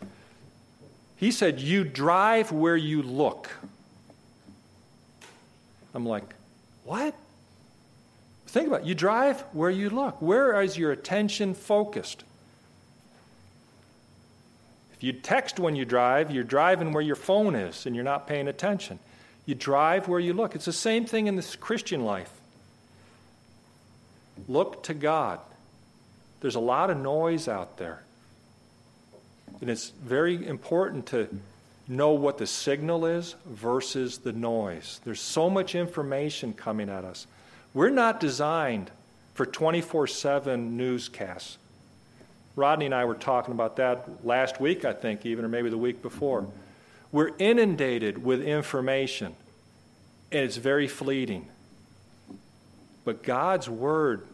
He 1.16 1.30
said, 1.30 1.60
You 1.60 1.84
drive 1.84 2.50
where 2.50 2.78
you 2.78 3.02
look. 3.02 3.50
I'm 5.92 6.06
like, 6.06 6.34
What? 6.84 7.14
Think 8.46 8.68
about 8.68 8.80
it. 8.80 8.86
You 8.86 8.94
drive 8.94 9.42
where 9.52 9.68
you 9.68 9.90
look. 9.90 10.22
Where 10.22 10.62
is 10.62 10.78
your 10.78 10.92
attention 10.92 11.52
focused? 11.52 12.24
If 14.94 15.02
you 15.02 15.12
text 15.12 15.60
when 15.60 15.76
you 15.76 15.84
drive, 15.84 16.30
you're 16.30 16.42
driving 16.42 16.94
where 16.94 17.02
your 17.02 17.16
phone 17.16 17.54
is 17.54 17.84
and 17.84 17.94
you're 17.94 18.02
not 18.02 18.26
paying 18.26 18.48
attention. 18.48 18.98
You 19.44 19.56
drive 19.56 20.08
where 20.08 20.20
you 20.20 20.32
look. 20.32 20.54
It's 20.54 20.64
the 20.64 20.72
same 20.72 21.04
thing 21.04 21.26
in 21.26 21.36
this 21.36 21.54
Christian 21.54 22.02
life. 22.02 22.32
Look 24.48 24.84
to 24.84 24.94
God. 24.94 25.38
There's 26.40 26.54
a 26.54 26.60
lot 26.60 26.88
of 26.88 26.96
noise 26.96 27.46
out 27.46 27.76
there. 27.76 28.04
And 29.60 29.70
it's 29.70 29.90
very 29.90 30.46
important 30.46 31.06
to 31.06 31.28
know 31.88 32.10
what 32.10 32.38
the 32.38 32.46
signal 32.46 33.06
is 33.06 33.34
versus 33.46 34.18
the 34.18 34.32
noise. 34.32 35.00
There's 35.04 35.20
so 35.20 35.48
much 35.48 35.74
information 35.74 36.52
coming 36.52 36.88
at 36.88 37.04
us. 37.04 37.26
We're 37.74 37.90
not 37.90 38.20
designed 38.20 38.90
for 39.34 39.46
24 39.46 40.06
7 40.06 40.76
newscasts. 40.76 41.58
Rodney 42.56 42.86
and 42.86 42.94
I 42.94 43.04
were 43.04 43.14
talking 43.14 43.54
about 43.54 43.76
that 43.76 44.24
last 44.24 44.60
week, 44.60 44.84
I 44.84 44.92
think, 44.92 45.24
even, 45.24 45.44
or 45.44 45.48
maybe 45.48 45.70
the 45.70 45.78
week 45.78 46.02
before. 46.02 46.46
We're 47.12 47.30
inundated 47.38 48.22
with 48.22 48.42
information, 48.42 49.34
and 50.32 50.44
it's 50.44 50.56
very 50.56 50.88
fleeting. 50.88 51.46
But 53.04 53.22
God's 53.22 53.68
Word 53.70 54.26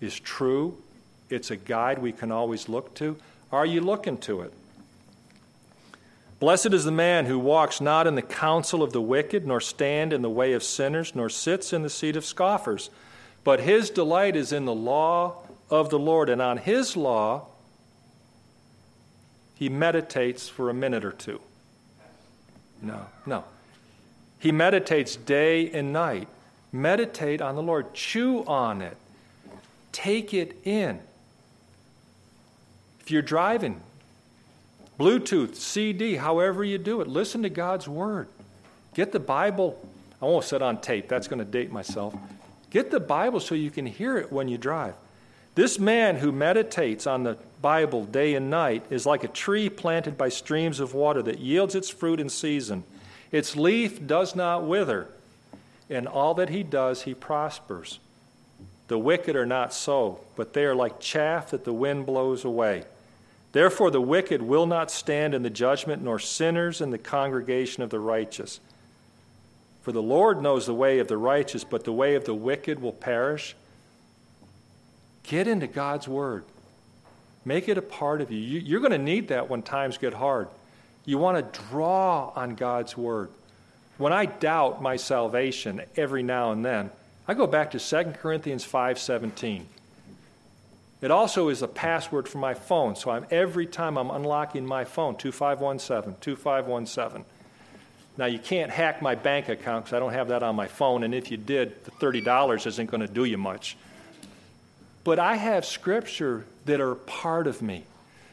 is 0.00 0.18
true, 0.18 0.82
it's 1.28 1.50
a 1.50 1.56
guide 1.56 1.98
we 1.98 2.12
can 2.12 2.32
always 2.32 2.68
look 2.68 2.94
to. 2.94 3.16
Are 3.52 3.66
you 3.66 3.80
looking 3.80 4.18
to 4.18 4.42
it? 4.42 4.52
Blessed 6.40 6.74
is 6.74 6.84
the 6.84 6.90
man 6.90 7.26
who 7.26 7.38
walks 7.38 7.80
not 7.80 8.06
in 8.06 8.16
the 8.16 8.22
counsel 8.22 8.82
of 8.82 8.92
the 8.92 9.00
wicked, 9.00 9.46
nor 9.46 9.60
stand 9.60 10.12
in 10.12 10.22
the 10.22 10.30
way 10.30 10.52
of 10.52 10.62
sinners, 10.62 11.14
nor 11.14 11.28
sits 11.28 11.72
in 11.72 11.82
the 11.82 11.90
seat 11.90 12.16
of 12.16 12.24
scoffers. 12.24 12.90
But 13.44 13.60
his 13.60 13.90
delight 13.90 14.36
is 14.36 14.52
in 14.52 14.64
the 14.64 14.74
law 14.74 15.42
of 15.70 15.90
the 15.90 15.98
Lord, 15.98 16.28
and 16.28 16.42
on 16.42 16.58
his 16.58 16.96
law 16.96 17.46
he 19.54 19.68
meditates 19.68 20.48
for 20.48 20.68
a 20.68 20.74
minute 20.74 21.04
or 21.04 21.12
two. 21.12 21.40
No, 22.82 23.06
no. 23.24 23.44
He 24.38 24.52
meditates 24.52 25.16
day 25.16 25.70
and 25.70 25.92
night. 25.92 26.28
Meditate 26.72 27.40
on 27.40 27.54
the 27.54 27.62
Lord, 27.62 27.94
chew 27.94 28.44
on 28.44 28.82
it, 28.82 28.96
take 29.92 30.34
it 30.34 30.58
in. 30.64 31.00
If 33.04 33.10
you're 33.10 33.20
driving, 33.20 33.82
Bluetooth, 34.98 35.56
CD, 35.56 36.14
however 36.16 36.64
you 36.64 36.78
do 36.78 37.02
it. 37.02 37.06
Listen 37.06 37.42
to 37.42 37.50
God's 37.50 37.86
Word. 37.86 38.28
Get 38.94 39.12
the 39.12 39.20
Bible. 39.20 39.78
I 40.22 40.24
won't 40.24 40.46
set 40.46 40.62
on 40.62 40.80
tape, 40.80 41.06
that's 41.06 41.28
going 41.28 41.40
to 41.40 41.44
date 41.44 41.70
myself. 41.70 42.14
Get 42.70 42.90
the 42.90 43.00
Bible 43.00 43.40
so 43.40 43.54
you 43.54 43.70
can 43.70 43.84
hear 43.84 44.16
it 44.16 44.32
when 44.32 44.48
you 44.48 44.56
drive. 44.56 44.94
This 45.54 45.78
man 45.78 46.16
who 46.16 46.32
meditates 46.32 47.06
on 47.06 47.24
the 47.24 47.36
Bible 47.60 48.06
day 48.06 48.36
and 48.36 48.48
night 48.48 48.86
is 48.88 49.04
like 49.04 49.22
a 49.22 49.28
tree 49.28 49.68
planted 49.68 50.16
by 50.16 50.30
streams 50.30 50.80
of 50.80 50.94
water 50.94 51.20
that 51.24 51.40
yields 51.40 51.74
its 51.74 51.90
fruit 51.90 52.20
in 52.20 52.30
season. 52.30 52.84
Its 53.30 53.54
leaf 53.54 54.06
does 54.06 54.34
not 54.34 54.64
wither, 54.64 55.08
and 55.90 56.08
all 56.08 56.32
that 56.32 56.48
he 56.48 56.62
does, 56.62 57.02
he 57.02 57.12
prospers. 57.12 57.98
The 58.88 58.98
wicked 58.98 59.36
are 59.36 59.44
not 59.44 59.74
so, 59.74 60.20
but 60.36 60.54
they 60.54 60.64
are 60.64 60.74
like 60.74 61.00
chaff 61.00 61.50
that 61.50 61.66
the 61.66 61.72
wind 61.74 62.06
blows 62.06 62.46
away. 62.46 62.84
Therefore, 63.54 63.92
the 63.92 64.00
wicked 64.00 64.42
will 64.42 64.66
not 64.66 64.90
stand 64.90 65.32
in 65.32 65.44
the 65.44 65.48
judgment, 65.48 66.02
nor 66.02 66.18
sinners 66.18 66.80
in 66.80 66.90
the 66.90 66.98
congregation 66.98 67.84
of 67.84 67.90
the 67.90 68.00
righteous. 68.00 68.58
For 69.82 69.92
the 69.92 70.02
Lord 70.02 70.42
knows 70.42 70.66
the 70.66 70.74
way 70.74 70.98
of 70.98 71.06
the 71.06 71.16
righteous, 71.16 71.62
but 71.62 71.84
the 71.84 71.92
way 71.92 72.16
of 72.16 72.24
the 72.24 72.34
wicked 72.34 72.82
will 72.82 72.92
perish. 72.92 73.54
Get 75.22 75.46
into 75.46 75.68
God's 75.68 76.08
Word. 76.08 76.42
Make 77.44 77.68
it 77.68 77.78
a 77.78 77.82
part 77.82 78.20
of 78.20 78.32
you. 78.32 78.38
You're 78.40 78.80
going 78.80 78.90
to 78.90 78.98
need 78.98 79.28
that 79.28 79.48
when 79.48 79.62
times 79.62 79.98
get 79.98 80.14
hard. 80.14 80.48
You 81.04 81.18
want 81.18 81.52
to 81.52 81.60
draw 81.70 82.32
on 82.34 82.56
God's 82.56 82.96
Word. 82.96 83.30
When 83.98 84.12
I 84.12 84.26
doubt 84.26 84.82
my 84.82 84.96
salvation 84.96 85.80
every 85.96 86.24
now 86.24 86.50
and 86.50 86.64
then, 86.64 86.90
I 87.28 87.34
go 87.34 87.46
back 87.46 87.70
to 87.70 87.78
2 87.78 88.14
Corinthians 88.18 88.64
5:17. 88.64 89.66
It 91.04 91.10
also 91.10 91.50
is 91.50 91.60
a 91.60 91.68
password 91.68 92.26
for 92.26 92.38
my 92.38 92.54
phone. 92.54 92.96
So 92.96 93.10
I'm 93.10 93.26
every 93.30 93.66
time 93.66 93.98
I'm 93.98 94.10
unlocking 94.10 94.64
my 94.64 94.84
phone, 94.84 95.16
2517, 95.16 96.18
2517. 96.18 97.26
Now 98.16 98.24
you 98.24 98.38
can't 98.38 98.70
hack 98.70 99.02
my 99.02 99.14
bank 99.14 99.50
account 99.50 99.84
because 99.84 99.94
I 99.94 99.98
don't 99.98 100.14
have 100.14 100.28
that 100.28 100.42
on 100.42 100.56
my 100.56 100.66
phone, 100.66 101.02
and 101.02 101.14
if 101.14 101.30
you 101.30 101.36
did, 101.36 101.84
the 101.84 101.90
$30 101.90 102.66
isn't 102.66 102.90
going 102.90 103.02
to 103.02 103.06
do 103.06 103.26
you 103.26 103.36
much. 103.36 103.76
But 105.04 105.18
I 105.18 105.36
have 105.36 105.66
scripture 105.66 106.46
that 106.64 106.80
are 106.80 106.94
part 106.94 107.48
of 107.48 107.60
me. 107.60 107.84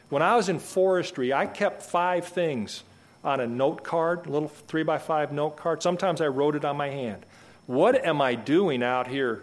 When 0.08 0.22
I 0.22 0.36
was 0.36 0.48
in 0.48 0.58
forestry, 0.58 1.30
I 1.30 1.44
kept 1.44 1.82
five 1.82 2.28
things 2.28 2.84
on 3.22 3.40
a 3.40 3.46
note 3.46 3.84
card, 3.84 4.24
a 4.24 4.30
little 4.30 4.48
three 4.48 4.82
by 4.82 4.96
five 4.96 5.30
note 5.30 5.58
card. 5.58 5.82
Sometimes 5.82 6.22
I 6.22 6.28
wrote 6.28 6.56
it 6.56 6.64
on 6.64 6.78
my 6.78 6.88
hand. 6.88 7.26
What 7.66 8.02
am 8.02 8.22
I 8.22 8.34
doing 8.34 8.82
out 8.82 9.08
here 9.08 9.42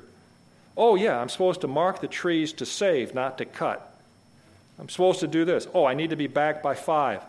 Oh, 0.82 0.96
yeah, 0.96 1.20
I'm 1.20 1.28
supposed 1.28 1.60
to 1.62 1.68
mark 1.68 2.00
the 2.00 2.08
trees 2.08 2.54
to 2.54 2.66
save, 2.66 3.14
not 3.14 3.38
to 3.40 3.46
cut. 3.46 4.00
I'm 4.80 4.88
supposed 4.88 5.20
to 5.20 5.28
do 5.28 5.44
this. 5.44 5.68
Oh, 5.74 5.84
I 5.84 5.94
need 5.94 6.12
to 6.12 6.16
be 6.16 6.28
back 6.28 6.64
by 6.64 6.74
five. 6.74 7.22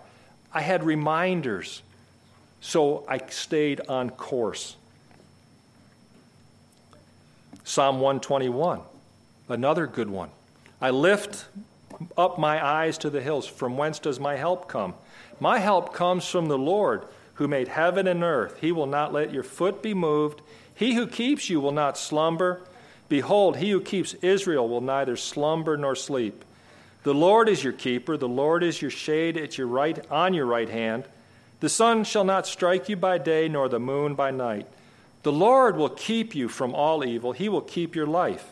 I 0.54 0.60
had 0.60 0.84
reminders, 0.84 1.82
so 2.60 3.04
I 3.08 3.18
stayed 3.28 3.80
on 3.88 4.10
course. 4.10 4.76
Psalm 7.64 7.96
121, 7.96 8.82
another 9.48 9.88
good 9.88 10.10
one. 10.10 10.30
I 10.80 10.90
lift 10.90 11.46
up 12.16 12.38
my 12.38 12.64
eyes 12.64 12.98
to 12.98 13.10
the 13.10 13.20
hills. 13.20 13.48
From 13.48 13.76
whence 13.76 13.98
does 13.98 14.20
my 14.20 14.36
help 14.36 14.68
come? 14.68 14.94
My 15.40 15.58
help 15.58 15.92
comes 15.92 16.24
from 16.24 16.46
the 16.46 16.58
Lord 16.58 17.02
who 17.34 17.48
made 17.48 17.66
heaven 17.66 18.06
and 18.06 18.22
earth. 18.22 18.58
He 18.60 18.70
will 18.70 18.86
not 18.86 19.12
let 19.12 19.32
your 19.32 19.42
foot 19.42 19.82
be 19.82 19.92
moved. 19.92 20.40
He 20.72 20.94
who 20.94 21.08
keeps 21.08 21.50
you 21.50 21.60
will 21.60 21.72
not 21.72 21.98
slumber. 21.98 22.62
Behold, 23.10 23.56
he 23.56 23.70
who 23.70 23.80
keeps 23.80 24.14
Israel 24.14 24.68
will 24.68 24.80
neither 24.80 25.16
slumber 25.16 25.76
nor 25.76 25.96
sleep. 25.96 26.44
The 27.02 27.12
Lord 27.12 27.48
is 27.48 27.64
your 27.64 27.72
keeper, 27.72 28.16
the 28.16 28.28
Lord 28.28 28.62
is 28.62 28.80
your 28.80 28.90
shade 28.90 29.36
at 29.36 29.58
your 29.58 29.66
right 29.66 29.98
on 30.10 30.32
your 30.32 30.46
right 30.46 30.68
hand. 30.68 31.04
The 31.58 31.68
sun 31.68 32.04
shall 32.04 32.22
not 32.22 32.46
strike 32.46 32.88
you 32.88 32.94
by 32.94 33.18
day 33.18 33.48
nor 33.48 33.68
the 33.68 33.80
moon 33.80 34.14
by 34.14 34.30
night. 34.30 34.68
The 35.24 35.32
Lord 35.32 35.76
will 35.76 35.88
keep 35.88 36.36
you 36.36 36.48
from 36.48 36.72
all 36.72 37.04
evil. 37.04 37.32
He 37.32 37.48
will 37.48 37.60
keep 37.60 37.96
your 37.96 38.06
life. 38.06 38.48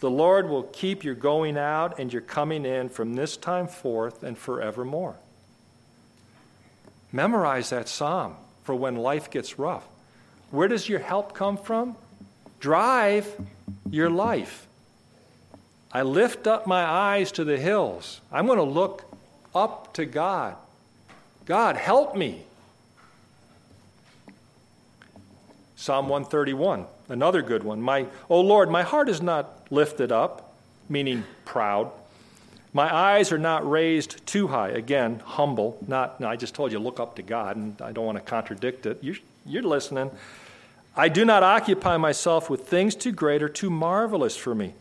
The 0.00 0.10
Lord 0.10 0.50
will 0.50 0.64
keep 0.64 1.02
your 1.02 1.14
going 1.14 1.56
out 1.56 1.98
and 1.98 2.12
your 2.12 2.22
coming 2.22 2.66
in 2.66 2.90
from 2.90 3.14
this 3.14 3.38
time 3.38 3.66
forth 3.66 4.22
and 4.22 4.36
forevermore. 4.36 5.16
Memorize 7.10 7.70
that 7.70 7.88
psalm 7.88 8.36
for 8.64 8.74
when 8.74 8.96
life 8.96 9.30
gets 9.30 9.58
rough. 9.58 9.86
Where 10.50 10.68
does 10.68 10.90
your 10.90 11.00
help 11.00 11.32
come 11.32 11.56
from? 11.56 11.96
Drive 12.60 13.34
your 13.90 14.10
life. 14.10 14.66
I 15.92 16.02
lift 16.02 16.46
up 16.46 16.66
my 16.66 16.84
eyes 16.84 17.32
to 17.32 17.44
the 17.44 17.56
hills. 17.56 18.20
I'm 18.30 18.46
going 18.46 18.58
to 18.58 18.64
look 18.64 19.04
up 19.54 19.94
to 19.94 20.04
God. 20.04 20.56
God, 21.46 21.76
help 21.76 22.14
me. 22.14 22.42
Psalm 25.76 26.08
131 26.08 26.86
Another 27.08 27.40
good 27.40 27.64
one. 27.64 27.80
My, 27.80 28.06
oh 28.28 28.40
Lord, 28.42 28.70
my 28.70 28.82
heart 28.82 29.08
is 29.08 29.22
not 29.22 29.66
lifted 29.70 30.12
up, 30.12 30.54
meaning 30.88 31.24
proud. 31.46 31.90
My 32.74 32.94
eyes 32.94 33.32
are 33.32 33.38
not 33.38 33.68
raised 33.68 34.26
too 34.26 34.48
high. 34.48 34.68
Again, 34.68 35.22
humble. 35.24 35.78
Not. 35.86 36.20
No, 36.20 36.28
I 36.28 36.36
just 36.36 36.54
told 36.54 36.70
you 36.70 36.78
look 36.78 37.00
up 37.00 37.16
to 37.16 37.22
God, 37.22 37.56
and 37.56 37.80
I 37.80 37.92
don't 37.92 38.04
want 38.04 38.18
to 38.18 38.22
contradict 38.22 38.84
it. 38.84 38.98
You're, 39.00 39.16
you're 39.46 39.62
listening. 39.62 40.10
I 40.98 41.08
do 41.08 41.24
not 41.24 41.44
occupy 41.44 41.96
myself 41.96 42.50
with 42.50 42.66
things 42.66 42.96
too 42.96 43.12
great 43.12 43.40
or 43.40 43.48
too 43.48 43.70
marvelous 43.70 44.36
for 44.36 44.52
me, 44.52 44.74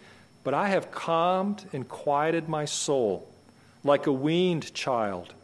but 0.44 0.56
I 0.56 0.70
have 0.70 0.90
calmed 0.90 1.66
and 1.72 1.88
quieted 1.88 2.50
my 2.50 2.66
soul, 2.66 3.30
like 3.84 4.08
a 4.08 4.12
weaned 4.12 4.74
child 4.74 5.36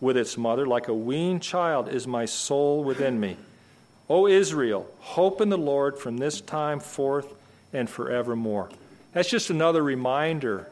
with 0.00 0.16
its 0.16 0.38
mother, 0.38 0.66
like 0.66 0.86
a 0.86 0.94
weaned 0.94 1.42
child 1.42 1.88
is 1.88 2.06
my 2.06 2.26
soul 2.26 2.84
within 2.84 3.18
me. 3.18 3.38
O 4.08 4.28
Israel, 4.28 4.86
hope 5.00 5.40
in 5.40 5.48
the 5.48 5.58
Lord 5.58 5.98
from 5.98 6.18
this 6.18 6.40
time 6.40 6.78
forth 6.78 7.34
and 7.72 7.90
forevermore. 7.90 8.70
That's 9.12 9.28
just 9.28 9.50
another 9.50 9.82
reminder 9.82 10.70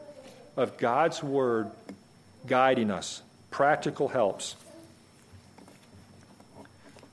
of 0.56 0.78
God's 0.78 1.20
word 1.20 1.68
guiding 2.46 2.92
us, 2.92 3.22
practical 3.50 4.06
helps. 4.06 4.54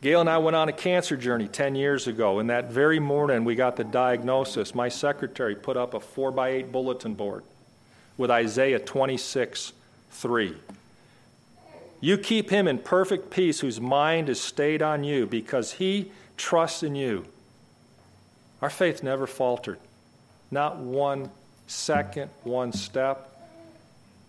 Gail 0.05 0.21
and 0.21 0.29
I 0.29 0.37
went 0.37 0.55
on 0.55 0.69
a 0.69 0.71
cancer 0.71 1.17
journey 1.17 1.47
10 1.47 1.73
years 1.73 2.05
ago, 2.05 2.37
and 2.37 2.51
that 2.51 2.69
very 2.69 2.99
morning 2.99 3.43
we 3.43 3.55
got 3.55 3.75
the 3.75 3.83
diagnosis. 3.83 4.75
My 4.75 4.87
secretary 4.87 5.55
put 5.55 5.77
up 5.77 5.95
a 5.95 5.99
4 5.99 6.31
by 6.31 6.49
8 6.49 6.71
bulletin 6.71 7.15
board 7.15 7.43
with 8.15 8.29
Isaiah 8.29 8.77
26 8.77 9.73
3. 10.11 10.57
You 12.01 12.19
keep 12.19 12.51
him 12.51 12.67
in 12.67 12.77
perfect 12.77 13.31
peace 13.31 13.61
whose 13.61 13.81
mind 13.81 14.29
is 14.29 14.39
stayed 14.39 14.83
on 14.83 15.03
you 15.03 15.25
because 15.25 15.71
he 15.71 16.11
trusts 16.37 16.83
in 16.83 16.93
you. 16.93 17.25
Our 18.61 18.69
faith 18.69 19.01
never 19.01 19.25
faltered, 19.25 19.79
not 20.51 20.77
one 20.77 21.31
second, 21.65 22.29
one 22.43 22.73
step. 22.73 23.35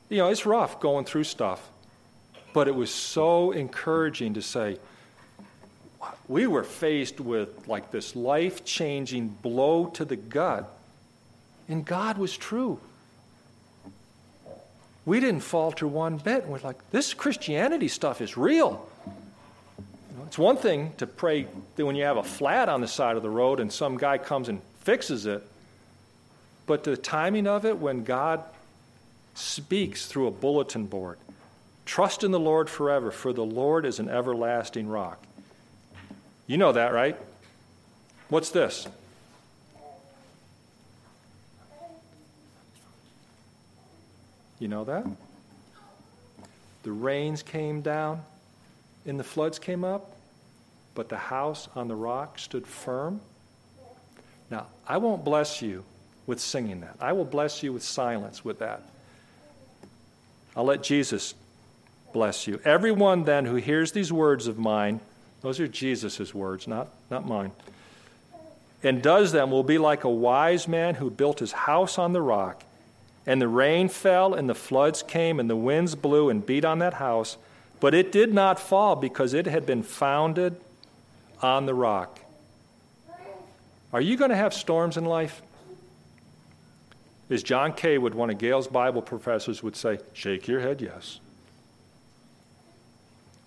You 0.09 0.17
know, 0.17 0.29
it's 0.29 0.47
rough 0.47 0.81
going 0.81 1.05
through 1.05 1.25
stuff, 1.25 1.69
but 2.55 2.67
it 2.67 2.75
was 2.75 2.91
so 2.91 3.51
encouraging 3.51 4.33
to 4.33 4.41
say, 4.41 4.79
we 6.29 6.47
were 6.47 6.65
faced 6.65 7.21
with 7.21 7.69
like 7.69 7.91
this 7.91 8.17
life 8.17 8.65
changing 8.65 9.29
blow 9.29 9.87
to 9.87 10.05
the 10.05 10.17
gut, 10.17 10.71
and 11.69 11.85
God 11.85 12.19
was 12.19 12.37
true 12.37 12.81
we 15.07 15.21
didn't 15.21 15.41
falter 15.41 15.87
one 15.87 16.19
bit. 16.19 16.47
We're 16.47 16.59
like, 16.59 16.91
this 16.91 17.15
Christianity 17.15 17.89
stuff 17.89 18.21
is 18.21 18.37
real. 18.37 18.87
You 19.07 20.19
know, 20.19 20.25
it's 20.27 20.37
one 20.37 20.57
thing 20.57 20.93
to 20.99 21.07
pray 21.07 21.47
that 21.77 21.87
when 21.87 21.95
you 21.95 22.03
have 22.03 22.17
a 22.17 22.25
flat 22.25 22.69
on 22.69 22.81
the 22.81 22.89
side 22.89 23.17
of 23.17 23.23
the 23.23 23.31
road 23.31 23.61
and 23.61 23.73
some 23.73 23.97
guy 23.97 24.19
comes 24.19 24.49
and 24.49 24.61
fixes 24.81 25.25
it, 25.25 25.47
but 26.67 26.83
the 26.83 26.97
timing 26.97 27.47
of 27.47 27.65
it 27.65 27.79
when 27.79 28.03
God 28.03 28.43
speaks 29.35 30.07
through 30.07 30.27
a 30.27 30.33
bulletin 30.33 30.87
board. 30.87 31.19
Trust 31.85 32.25
in 32.25 32.33
the 32.33 32.41
Lord 32.41 32.69
forever, 32.69 33.13
for 33.13 33.33
the 33.33 33.45
Lord 33.45 33.87
is 33.87 34.01
an 34.01 34.09
everlasting 34.09 34.89
rock. 34.89 35.25
You 36.47 36.59
know 36.59 36.73
that, 36.73 36.93
right? 36.93 37.17
What's 38.29 38.51
this? 38.51 38.87
You 44.59 44.69
know 44.69 44.85
that? 44.85 45.07
The 46.83 46.93
rains 46.93 47.43
came 47.43 47.83
down 47.83 48.23
and 49.05 49.19
the 49.19 49.25
floods 49.25 49.59
came 49.59 49.85
up, 49.85 50.17
but 50.95 51.09
the 51.09 51.17
house 51.17 51.69
on 51.75 51.89
the 51.89 51.97
rock 51.97 52.39
stood 52.39 52.67
firm. 52.67 53.21
Now, 54.51 54.67
I 54.87 54.99
won't 54.99 55.25
bless 55.25 55.61
you 55.61 55.85
with 56.27 56.41
singing 56.41 56.81
that. 56.81 56.97
I 57.01 57.13
will 57.13 57.25
bless 57.25 57.63
you 57.63 57.73
with 57.73 57.83
silence 57.83 58.45
with 58.45 58.61
that. 58.61 58.83
I'll 60.57 60.65
let 60.65 60.83
Jesus 60.83 61.35
bless 62.13 62.47
you. 62.47 62.61
Everyone 62.65 63.25
then 63.25 63.45
who 63.45 63.57
hears 63.57 63.93
these 63.93 64.13
words 64.13 64.47
of 64.47 64.59
mine, 64.59 65.01
those 65.47 65.61
are 65.61 65.69
Jesus' 65.69 66.35
words, 66.35 66.67
not, 66.67 66.89
not 67.09 67.25
mine, 67.25 67.53
and 68.83 69.01
does 69.01 69.31
them 69.31 69.53
will 69.53 69.63
be 69.63 69.79
like 69.79 70.03
a 70.03 70.11
wise 70.11 70.67
man 70.67 70.97
who 70.97 71.09
built 71.09 71.39
his 71.39 71.53
house 71.53 71.99
on 71.99 72.13
the 72.13 72.21
rock. 72.21 72.65
And 73.27 73.41
the 73.41 73.47
rain 73.47 73.89
fell, 73.89 74.35
and 74.35 74.49
the 74.49 74.57
floods 74.57 75.05
came, 75.05 75.39
and 75.39 75.49
the 75.49 75.55
winds 75.55 75.95
blew 75.95 76.31
and 76.31 76.45
beat 76.45 76.65
on 76.65 76.81
that 76.81 76.95
house. 76.95 77.37
But 77.79 77.95
it 77.95 78.11
did 78.11 78.35
not 78.35 78.59
fall 78.59 78.97
because 78.97 79.35
it 79.35 79.47
had 79.47 79.67
been 79.67 79.85
founded 79.85 80.57
on 81.41 81.67
the 81.67 81.75
rock. 81.75 82.19
Are 83.93 84.01
you 84.01 84.17
going 84.17 84.31
to 84.31 84.37
have 84.37 84.53
storms 84.53 84.97
in 84.97 85.05
life? 85.05 85.43
As 87.31 87.45
John 87.45 87.73
Kaywood, 87.73 88.15
one 88.15 88.31
of 88.31 88.39
Gail's 88.39 88.67
Bible 88.67 89.01
professors, 89.01 89.63
would 89.63 89.77
say, 89.77 90.01
shake 90.13 90.49
your 90.49 90.59
head, 90.59 90.81
yes. 90.81 91.21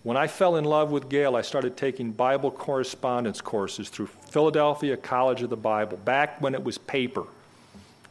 When 0.09 0.17
I 0.17 0.25
fell 0.25 0.55
in 0.55 0.63
love 0.63 0.89
with 0.89 1.07
Gail, 1.07 1.35
I 1.35 1.43
started 1.43 1.77
taking 1.77 2.11
Bible 2.11 2.49
correspondence 2.49 3.41
courses 3.41 3.89
through 3.89 4.07
Philadelphia 4.07 4.97
College 4.97 5.43
of 5.43 5.51
the 5.51 5.55
Bible, 5.55 5.97
back 5.97 6.41
when 6.41 6.55
it 6.55 6.63
was 6.63 6.79
paper 6.79 7.27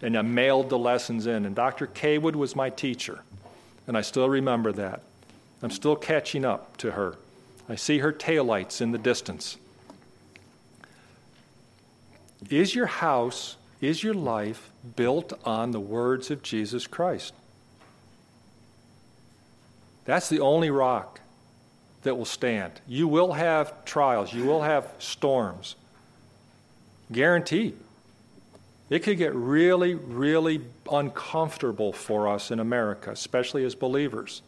and 0.01 0.17
I 0.17 0.23
mailed 0.23 0.71
the 0.71 0.79
lessons 0.79 1.27
in. 1.27 1.45
And 1.45 1.57
Dr. 1.57 1.89
Kaywood 1.89 2.37
was 2.37 2.55
my 2.55 2.71
teacher, 2.71 3.25
and 3.89 3.99
I 3.99 4.03
still 4.03 4.29
remember 4.29 4.71
that. 4.75 5.01
I'm 5.61 5.73
still 5.73 5.97
catching 5.97 6.45
up 6.45 6.77
to 6.77 6.93
her. 6.93 7.17
I 7.69 7.75
see 7.75 7.99
her 7.99 8.13
taillights 8.13 8.81
in 8.81 8.93
the 8.93 8.99
distance. 8.99 9.57
Is 12.49 12.77
your 12.77 12.87
house, 12.87 13.57
is 13.81 14.05
your 14.05 14.15
life 14.15 14.71
built 14.95 15.33
on 15.45 15.73
the 15.73 15.81
words 15.81 16.31
of 16.31 16.45
Jesus 16.45 16.87
Christ? 16.87 17.35
That's 20.05 20.29
the 20.29 20.39
only 20.39 20.71
rock 20.71 21.23
that 22.03 22.17
will 22.17 22.25
stand. 22.25 22.73
You 22.87 23.09
will 23.09 23.33
have 23.33 23.85
trials, 23.85 24.33
you 24.33 24.45
will 24.45 24.63
have 24.63 24.91
storms. 24.99 25.77
Guaranteed. 27.11 27.77
It 28.91 29.01
could 29.01 29.19
get 29.19 29.35
really, 29.35 29.95
really 29.95 30.63
uncomfortable 30.91 31.93
for 31.93 32.27
us 32.29 32.51
in 32.51 32.59
America, 32.59 33.11
especially 33.11 33.65
as 33.65 33.75
believers. 33.75 34.41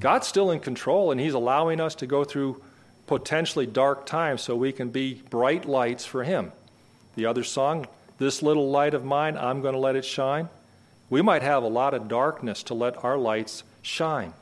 God's 0.00 0.26
still 0.26 0.50
in 0.50 0.60
control, 0.60 1.12
and 1.12 1.20
He's 1.20 1.34
allowing 1.34 1.80
us 1.80 1.94
to 1.96 2.06
go 2.06 2.24
through 2.24 2.60
potentially 3.06 3.66
dark 3.66 4.06
times 4.06 4.42
so 4.42 4.56
we 4.56 4.72
can 4.72 4.88
be 4.88 5.22
bright 5.30 5.66
lights 5.66 6.04
for 6.04 6.24
Him. 6.24 6.52
The 7.14 7.26
other 7.26 7.44
song, 7.44 7.86
This 8.18 8.42
Little 8.42 8.70
Light 8.70 8.94
of 8.94 9.04
Mine, 9.04 9.36
I'm 9.36 9.60
going 9.60 9.74
to 9.74 9.80
let 9.80 9.94
it 9.94 10.04
shine. 10.04 10.48
We 11.10 11.22
might 11.22 11.42
have 11.42 11.62
a 11.62 11.68
lot 11.68 11.94
of 11.94 12.08
darkness 12.08 12.62
to 12.64 12.74
let 12.74 13.04
our 13.04 13.16
lights 13.16 13.62
shine. 13.82 14.32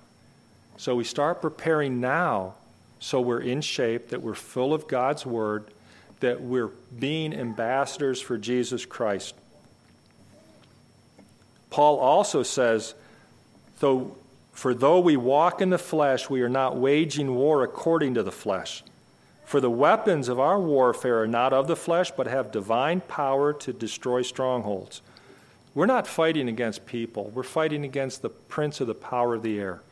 So 0.77 0.97
we 0.97 1.05
start 1.05 1.43
preparing 1.43 2.01
now 2.01 2.55
so 2.99 3.21
we're 3.21 3.41
in 3.41 3.61
shape, 3.61 4.09
that 4.09 4.23
we're 4.23 4.35
full 4.35 4.73
of 4.73 4.87
God's 4.87 5.27
Word 5.27 5.67
that 6.23 6.41
we're 6.41 6.71
being 6.99 7.35
ambassadors 7.35 8.21
for 8.21 8.39
Jesus 8.39 8.87
Christ. 8.87 9.35
Paul 11.69 11.99
also 11.99 12.45
says, 12.45 12.95
though, 13.81 14.17
For 14.53 14.73
though 14.73 15.01
we 15.01 15.17
walk 15.17 15.61
in 15.61 15.71
the 15.71 15.79
flesh, 15.79 16.31
we 16.31 16.43
are 16.43 16.49
not 16.49 16.77
waging 16.77 17.35
war 17.35 17.65
according 17.65 18.15
to 18.15 18.23
the 18.23 18.31
flesh. 18.31 18.85
For 19.45 19.61
the 19.61 19.71
weapons 19.71 20.29
of 20.29 20.39
our 20.39 20.61
warfare 20.61 21.23
are 21.23 21.27
not 21.27 21.53
of 21.53 21.67
the 21.67 21.77
flesh, 21.77 22.13
but 22.13 22.29
have 22.29 22.53
divine 22.53 23.01
power 23.01 23.53
to 23.55 23.73
destroy 23.73 24.23
strongholds. 24.23 25.03
We're 25.75 25.87
not 25.87 26.07
fighting 26.07 26.49
against 26.49 26.87
people, 26.87 27.33
we're 27.35 27.43
fighting 27.43 27.85
against 27.85 28.23
the 28.23 28.31
prince 28.31 28.81
of 28.81 28.87
the 28.87 28.95
power 28.95 29.35
of 29.35 29.43
the 29.43 29.59
air. 29.59 29.83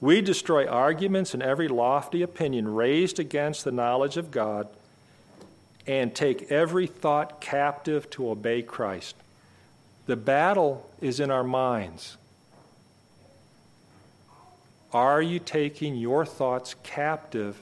We 0.00 0.20
destroy 0.20 0.66
arguments 0.66 1.34
and 1.34 1.42
every 1.42 1.68
lofty 1.68 2.22
opinion 2.22 2.72
raised 2.74 3.18
against 3.18 3.64
the 3.64 3.72
knowledge 3.72 4.16
of 4.16 4.30
God 4.30 4.68
and 5.86 6.14
take 6.14 6.52
every 6.52 6.86
thought 6.86 7.40
captive 7.40 8.08
to 8.10 8.30
obey 8.30 8.62
Christ. 8.62 9.16
The 10.06 10.16
battle 10.16 10.88
is 11.00 11.18
in 11.18 11.30
our 11.30 11.42
minds. 11.42 12.16
Are 14.92 15.20
you 15.20 15.38
taking 15.38 15.96
your 15.96 16.24
thoughts 16.24 16.74
captive 16.82 17.60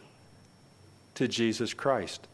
to 1.15 1.27
Jesus 1.27 1.73
Christ? 1.73 2.27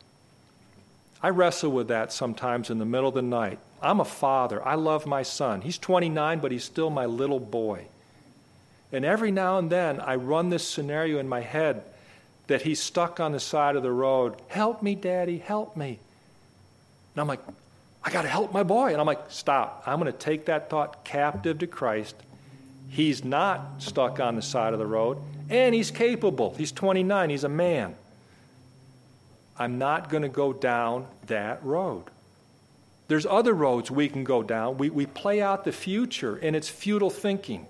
I 1.22 1.28
wrestle 1.28 1.70
with 1.70 1.88
that 1.88 2.12
sometimes 2.12 2.68
in 2.68 2.78
the 2.78 2.84
middle 2.84 3.09
of 3.09 3.14
the 3.14 3.22
night. 3.22 3.59
I'm 3.80 4.00
a 4.00 4.05
father. 4.05 4.66
I 4.66 4.74
love 4.74 5.07
my 5.07 5.22
son. 5.22 5.61
He's 5.61 5.78
29, 5.78 6.40
but 6.40 6.53
he's 6.53 6.64
still 6.64 6.90
my 6.90 7.07
little 7.07 7.40
boy. 7.40 7.86
And 8.93 9.05
every 9.05 9.30
now 9.30 9.59
and 9.59 9.70
then 9.70 10.01
I 10.01 10.16
run 10.16 10.51
this 10.51 10.66
scenario 10.66 11.18
in 11.18 11.28
my 11.28 11.40
head 11.40 11.82
that 12.47 12.62
he's 12.62 12.80
stuck 12.80 13.20
on 13.20 13.32
the 13.32 13.40
side 13.40 13.76
of 13.76 13.82
the 13.82 13.93
road. 13.93 14.36
Help 14.49 14.82
me, 14.82 14.95
Daddy, 14.95 15.38
help 15.38 15.76
me. 15.76 15.99
And 17.14 17.20
I'm 17.20 17.26
like, 17.26 17.40
I 18.05 18.11
got 18.11 18.22
to 18.22 18.28
help 18.28 18.53
my 18.53 18.62
boy. 18.62 18.93
And 18.93 19.01
I'm 19.01 19.07
like, 19.07 19.30
stop. 19.30 19.84
I'm 19.86 19.99
going 19.99 20.12
to 20.12 20.18
take 20.18 20.47
that 20.47 20.68
thought 20.68 21.05
captive 21.05 21.61
to 21.61 21.66
Christ. 21.66 22.16
He's 22.90 23.24
not 23.24 23.80
stuck 23.82 24.20
on 24.20 24.36
the 24.36 24.43
side 24.43 24.74
of 24.74 24.78
the 24.78 24.86
road, 24.86 25.16
and 25.49 25.74
he's 25.74 25.90
capable. 25.90 26.55
He's 26.59 26.72
29, 26.72 27.30
he's 27.30 27.45
a 27.45 27.49
man. 27.49 27.95
I'm 29.59 29.78
not 29.78 30.11
going 30.11 30.24
to 30.24 30.28
go 30.28 30.53
down 30.53 31.07
that 31.26 31.64
road. 31.64 32.05
There's 33.09 33.24
other 33.24 33.55
roads 33.55 33.90
we 33.90 34.09
can 34.09 34.24
go 34.24 34.43
down. 34.43 34.76
We, 34.76 34.90
we 34.90 35.07
play 35.07 35.40
out 35.40 35.64
the 35.64 35.72
future, 35.72 36.36
and 36.36 36.55
it's 36.55 36.68
futile 36.68 37.11
thinking. 37.11 37.66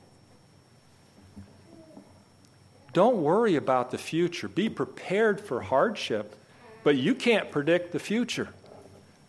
Don't 2.93 3.23
worry 3.23 3.57
about 3.57 3.91
the 3.91 3.99
future. 3.99 4.49
Be 4.49 4.69
prepared 4.69 5.41
for 5.41 5.63
hardship, 5.63 6.37
but 6.85 6.97
you 6.97 7.15
can't 7.15 7.51
predict 7.51 7.93
the 7.93 7.99
future. 7.99 8.49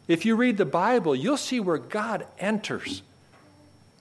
If 0.08 0.26
you 0.26 0.36
read 0.36 0.58
the 0.58 0.66
Bible, 0.66 1.16
you'll 1.16 1.38
see 1.38 1.60
where 1.60 1.78
God 1.78 2.28
enters 2.40 3.04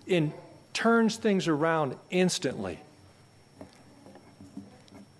and 0.08 0.32
turns 0.72 1.16
things 1.16 1.46
around 1.46 1.94
instantly. 2.10 2.80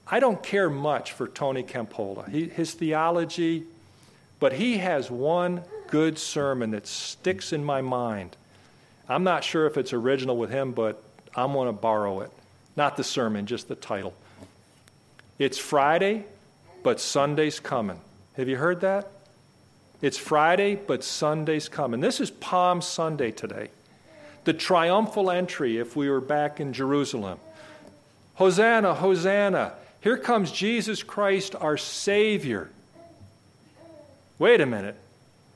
I 0.06 0.18
don't 0.18 0.42
care 0.42 0.68
much 0.68 1.12
for 1.12 1.28
Tony 1.28 1.62
Campolo, 1.62 2.28
he, 2.28 2.48
his 2.48 2.74
theology, 2.74 3.64
but 4.40 4.52
he 4.52 4.78
has 4.78 5.10
one 5.10 5.62
good 5.86 6.18
sermon 6.18 6.72
that 6.72 6.86
sticks 6.86 7.52
in 7.52 7.64
my 7.64 7.80
mind. 7.80 8.36
I'm 9.08 9.24
not 9.24 9.44
sure 9.44 9.66
if 9.66 9.76
it's 9.76 9.92
original 9.92 10.36
with 10.36 10.50
him, 10.50 10.72
but 10.72 11.02
I'm 11.34 11.52
going 11.52 11.68
to 11.68 11.72
borrow 11.72 12.20
it. 12.20 12.30
Not 12.76 12.96
the 12.96 13.04
sermon, 13.04 13.46
just 13.46 13.68
the 13.68 13.74
title. 13.74 14.14
It's 15.42 15.58
Friday, 15.58 16.24
but 16.84 17.00
Sunday's 17.00 17.58
coming. 17.58 17.98
Have 18.34 18.48
you 18.48 18.58
heard 18.58 18.82
that? 18.82 19.10
It's 20.00 20.16
Friday, 20.16 20.76
but 20.76 21.02
Sunday's 21.02 21.68
coming. 21.68 21.98
This 21.98 22.20
is 22.20 22.30
Palm 22.30 22.80
Sunday 22.80 23.32
today. 23.32 23.70
The 24.44 24.52
triumphal 24.52 25.32
entry, 25.32 25.78
if 25.78 25.96
we 25.96 26.08
were 26.08 26.20
back 26.20 26.60
in 26.60 26.72
Jerusalem. 26.72 27.40
Hosanna, 28.34 28.94
Hosanna. 28.94 29.72
Here 30.00 30.16
comes 30.16 30.52
Jesus 30.52 31.02
Christ, 31.02 31.56
our 31.56 31.76
Savior. 31.76 32.70
Wait 34.38 34.60
a 34.60 34.66
minute. 34.66 34.94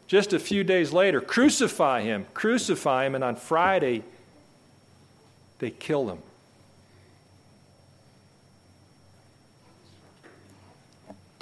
Just 0.08 0.32
a 0.32 0.40
few 0.40 0.64
days 0.64 0.92
later, 0.92 1.20
crucify 1.20 2.02
him, 2.02 2.26
crucify 2.34 3.06
him, 3.06 3.14
and 3.14 3.22
on 3.22 3.36
Friday, 3.36 4.02
they 5.60 5.70
kill 5.70 6.10
him. 6.10 6.18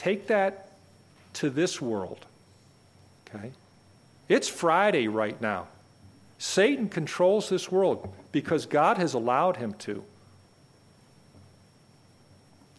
Take 0.05 0.27
that 0.27 0.69
to 1.33 1.49
this 1.49 1.81
world. 1.81 2.27
Okay? 3.27 3.53
It's 4.29 4.49
Friday 4.49 5.09
right 5.09 5.41
now. 5.41 5.69
Satan 6.37 6.91
controls 6.91 7.49
this 7.49 7.73
world 7.73 8.13
because 8.31 8.67
God 8.67 8.99
has 8.99 9.15
allowed 9.15 9.57
him 9.57 9.73
to. 9.79 10.05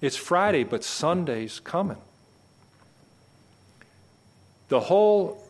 It's 0.02 0.16
Friday, 0.16 0.64
but 0.64 0.84
Sunday's 0.84 1.60
coming. 1.60 1.98
The 4.68 4.82
whole 4.82 5.44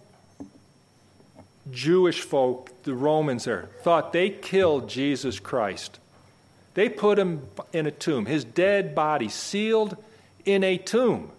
Jewish 1.71 2.21
folk, 2.21 2.71
the 2.83 2.93
Romans 2.93 3.43
there, 3.43 3.67
thought 3.81 4.13
they 4.13 4.29
killed 4.29 4.87
Jesus 4.87 5.41
Christ. 5.41 5.99
They 6.73 6.87
put 6.87 7.19
him 7.19 7.41
in 7.73 7.85
a 7.85 7.91
tomb, 7.91 8.27
his 8.27 8.45
dead 8.45 8.95
body 8.95 9.27
sealed 9.27 9.97
in 10.45 10.63
a 10.63 10.77
tomb. 10.77 11.33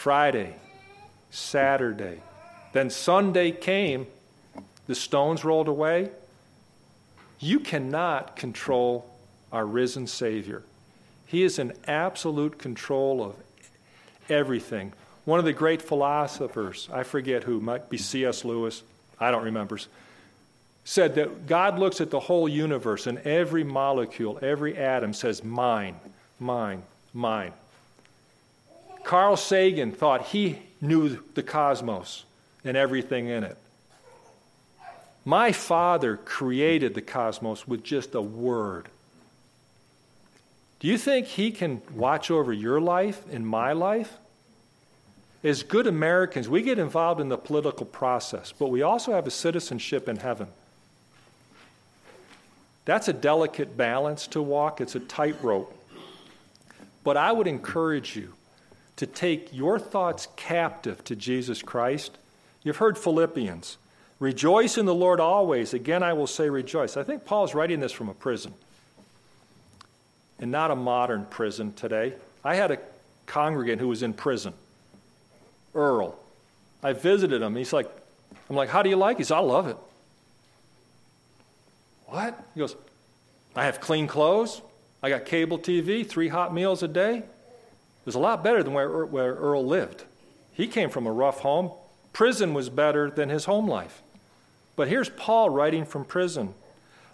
Friday, 0.00 0.54
Saturday. 1.28 2.22
Then 2.72 2.88
Sunday 2.88 3.50
came, 3.50 4.06
the 4.86 4.94
stones 4.94 5.44
rolled 5.44 5.68
away. 5.68 6.08
You 7.38 7.60
cannot 7.60 8.34
control 8.34 9.06
our 9.52 9.66
risen 9.66 10.06
Savior. 10.06 10.62
He 11.26 11.42
is 11.42 11.58
in 11.58 11.74
absolute 11.86 12.58
control 12.58 13.22
of 13.22 13.36
everything. 14.30 14.94
One 15.26 15.38
of 15.38 15.44
the 15.44 15.52
great 15.52 15.82
philosophers, 15.82 16.88
I 16.90 17.02
forget 17.02 17.44
who, 17.44 17.60
might 17.60 17.90
be 17.90 17.98
C.S. 17.98 18.42
Lewis, 18.42 18.82
I 19.20 19.30
don't 19.30 19.44
remember, 19.44 19.78
said 20.82 21.14
that 21.16 21.46
God 21.46 21.78
looks 21.78 22.00
at 22.00 22.08
the 22.08 22.20
whole 22.20 22.48
universe 22.48 23.06
and 23.06 23.18
every 23.18 23.64
molecule, 23.64 24.38
every 24.40 24.78
atom 24.78 25.12
says, 25.12 25.44
mine, 25.44 26.00
mine, 26.38 26.84
mine. 27.12 27.52
Carl 29.04 29.36
Sagan 29.36 29.92
thought 29.92 30.26
he 30.26 30.58
knew 30.80 31.18
the 31.34 31.42
cosmos 31.42 32.24
and 32.64 32.76
everything 32.76 33.28
in 33.28 33.44
it. 33.44 33.56
My 35.24 35.52
father 35.52 36.16
created 36.16 36.94
the 36.94 37.02
cosmos 37.02 37.68
with 37.68 37.82
just 37.82 38.14
a 38.14 38.20
word. 38.20 38.88
Do 40.80 40.88
you 40.88 40.96
think 40.96 41.26
he 41.26 41.50
can 41.50 41.82
watch 41.94 42.30
over 42.30 42.52
your 42.52 42.80
life 42.80 43.22
and 43.30 43.46
my 43.46 43.72
life? 43.72 44.16
As 45.44 45.62
good 45.62 45.86
Americans, 45.86 46.48
we 46.48 46.62
get 46.62 46.78
involved 46.78 47.20
in 47.20 47.28
the 47.28 47.38
political 47.38 47.86
process, 47.86 48.52
but 48.52 48.68
we 48.68 48.82
also 48.82 49.12
have 49.12 49.26
a 49.26 49.30
citizenship 49.30 50.08
in 50.08 50.16
heaven. 50.16 50.48
That's 52.84 53.08
a 53.08 53.12
delicate 53.12 53.76
balance 53.76 54.26
to 54.28 54.42
walk, 54.42 54.80
it's 54.80 54.94
a 54.94 55.00
tightrope. 55.00 55.76
But 57.04 57.16
I 57.16 57.32
would 57.32 57.46
encourage 57.46 58.16
you 58.16 58.34
to 59.00 59.06
take 59.06 59.48
your 59.50 59.78
thoughts 59.78 60.28
captive 60.36 61.02
to 61.04 61.16
Jesus 61.16 61.62
Christ. 61.62 62.18
You've 62.62 62.76
heard 62.76 62.98
Philippians. 62.98 63.78
Rejoice 64.18 64.76
in 64.76 64.84
the 64.84 64.94
Lord 64.94 65.20
always. 65.20 65.72
Again, 65.72 66.02
I 66.02 66.12
will 66.12 66.26
say 66.26 66.50
rejoice. 66.50 66.98
I 66.98 67.02
think 67.02 67.24
Paul's 67.24 67.54
writing 67.54 67.80
this 67.80 67.92
from 67.92 68.10
a 68.10 68.14
prison 68.14 68.52
and 70.38 70.50
not 70.50 70.70
a 70.70 70.76
modern 70.76 71.24
prison 71.24 71.72
today. 71.72 72.12
I 72.44 72.56
had 72.56 72.72
a 72.72 72.78
congregant 73.24 73.80
who 73.80 73.88
was 73.88 74.02
in 74.02 74.12
prison, 74.12 74.52
Earl. 75.74 76.14
I 76.82 76.92
visited 76.92 77.40
him. 77.40 77.56
He's 77.56 77.72
like, 77.72 77.90
I'm 78.50 78.56
like, 78.56 78.68
how 78.68 78.82
do 78.82 78.90
you 78.90 78.96
like 78.96 79.14
it? 79.14 79.20
He 79.20 79.24
says, 79.24 79.32
I 79.32 79.38
love 79.38 79.66
it. 79.66 79.78
What? 82.04 82.38
He 82.52 82.60
goes, 82.60 82.76
I 83.56 83.64
have 83.64 83.80
clean 83.80 84.06
clothes. 84.06 84.60
I 85.02 85.08
got 85.08 85.24
cable 85.24 85.58
TV, 85.58 86.06
three 86.06 86.28
hot 86.28 86.52
meals 86.52 86.82
a 86.82 86.88
day 86.88 87.22
was 88.10 88.16
a 88.16 88.18
lot 88.18 88.42
better 88.42 88.64
than 88.64 88.72
where, 88.72 89.06
where 89.06 89.34
Earl 89.34 89.64
lived. 89.64 90.02
He 90.52 90.66
came 90.66 90.90
from 90.90 91.06
a 91.06 91.12
rough 91.12 91.38
home. 91.38 91.70
Prison 92.12 92.54
was 92.54 92.68
better 92.68 93.08
than 93.08 93.28
his 93.28 93.44
home 93.44 93.68
life. 93.68 94.02
But 94.74 94.88
here's 94.88 95.10
Paul 95.10 95.48
writing 95.48 95.84
from 95.84 96.04
prison 96.04 96.54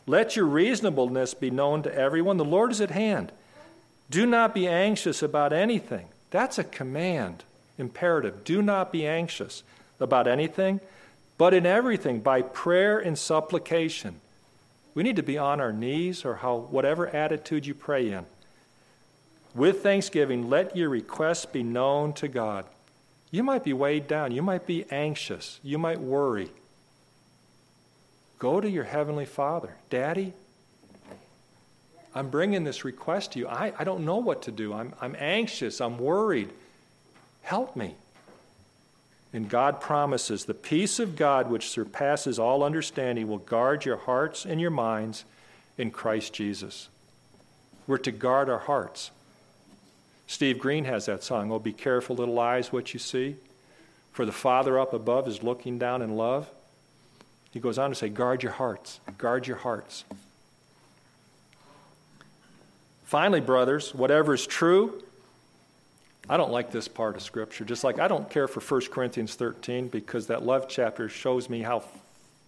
Let 0.07 0.37
your 0.37 0.47
reasonableness 0.47 1.35
be 1.35 1.51
known 1.51 1.83
to 1.83 1.95
everyone. 1.95 2.39
The 2.39 2.47
Lord 2.47 2.73
is 2.73 2.81
at 2.81 2.93
hand. 2.93 3.31
Do 4.09 4.25
not 4.25 4.55
be 4.55 4.67
anxious 4.67 5.23
about 5.23 5.53
anything. 5.53 6.07
That's 6.31 6.57
a 6.57 6.65
command, 6.65 7.45
imperative. 7.77 8.43
Do 8.43 8.63
not 8.63 8.91
be 8.91 9.07
anxious 9.07 9.65
about 10.01 10.27
anything, 10.27 10.81
but 11.37 11.53
in 11.53 11.67
everything, 11.67 12.21
by 12.21 12.41
prayer 12.41 12.99
and 12.99 13.19
supplication. 13.19 14.19
We 14.95 15.03
need 15.03 15.17
to 15.17 15.23
be 15.23 15.37
on 15.37 15.61
our 15.61 15.75
knees 15.75 16.25
or 16.25 16.37
how, 16.37 16.57
whatever 16.57 17.07
attitude 17.09 17.67
you 17.67 17.75
pray 17.75 18.11
in. 18.11 18.25
With 19.57 19.83
thanksgiving, 19.83 20.51
let 20.51 20.77
your 20.77 20.91
requests 20.91 21.47
be 21.47 21.63
known 21.63 22.13
to 22.15 22.29
God. 22.29 22.67
You 23.31 23.43
might 23.43 23.65
be 23.65 23.73
weighed 23.73 24.07
down. 24.07 24.31
You 24.33 24.43
might 24.43 24.67
be 24.67 24.85
anxious. 24.91 25.59
You 25.63 25.79
might 25.79 25.99
worry. 25.99 26.51
Go 28.39 28.61
to 28.61 28.69
your 28.69 28.85
Heavenly 28.85 29.25
Father. 29.25 29.75
Daddy, 29.89 30.35
I'm 32.15 32.29
bringing 32.29 32.65
this 32.65 32.85
request 32.85 33.33
to 33.33 33.39
you. 33.39 33.49
I, 33.49 33.73
I 33.79 33.85
don't 33.85 34.05
know 34.05 34.19
what 34.19 34.43
to 34.43 34.51
do. 34.51 34.75
I'm, 34.75 34.93
I'm 35.01 35.17
anxious. 35.19 35.81
I'm 35.81 35.97
worried. 35.97 36.51
Help 37.41 37.77
me. 37.77 37.95
And 39.33 39.49
God 39.49 39.81
promises 39.81 40.45
the 40.45 40.55
peace 40.55 40.99
of 40.99 41.17
God, 41.17 41.51
which 41.51 41.71
surpasses 41.71 42.39
all 42.39 42.63
understanding, 42.63 43.27
will 43.27 43.39
guard 43.39 43.87
your 43.87 43.97
hearts 43.97 44.45
and 44.45 44.61
your 44.61 44.71
minds 44.71 45.25
in 45.79 45.91
Christ 45.91 46.35
Jesus. 46.35 46.91
We're 47.87 47.99
to 47.99 48.13
guard 48.13 48.51
our 48.51 48.59
hearts. 48.59 49.13
Steve 50.27 50.59
Green 50.59 50.85
has 50.85 51.07
that 51.07 51.23
song, 51.23 51.53
Oh, 51.53 51.59
be 51.59 51.73
careful, 51.73 52.17
little 52.17 52.39
eyes, 52.39 52.73
what 52.73 52.93
you 52.93 52.99
see. 52.99 53.37
For 54.13 54.25
the 54.25 54.33
Father 54.33 54.79
up 54.79 54.93
above 54.93 55.29
is 55.29 55.43
looking 55.43 55.79
down 55.79 56.03
in 56.03 56.17
love. 56.17 56.49
He 57.53 57.61
goes 57.61 57.79
on 57.79 57.91
to 57.91 57.95
say, 57.95 58.09
Guard 58.09 58.43
your 58.43 58.53
hearts, 58.53 59.01
guard 59.19 59.47
your 59.47 59.59
hearts. 59.59 60.05
Finally, 63.05 63.41
brothers, 63.41 63.95
whatever 63.95 64.35
is 64.35 64.47
true, 64.47 65.03
I 66.29 66.37
don't 66.37 66.51
like 66.51 66.73
this 66.73 66.89
part 66.89 67.15
of 67.15 67.23
Scripture. 67.23 67.65
Just 67.65 67.85
like 67.85 68.01
I 68.01 68.09
don't 68.09 68.29
care 68.29 68.49
for 68.49 68.61
1 68.61 68.91
Corinthians 68.91 69.37
13 69.37 69.89
because 69.89 70.27
that 70.27 70.45
love 70.45 70.67
chapter 70.69 71.09
shows 71.09 71.49
me 71.49 71.63
how 71.63 71.85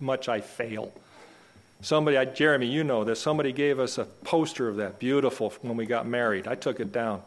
much 0.01 0.29
I 0.29 0.41
fail. 0.41 0.93
Somebody, 1.81 2.16
I, 2.16 2.24
Jeremy, 2.24 2.66
you 2.66 2.83
know 2.83 3.05
this. 3.05 3.20
Somebody 3.20 3.53
gave 3.53 3.79
us 3.79 3.99
a 3.99 4.05
poster 4.05 4.68
of 4.68 4.76
that, 4.76 4.99
beautiful, 4.99 5.53
when 5.62 5.76
we 5.76 5.87
got 5.87 6.09
married. 6.09 6.49
I 6.49 6.57
took 6.57 6.81
it 6.81 6.91
down. 6.91 7.22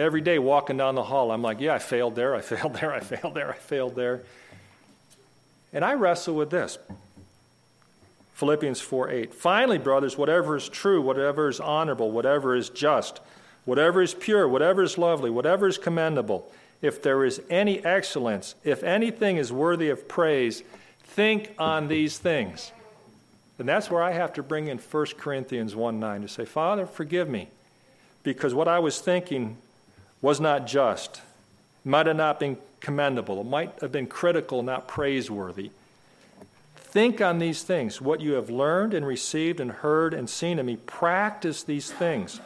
Every 0.00 0.22
day 0.22 0.38
walking 0.38 0.78
down 0.78 0.94
the 0.94 1.02
hall, 1.02 1.30
I'm 1.30 1.42
like, 1.42 1.60
yeah, 1.60 1.74
I 1.74 1.78
failed 1.78 2.14
there, 2.14 2.34
I 2.34 2.40
failed 2.40 2.74
there, 2.74 2.92
I 2.92 3.00
failed 3.00 3.34
there, 3.34 3.50
I 3.50 3.56
failed 3.56 3.94
there. 3.94 4.22
And 5.72 5.84
I 5.84 5.94
wrestle 5.94 6.34
with 6.34 6.50
this. 6.50 6.78
Philippians 8.34 8.80
4 8.80 9.10
8. 9.10 9.34
Finally, 9.34 9.78
brothers, 9.78 10.16
whatever 10.16 10.56
is 10.56 10.68
true, 10.70 11.02
whatever 11.02 11.48
is 11.48 11.60
honorable, 11.60 12.10
whatever 12.10 12.56
is 12.56 12.70
just, 12.70 13.20
whatever 13.66 14.00
is 14.00 14.14
pure, 14.14 14.48
whatever 14.48 14.82
is 14.82 14.96
lovely, 14.96 15.28
whatever 15.28 15.68
is 15.68 15.76
commendable, 15.76 16.50
if 16.80 17.02
there 17.02 17.22
is 17.22 17.42
any 17.50 17.84
excellence, 17.84 18.54
if 18.64 18.82
anything 18.82 19.36
is 19.36 19.52
worthy 19.52 19.90
of 19.90 20.08
praise, 20.08 20.62
think 21.02 21.54
on 21.58 21.88
these 21.88 22.16
things. 22.16 22.72
And 23.58 23.68
that's 23.68 23.90
where 23.90 24.02
I 24.02 24.12
have 24.12 24.32
to 24.32 24.42
bring 24.42 24.68
in 24.68 24.78
1 24.78 25.06
Corinthians 25.18 25.76
1 25.76 26.00
9 26.00 26.22
to 26.22 26.28
say, 26.28 26.46
Father, 26.46 26.86
forgive 26.86 27.28
me, 27.28 27.48
because 28.22 28.54
what 28.54 28.66
I 28.66 28.78
was 28.78 29.00
thinking 29.00 29.58
was 30.22 30.40
not 30.40 30.66
just, 30.66 31.22
might 31.84 32.06
have 32.06 32.16
not 32.16 32.40
been 32.40 32.56
commendable, 32.80 33.40
it 33.40 33.46
might 33.46 33.80
have 33.80 33.92
been 33.92 34.06
critical, 34.06 34.62
not 34.62 34.88
praiseworthy. 34.88 35.70
Think 36.76 37.20
on 37.20 37.38
these 37.38 37.62
things, 37.62 38.00
what 38.00 38.20
you 38.20 38.32
have 38.32 38.50
learned 38.50 38.94
and 38.94 39.06
received 39.06 39.60
and 39.60 39.70
heard 39.70 40.12
and 40.12 40.28
seen 40.28 40.58
in 40.58 40.66
me. 40.66 40.76
Practice 40.76 41.62
these 41.62 41.90
things. 41.90 42.40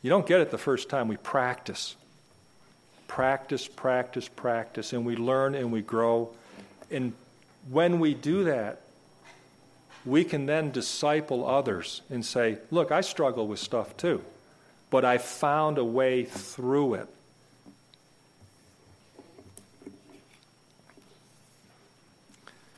You 0.00 0.08
don't 0.08 0.26
get 0.26 0.40
it 0.40 0.50
the 0.50 0.56
first 0.56 0.88
time. 0.88 1.08
We 1.08 1.18
practice. 1.18 1.94
Practice, 3.06 3.68
practice, 3.68 4.28
practice. 4.28 4.94
And 4.94 5.04
we 5.04 5.14
learn 5.14 5.54
and 5.54 5.70
we 5.70 5.82
grow. 5.82 6.30
And 6.90 7.12
when 7.70 8.00
we 8.00 8.14
do 8.14 8.44
that, 8.44 8.80
we 10.06 10.24
can 10.24 10.46
then 10.46 10.70
disciple 10.70 11.46
others 11.46 12.00
and 12.10 12.24
say, 12.24 12.58
Look, 12.70 12.90
I 12.90 13.02
struggle 13.02 13.46
with 13.46 13.58
stuff 13.58 13.94
too, 13.96 14.24
but 14.92 15.06
I 15.06 15.16
found 15.16 15.78
a 15.78 15.84
way 15.84 16.26
through 16.26 16.94
it. 16.94 17.08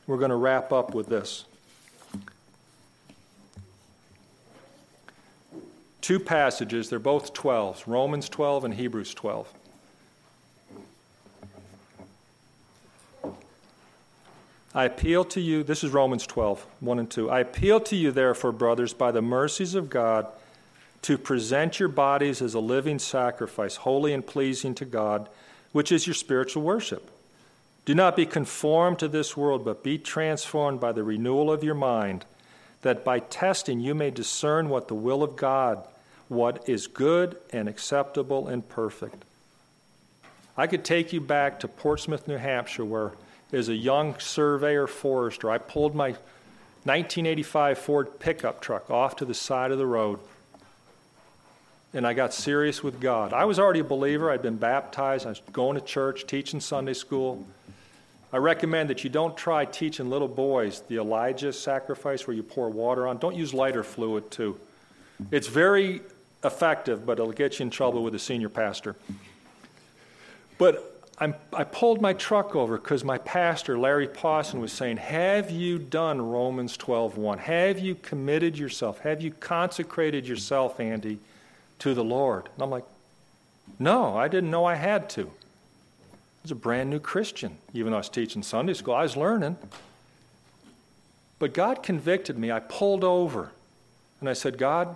We're 0.07 0.17
going 0.17 0.29
to 0.29 0.37
wrap 0.37 0.71
up 0.71 0.95
with 0.95 1.07
this. 1.07 1.43
Two 5.99 6.21
passages, 6.21 6.89
they're 6.89 6.99
both 6.99 7.33
12, 7.33 7.83
Romans 7.85 8.29
12 8.29 8.63
and 8.63 8.73
Hebrews 8.75 9.13
12. 9.13 9.53
I 14.73 14.85
appeal 14.85 15.25
to 15.25 15.41
you, 15.41 15.63
this 15.63 15.83
is 15.83 15.91
Romans 15.91 16.25
12, 16.25 16.65
1 16.79 16.99
and 16.99 17.11
2. 17.11 17.29
I 17.29 17.41
appeal 17.41 17.81
to 17.81 17.95
you, 17.97 18.11
therefore, 18.11 18.53
brothers, 18.53 18.93
by 18.93 19.11
the 19.11 19.21
mercies 19.21 19.75
of 19.75 19.89
God, 19.89 20.27
to 21.05 21.19
present 21.19 21.79
your 21.79 21.87
bodies 21.87 22.41
as 22.41 22.55
a 22.55 22.59
living 22.59 22.97
sacrifice, 22.97 23.75
holy 23.75 24.11
and 24.11 24.25
pleasing 24.25 24.73
to 24.73 24.85
God, 24.85 25.29
which 25.71 25.91
is 25.91 26.07
your 26.07 26.15
spiritual 26.15 26.63
worship. 26.63 27.11
Do 27.85 27.93
not 27.93 28.15
be 28.15 28.25
conformed 28.25 28.97
to 28.97 29.07
this 29.07 29.37
world, 29.37 29.63
but 29.63 29.83
be 29.83 29.99
transformed 29.99 30.79
by 30.79 30.91
the 30.93 31.03
renewal 31.03 31.51
of 31.51 31.63
your 31.63 31.75
mind, 31.75 32.25
that 32.81 33.05
by 33.05 33.19
testing 33.19 33.79
you 33.79 33.93
may 33.93 34.09
discern 34.09 34.67
what 34.67 34.87
the 34.87 34.95
will 34.95 35.21
of 35.21 35.35
God, 35.35 35.87
what 36.27 36.67
is 36.67 36.87
good 36.87 37.37
and 37.51 37.69
acceptable 37.69 38.47
and 38.47 38.67
perfect. 38.67 39.23
I 40.57 40.65
could 40.65 40.83
take 40.83 41.13
you 41.13 41.21
back 41.21 41.59
to 41.59 41.67
Portsmouth, 41.67 42.27
New 42.27 42.37
Hampshire, 42.37 42.83
where 42.83 43.11
as 43.53 43.69
a 43.69 43.75
young 43.75 44.17
surveyor 44.17 44.87
forester, 44.87 45.51
I 45.51 45.59
pulled 45.59 45.93
my 45.93 46.15
1985 46.85 47.77
Ford 47.77 48.19
pickup 48.19 48.59
truck 48.59 48.89
off 48.89 49.15
to 49.17 49.25
the 49.25 49.35
side 49.35 49.69
of 49.69 49.77
the 49.77 49.85
road 49.85 50.19
and 51.95 52.05
I 52.05 52.13
got 52.13 52.33
serious 52.33 52.83
with 52.83 52.99
God. 52.99 53.31
I 53.31 53.45
was 53.45 53.57
already 53.57 53.79
a 53.79 53.85
believer. 53.85 54.29
I'd 54.29 54.41
been 54.41 54.57
baptized. 54.57 55.25
I 55.25 55.29
was 55.29 55.41
going 55.53 55.79
to 55.79 55.85
church, 55.85 56.27
teaching 56.27 56.59
Sunday 56.59 56.93
school. 56.93 57.45
I 58.33 58.37
recommend 58.37 58.89
that 58.89 59.05
you 59.05 59.09
don't 59.09 59.37
try 59.37 59.63
teaching 59.63 60.09
little 60.09 60.27
boys 60.27 60.81
the 60.81 60.97
Elijah 60.97 61.53
sacrifice 61.53 62.27
where 62.27 62.35
you 62.35 62.43
pour 62.43 62.69
water 62.69 63.07
on. 63.07 63.17
Don't 63.17 63.35
use 63.35 63.53
lighter 63.53 63.83
fluid, 63.83 64.29
too. 64.29 64.59
It's 65.31 65.47
very 65.47 66.01
effective, 66.43 67.05
but 67.05 67.13
it'll 67.13 67.31
get 67.31 67.59
you 67.59 67.63
in 67.63 67.69
trouble 67.69 68.03
with 68.03 68.11
the 68.11 68.19
senior 68.19 68.49
pastor. 68.49 68.97
But 70.57 70.91
I'm, 71.17 71.33
i 71.53 71.63
pulled 71.63 72.01
my 72.01 72.11
truck 72.11 72.57
over 72.57 72.77
because 72.77 73.05
my 73.05 73.19
pastor, 73.19 73.77
Larry 73.77 74.09
Pawson, 74.09 74.59
was 74.59 74.73
saying, 74.73 74.97
Have 74.97 75.49
you 75.49 75.79
done 75.79 76.21
Romans 76.21 76.77
12.1? 76.77 77.39
Have 77.39 77.79
you 77.79 77.95
committed 77.95 78.57
yourself? 78.57 78.99
Have 78.99 79.21
you 79.21 79.31
consecrated 79.31 80.27
yourself, 80.27 80.81
Andy, 80.81 81.19
to 81.79 81.93
the 81.93 82.03
Lord? 82.03 82.49
And 82.53 82.63
I'm 82.63 82.69
like, 82.69 82.85
No, 83.79 84.17
I 84.17 84.27
didn't 84.27 84.51
know 84.51 84.65
I 84.65 84.75
had 84.75 85.09
to 85.11 85.31
I 86.45 86.47
was 86.47 86.51
a 86.51 86.55
brand 86.55 86.91
new 86.91 86.99
Christian. 86.99 87.57
Even 87.73 87.91
though 87.91 87.97
I 87.97 88.01
was 88.01 88.09
teaching 88.09 88.43
Sunday 88.43 88.73
school, 88.73 88.93
I 88.93 89.01
was 89.01 89.17
learning. 89.17 89.57
But 91.39 91.53
God 91.53 91.81
convicted 91.81 92.37
me. 92.37 92.51
I 92.51 92.59
pulled 92.59 93.03
over 93.03 93.51
and 94.19 94.29
I 94.29 94.33
said, 94.33 94.57
God, 94.57 94.95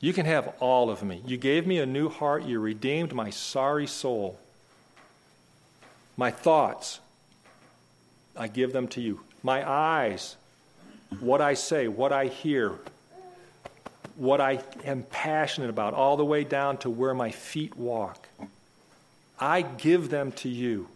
you 0.00 0.12
can 0.12 0.26
have 0.26 0.54
all 0.60 0.90
of 0.90 1.02
me. 1.02 1.22
You 1.26 1.36
gave 1.36 1.66
me 1.66 1.78
a 1.78 1.86
new 1.86 2.08
heart. 2.08 2.44
You 2.44 2.58
redeemed 2.58 3.12
my 3.12 3.30
sorry 3.30 3.86
soul. 3.86 4.40
My 6.16 6.30
thoughts, 6.30 7.00
I 8.36 8.48
give 8.48 8.72
them 8.72 8.88
to 8.88 9.00
you. 9.00 9.20
My 9.42 9.68
eyes, 9.68 10.36
what 11.20 11.40
I 11.40 11.54
say, 11.54 11.86
what 11.86 12.12
I 12.12 12.26
hear, 12.26 12.78
what 14.16 14.40
I 14.40 14.60
am 14.84 15.04
passionate 15.04 15.70
about, 15.70 15.94
all 15.94 16.16
the 16.16 16.24
way 16.24 16.44
down 16.44 16.76
to 16.78 16.90
where 16.90 17.14
my 17.14 17.30
feet 17.30 17.76
walk. 17.76 18.28
I 19.38 19.62
give 19.62 20.10
them 20.10 20.32
to 20.32 20.48
you. 20.48 20.88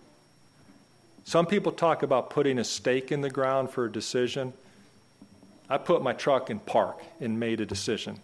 Some 1.24 1.46
people 1.46 1.72
talk 1.72 2.02
about 2.02 2.28
putting 2.28 2.58
a 2.58 2.64
stake 2.64 3.10
in 3.10 3.22
the 3.22 3.30
ground 3.30 3.70
for 3.70 3.86
a 3.86 3.92
decision. 3.92 4.52
I 5.70 5.78
put 5.78 6.02
my 6.02 6.12
truck 6.12 6.50
in 6.50 6.58
park 6.58 7.02
and 7.20 7.40
made 7.40 7.60
a 7.60 7.66
decision. 7.66 8.20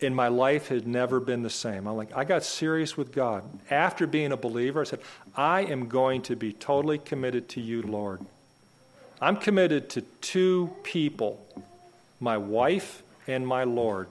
And 0.00 0.14
my 0.14 0.28
life 0.28 0.68
had 0.68 0.86
never 0.86 1.18
been 1.18 1.42
the 1.42 1.50
same. 1.50 1.88
I'm 1.88 1.96
like, 1.96 2.16
I 2.16 2.22
got 2.22 2.44
serious 2.44 2.96
with 2.96 3.12
God. 3.12 3.42
After 3.68 4.06
being 4.06 4.30
a 4.30 4.36
believer, 4.36 4.82
I 4.82 4.84
said, 4.84 5.00
I 5.34 5.62
am 5.62 5.88
going 5.88 6.22
to 6.22 6.36
be 6.36 6.52
totally 6.52 6.98
committed 6.98 7.48
to 7.50 7.60
you, 7.60 7.82
Lord. 7.82 8.20
I'm 9.20 9.36
committed 9.36 9.90
to 9.90 10.02
two 10.20 10.70
people 10.84 11.44
my 12.20 12.36
wife 12.36 13.02
and 13.28 13.46
my 13.46 13.62
Lord 13.62 14.08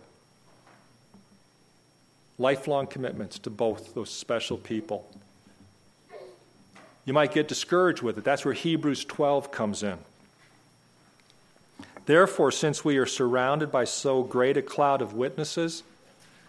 lifelong 2.38 2.88
commitments 2.88 3.40
to 3.40 3.50
both 3.50 3.94
those 3.96 4.12
special 4.12 4.58
people. 4.58 5.10
You 7.06 7.14
might 7.14 7.34
get 7.34 7.48
discouraged 7.48 8.02
with 8.02 8.18
it. 8.18 8.24
That's 8.24 8.46
where 8.46 8.54
Hebrews 8.54 9.06
12 9.06 9.52
comes 9.52 9.82
in. 9.82 9.98
Therefore, 12.06 12.52
since 12.52 12.86
we 12.86 12.98
are 12.98 13.06
surrounded 13.06 13.72
by 13.72 13.86
so 13.86 14.24
great 14.24 14.56
a 14.56 14.62
cloud 14.62 15.02
of 15.02 15.14
witnesses, 15.14 15.84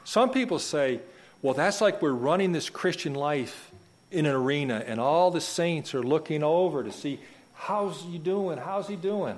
some 0.04 0.30
people 0.30 0.58
say, 0.58 1.00
well, 1.42 1.54
that's 1.54 1.80
like 1.80 2.02
we're 2.02 2.12
running 2.12 2.52
this 2.52 2.68
Christian 2.68 3.14
life 3.14 3.70
in 4.10 4.26
an 4.26 4.34
arena 4.34 4.82
and 4.86 5.00
all 5.00 5.30
the 5.30 5.40
saints 5.40 5.94
are 5.94 6.02
looking 6.02 6.42
over 6.42 6.82
to 6.82 6.92
see 6.92 7.18
how's 7.54 8.02
he 8.02 8.18
doing? 8.18 8.58
How's 8.58 8.88
he 8.88 8.96
doing? 8.96 9.36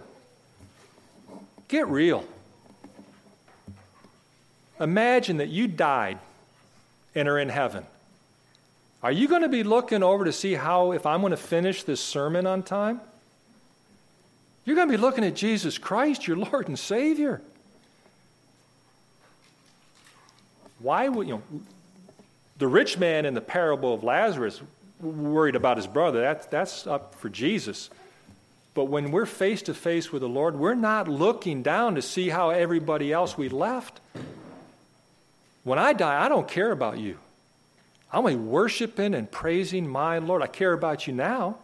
Get 1.69 1.87
real. 1.89 2.25
Imagine 4.81 5.37
that 5.37 5.49
you 5.49 5.69
died 5.69 6.19
and 7.15 7.29
are 7.29 7.39
in 7.39 7.49
heaven. 7.49 7.85
Are 9.03 9.13
you 9.13 9.29
going 9.29 9.43
to 9.43 9.49
be 9.49 9.63
looking 9.63 10.03
over 10.03 10.25
to 10.25 10.33
see 10.33 10.55
how, 10.55 10.93
if 10.93 11.07
I'm 11.07 11.21
going 11.21 11.31
to 11.31 11.37
finish 11.37 11.83
this 11.83 12.01
sermon 12.01 12.47
on 12.47 12.63
time? 12.63 13.01
You're 14.65 14.77
going 14.77 14.89
to 14.89 14.93
be 14.93 15.01
looking 15.01 15.25
at 15.25 15.35
Jesus 15.35 15.79
Christ, 15.79 16.27
your 16.27 16.37
Lord 16.37 16.69
and 16.69 16.79
Savior. 16.79 17.41
Why 20.81 21.09
would, 21.09 21.29
you 21.29 21.35
know, 21.35 21.63
the 22.59 22.69
rich 22.69 22.99
man 22.99 23.25
in 23.25 23.35
the 23.35 23.41
parable 23.41 23.95
of 23.95 24.03
Lazarus 24.03 24.61
worried 25.01 25.57
about 25.57 25.77
his 25.77 25.87
brother. 25.87 26.21
That's, 26.21 26.47
that's 26.47 26.87
up 26.87 27.15
for 27.17 27.29
Jesus. 27.29 27.91
But 28.75 28.85
when 28.85 29.11
we're 29.11 29.27
face 29.27 29.63
to 29.63 29.75
face 29.75 30.13
with 30.13 30.23
the 30.23 30.29
Lord, 30.29 30.57
we're 30.57 30.75
not 30.75 31.09
looking 31.09 31.63
down 31.63 31.95
to 31.97 32.03
see 32.03 32.29
how 32.29 32.51
everybody 32.51 33.13
else 33.13 33.37
we 33.37 33.49
left. 33.49 34.01
When 35.71 35.79
I 35.79 35.93
die, 35.93 36.21
I 36.21 36.29
don't 36.29 36.49
care 36.49 36.73
about 36.73 36.99
you. 36.99 37.19
I'm 38.13 38.49
worshiping 38.49 39.15
and 39.15 39.31
praising 39.31 39.87
my 39.87 40.19
Lord. 40.19 40.43
I 40.43 40.49
care 40.49 40.73
about 40.73 41.07
you 41.07 41.13
now. 41.13 41.59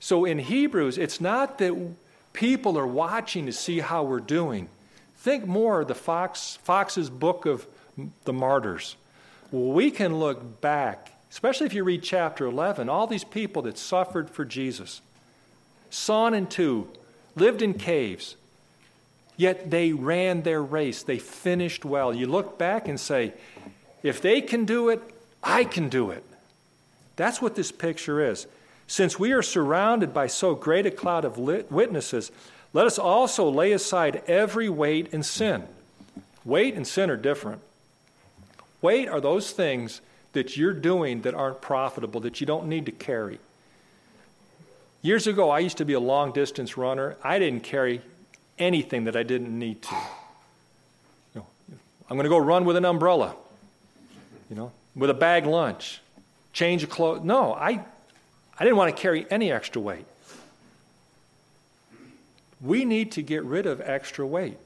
So 0.00 0.24
in 0.24 0.40
Hebrews, 0.40 0.98
it's 0.98 1.20
not 1.20 1.58
that 1.58 1.76
people 2.32 2.76
are 2.76 2.84
watching 2.84 3.46
to 3.46 3.52
see 3.52 3.78
how 3.78 4.02
we're 4.02 4.18
doing. 4.18 4.68
Think 5.18 5.46
more 5.46 5.82
of 5.82 5.86
the 5.86 5.94
Fox, 5.94 6.58
Fox's 6.64 7.08
book 7.08 7.46
of 7.46 7.64
the 8.24 8.32
martyrs. 8.32 8.96
We 9.52 9.92
can 9.92 10.16
look 10.16 10.60
back, 10.60 11.12
especially 11.30 11.66
if 11.66 11.72
you 11.72 11.84
read 11.84 12.02
chapter 12.02 12.46
11, 12.46 12.88
all 12.88 13.06
these 13.06 13.22
people 13.22 13.62
that 13.62 13.78
suffered 13.78 14.28
for 14.28 14.44
Jesus, 14.44 15.02
sawn 15.90 16.34
in 16.34 16.48
two, 16.48 16.88
lived 17.36 17.62
in 17.62 17.74
caves, 17.74 18.34
Yet 19.36 19.70
they 19.70 19.92
ran 19.92 20.42
their 20.42 20.62
race. 20.62 21.02
They 21.02 21.18
finished 21.18 21.84
well. 21.84 22.14
You 22.14 22.26
look 22.26 22.58
back 22.58 22.88
and 22.88 22.98
say, 22.98 23.34
if 24.02 24.20
they 24.20 24.40
can 24.40 24.64
do 24.64 24.88
it, 24.88 25.02
I 25.42 25.64
can 25.64 25.88
do 25.88 26.10
it. 26.10 26.24
That's 27.16 27.42
what 27.42 27.54
this 27.54 27.72
picture 27.72 28.20
is. 28.30 28.46
Since 28.86 29.18
we 29.18 29.32
are 29.32 29.42
surrounded 29.42 30.14
by 30.14 30.28
so 30.28 30.54
great 30.54 30.86
a 30.86 30.90
cloud 30.90 31.24
of 31.24 31.38
witnesses, 31.38 32.30
let 32.72 32.86
us 32.86 32.98
also 32.98 33.48
lay 33.48 33.72
aside 33.72 34.22
every 34.26 34.68
weight 34.68 35.12
and 35.12 35.24
sin. 35.24 35.64
Weight 36.44 36.74
and 36.74 36.86
sin 36.86 37.10
are 37.10 37.16
different. 37.16 37.60
Weight 38.80 39.08
are 39.08 39.20
those 39.20 39.50
things 39.50 40.00
that 40.34 40.56
you're 40.56 40.72
doing 40.72 41.22
that 41.22 41.34
aren't 41.34 41.60
profitable, 41.60 42.20
that 42.20 42.40
you 42.40 42.46
don't 42.46 42.68
need 42.68 42.86
to 42.86 42.92
carry. 42.92 43.38
Years 45.02 45.26
ago, 45.26 45.50
I 45.50 45.60
used 45.60 45.78
to 45.78 45.84
be 45.84 45.94
a 45.94 46.00
long 46.00 46.32
distance 46.32 46.76
runner. 46.76 47.16
I 47.24 47.38
didn't 47.38 47.62
carry 47.62 48.02
anything 48.58 49.04
that 49.04 49.16
I 49.16 49.22
didn't 49.22 49.56
need 49.58 49.82
to. 49.82 49.96
I'm 52.08 52.16
going 52.16 52.24
to 52.24 52.30
go 52.30 52.38
run 52.38 52.64
with 52.64 52.76
an 52.76 52.84
umbrella, 52.84 53.34
you 54.48 54.54
know, 54.54 54.70
with 54.94 55.10
a 55.10 55.14
bag 55.14 55.44
lunch, 55.44 56.00
change 56.52 56.84
of 56.84 56.90
clothes. 56.90 57.24
No, 57.24 57.52
I, 57.52 57.84
I 58.58 58.64
didn't 58.64 58.76
want 58.76 58.94
to 58.94 59.00
carry 59.00 59.26
any 59.28 59.50
extra 59.50 59.82
weight. 59.82 60.04
We 62.60 62.84
need 62.84 63.12
to 63.12 63.22
get 63.22 63.42
rid 63.42 63.66
of 63.66 63.80
extra 63.80 64.26
weight 64.26 64.56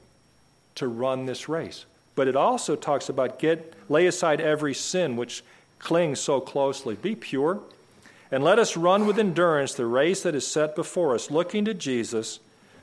to 0.76 0.86
run 0.86 1.26
this 1.26 1.48
race. 1.48 1.86
But 2.14 2.28
it 2.28 2.36
also 2.36 2.76
talks 2.76 3.08
about 3.08 3.38
get 3.38 3.74
lay 3.88 4.06
aside 4.06 4.40
every 4.40 4.74
sin 4.74 5.16
which 5.16 5.42
clings 5.78 6.20
so 6.20 6.40
closely. 6.40 6.94
Be 6.94 7.16
pure. 7.16 7.60
And 8.30 8.44
let 8.44 8.58
us 8.58 8.76
run 8.76 9.06
with 9.06 9.18
endurance 9.18 9.74
the 9.74 9.86
race 9.86 10.22
that 10.22 10.34
is 10.34 10.46
set 10.46 10.76
before 10.76 11.14
us, 11.14 11.30
looking 11.30 11.64
to 11.64 11.74
Jesus, 11.74 12.38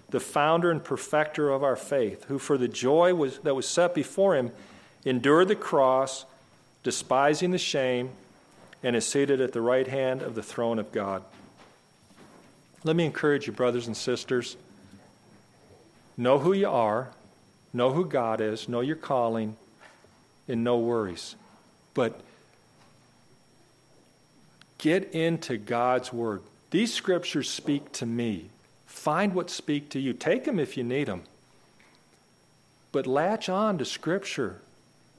the 0.09 0.19
founder 0.19 0.71
and 0.71 0.83
perfecter 0.83 1.49
of 1.49 1.63
our 1.63 1.75
faith, 1.75 2.25
who 2.25 2.39
for 2.39 2.57
the 2.57 2.67
joy 2.67 3.13
was, 3.13 3.39
that 3.39 3.55
was 3.55 3.67
set 3.67 3.93
before 3.93 4.35
him 4.35 4.51
endured 5.05 5.47
the 5.47 5.55
cross, 5.55 6.25
despising 6.83 7.51
the 7.51 7.57
shame, 7.57 8.09
and 8.83 8.95
is 8.95 9.05
seated 9.05 9.41
at 9.41 9.53
the 9.53 9.61
right 9.61 9.87
hand 9.87 10.21
of 10.21 10.35
the 10.35 10.43
throne 10.43 10.79
of 10.79 10.91
God. 10.91 11.23
Let 12.83 12.95
me 12.95 13.05
encourage 13.05 13.47
you, 13.47 13.53
brothers 13.53 13.87
and 13.87 13.97
sisters. 13.97 14.55
Know 16.15 16.39
who 16.39 16.53
you 16.53 16.69
are, 16.69 17.09
know 17.73 17.91
who 17.91 18.05
God 18.05 18.41
is, 18.41 18.69
know 18.69 18.81
your 18.81 18.95
calling, 18.95 19.55
and 20.47 20.63
no 20.63 20.77
worries. 20.77 21.35
But 21.93 22.19
get 24.77 25.13
into 25.13 25.57
God's 25.57 26.13
Word. 26.13 26.41
These 26.71 26.93
scriptures 26.93 27.49
speak 27.49 27.91
to 27.93 28.05
me. 28.05 28.49
Find 29.07 29.33
what 29.33 29.49
speak 29.49 29.87
to 29.91 30.01
you. 30.01 30.11
Take 30.11 30.43
them 30.43 30.59
if 30.59 30.75
you 30.75 30.83
need 30.83 31.07
them. 31.07 31.21
But 32.91 33.07
latch 33.07 33.47
on 33.47 33.77
to 33.77 33.85
Scripture 33.85 34.59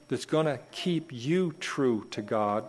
that's 0.09 0.25
going 0.25 0.45
to 0.45 0.59
keep 0.71 1.11
you 1.11 1.55
true 1.59 2.05
to 2.11 2.21
God. 2.21 2.65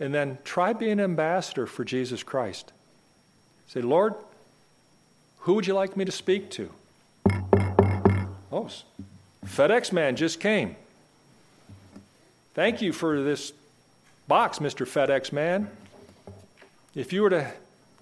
And 0.00 0.14
then 0.14 0.38
try 0.44 0.72
being 0.72 0.92
an 0.92 1.00
ambassador 1.00 1.66
for 1.66 1.84
Jesus 1.84 2.22
Christ. 2.22 2.72
Say, 3.66 3.82
Lord, 3.82 4.14
who 5.40 5.52
would 5.52 5.66
you 5.66 5.74
like 5.74 5.94
me 5.94 6.06
to 6.06 6.12
speak 6.12 6.48
to? 6.52 6.70
Oh, 8.50 8.70
FedEx 9.44 9.92
man 9.92 10.16
just 10.16 10.40
came. 10.40 10.76
Thank 12.54 12.80
you 12.80 12.94
for 12.94 13.22
this 13.22 13.52
box, 14.26 14.58
Mr. 14.58 14.86
FedEx 14.86 15.34
man. 15.34 15.68
If 16.94 17.12
you 17.12 17.20
were 17.20 17.30
to 17.30 17.52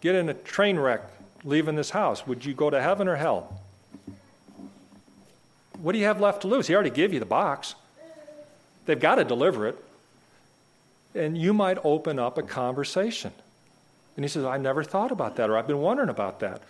get 0.01 0.15
in 0.15 0.29
a 0.29 0.35
train 0.35 0.79
wreck 0.79 1.03
leaving 1.45 1.77
this 1.77 1.91
house, 1.91 2.27
would 2.27 2.45
you 2.45 2.55
go 2.55 2.71
to 2.71 2.81
heaven 2.81 3.09
or 3.09 3.17
hell? 3.17 3.61
What 5.81 5.93
do 5.93 5.99
you 5.99 6.07
have 6.07 6.21
left 6.21 6.43
to 6.43 6.49
lose? 6.49 6.67
He 6.67 6.75
already 6.75 6.91
gave 6.91 7.13
you 7.13 7.21
the 7.21 7.27
box. 7.27 7.75
They've 8.87 8.99
got 8.99 9.17
to 9.17 9.25
deliver 9.25 9.67
it. 9.67 9.77
And 11.15 11.37
you 11.37 11.53
might 11.53 11.79
open 11.85 12.19
up 12.19 12.39
a 12.39 12.43
conversation. 12.43 13.33
And 14.17 14.25
he 14.25 14.29
says, 14.29 14.45
I 14.45 14.57
never 14.57 14.83
thought 14.83 15.13
about 15.13 15.37
that, 15.37 15.51
or 15.51 15.59
I've 15.59 15.67
been 15.67 15.81
wondering 15.81 16.09
about 16.09 16.41
that. 16.41 16.63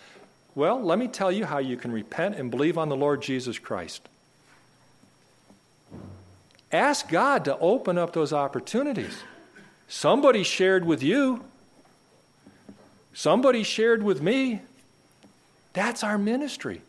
Well, 0.55 0.83
let 0.83 0.99
me 0.99 1.07
tell 1.07 1.31
you 1.31 1.45
how 1.45 1.59
you 1.59 1.77
can 1.77 1.93
repent 1.93 2.37
and 2.37 2.51
believe 2.51 2.79
on 2.79 2.89
the 2.89 2.97
Lord 2.97 3.23
Jesus 3.23 3.59
Christ. 3.59 4.09
Ask 6.73 7.09
God 7.09 7.45
to 7.45 7.59
open 7.59 7.99
up 7.99 8.12
those 8.12 8.33
opportunities. 8.33 9.23
Somebody 9.89 10.43
shared 10.43 10.85
with 10.85 11.03
you, 11.03 11.45
somebody 13.17 13.62
shared 13.62 14.03
with 14.03 14.21
me. 14.21 14.61
That's 15.73 16.05
our 16.05 16.19
ministry. 16.19 16.83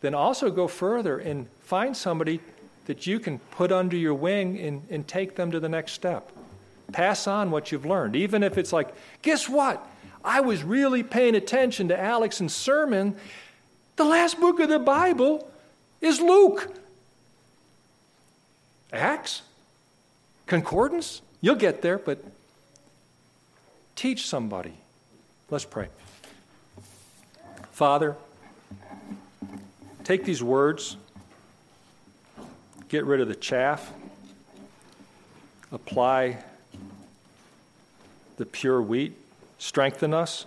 Then 0.00 0.12
also 0.12 0.50
go 0.50 0.66
further 0.66 1.18
and 1.18 1.48
find 1.62 1.96
somebody 1.96 2.40
that 2.86 3.06
you 3.06 3.20
can 3.20 3.38
put 3.38 3.70
under 3.70 3.96
your 3.96 4.14
wing 4.14 4.58
and, 4.58 4.82
and 4.90 5.06
take 5.06 5.36
them 5.36 5.52
to 5.52 5.60
the 5.60 5.68
next 5.68 5.92
step. 5.92 6.32
Pass 6.90 7.28
on 7.28 7.52
what 7.52 7.70
you've 7.70 7.86
learned, 7.86 8.16
even 8.16 8.42
if 8.42 8.58
it's 8.58 8.72
like, 8.72 8.92
guess 9.22 9.48
what? 9.48 9.86
I 10.24 10.40
was 10.40 10.64
really 10.64 11.04
paying 11.04 11.36
attention 11.36 11.88
to 11.88 11.98
Alex's 11.98 12.52
sermon. 12.52 13.14
The 13.94 14.04
last 14.04 14.40
book 14.40 14.58
of 14.58 14.68
the 14.68 14.80
Bible 14.80 15.48
is 16.00 16.20
Luke. 16.20 16.74
Acts? 18.92 19.42
Concordance? 20.46 21.22
You'll 21.40 21.54
get 21.54 21.82
there, 21.82 21.98
but 21.98 22.18
teach 23.94 24.26
somebody. 24.26 24.74
Let's 25.52 25.66
pray. 25.66 25.88
Father, 27.72 28.16
take 30.02 30.24
these 30.24 30.42
words, 30.42 30.96
get 32.88 33.04
rid 33.04 33.20
of 33.20 33.28
the 33.28 33.34
chaff, 33.34 33.92
apply 35.70 36.38
the 38.38 38.46
pure 38.46 38.80
wheat 38.80 39.14
strengthen 39.58 40.14
us, 40.14 40.46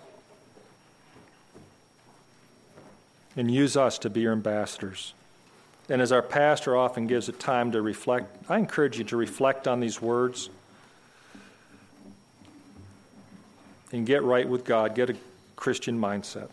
and 3.37 3.51
use 3.51 3.77
us 3.77 3.99
to 3.99 4.09
be 4.09 4.21
your 4.21 4.31
ambassadors. 4.33 5.13
And 5.87 6.01
as 6.01 6.11
our 6.11 6.23
pastor 6.23 6.75
often 6.75 7.05
gives 7.05 7.29
it 7.29 7.39
time 7.39 7.71
to 7.73 7.83
reflect, 7.83 8.35
I 8.49 8.57
encourage 8.57 8.97
you 8.97 9.03
to 9.03 9.17
reflect 9.17 9.67
on 9.67 9.81
these 9.81 10.01
words 10.01 10.49
and 13.91 14.05
get 14.05 14.23
right 14.23 14.47
with 14.47 14.65
God, 14.65 14.95
get 14.95 15.09
a 15.09 15.15
Christian 15.55 15.99
mindset. 15.99 16.49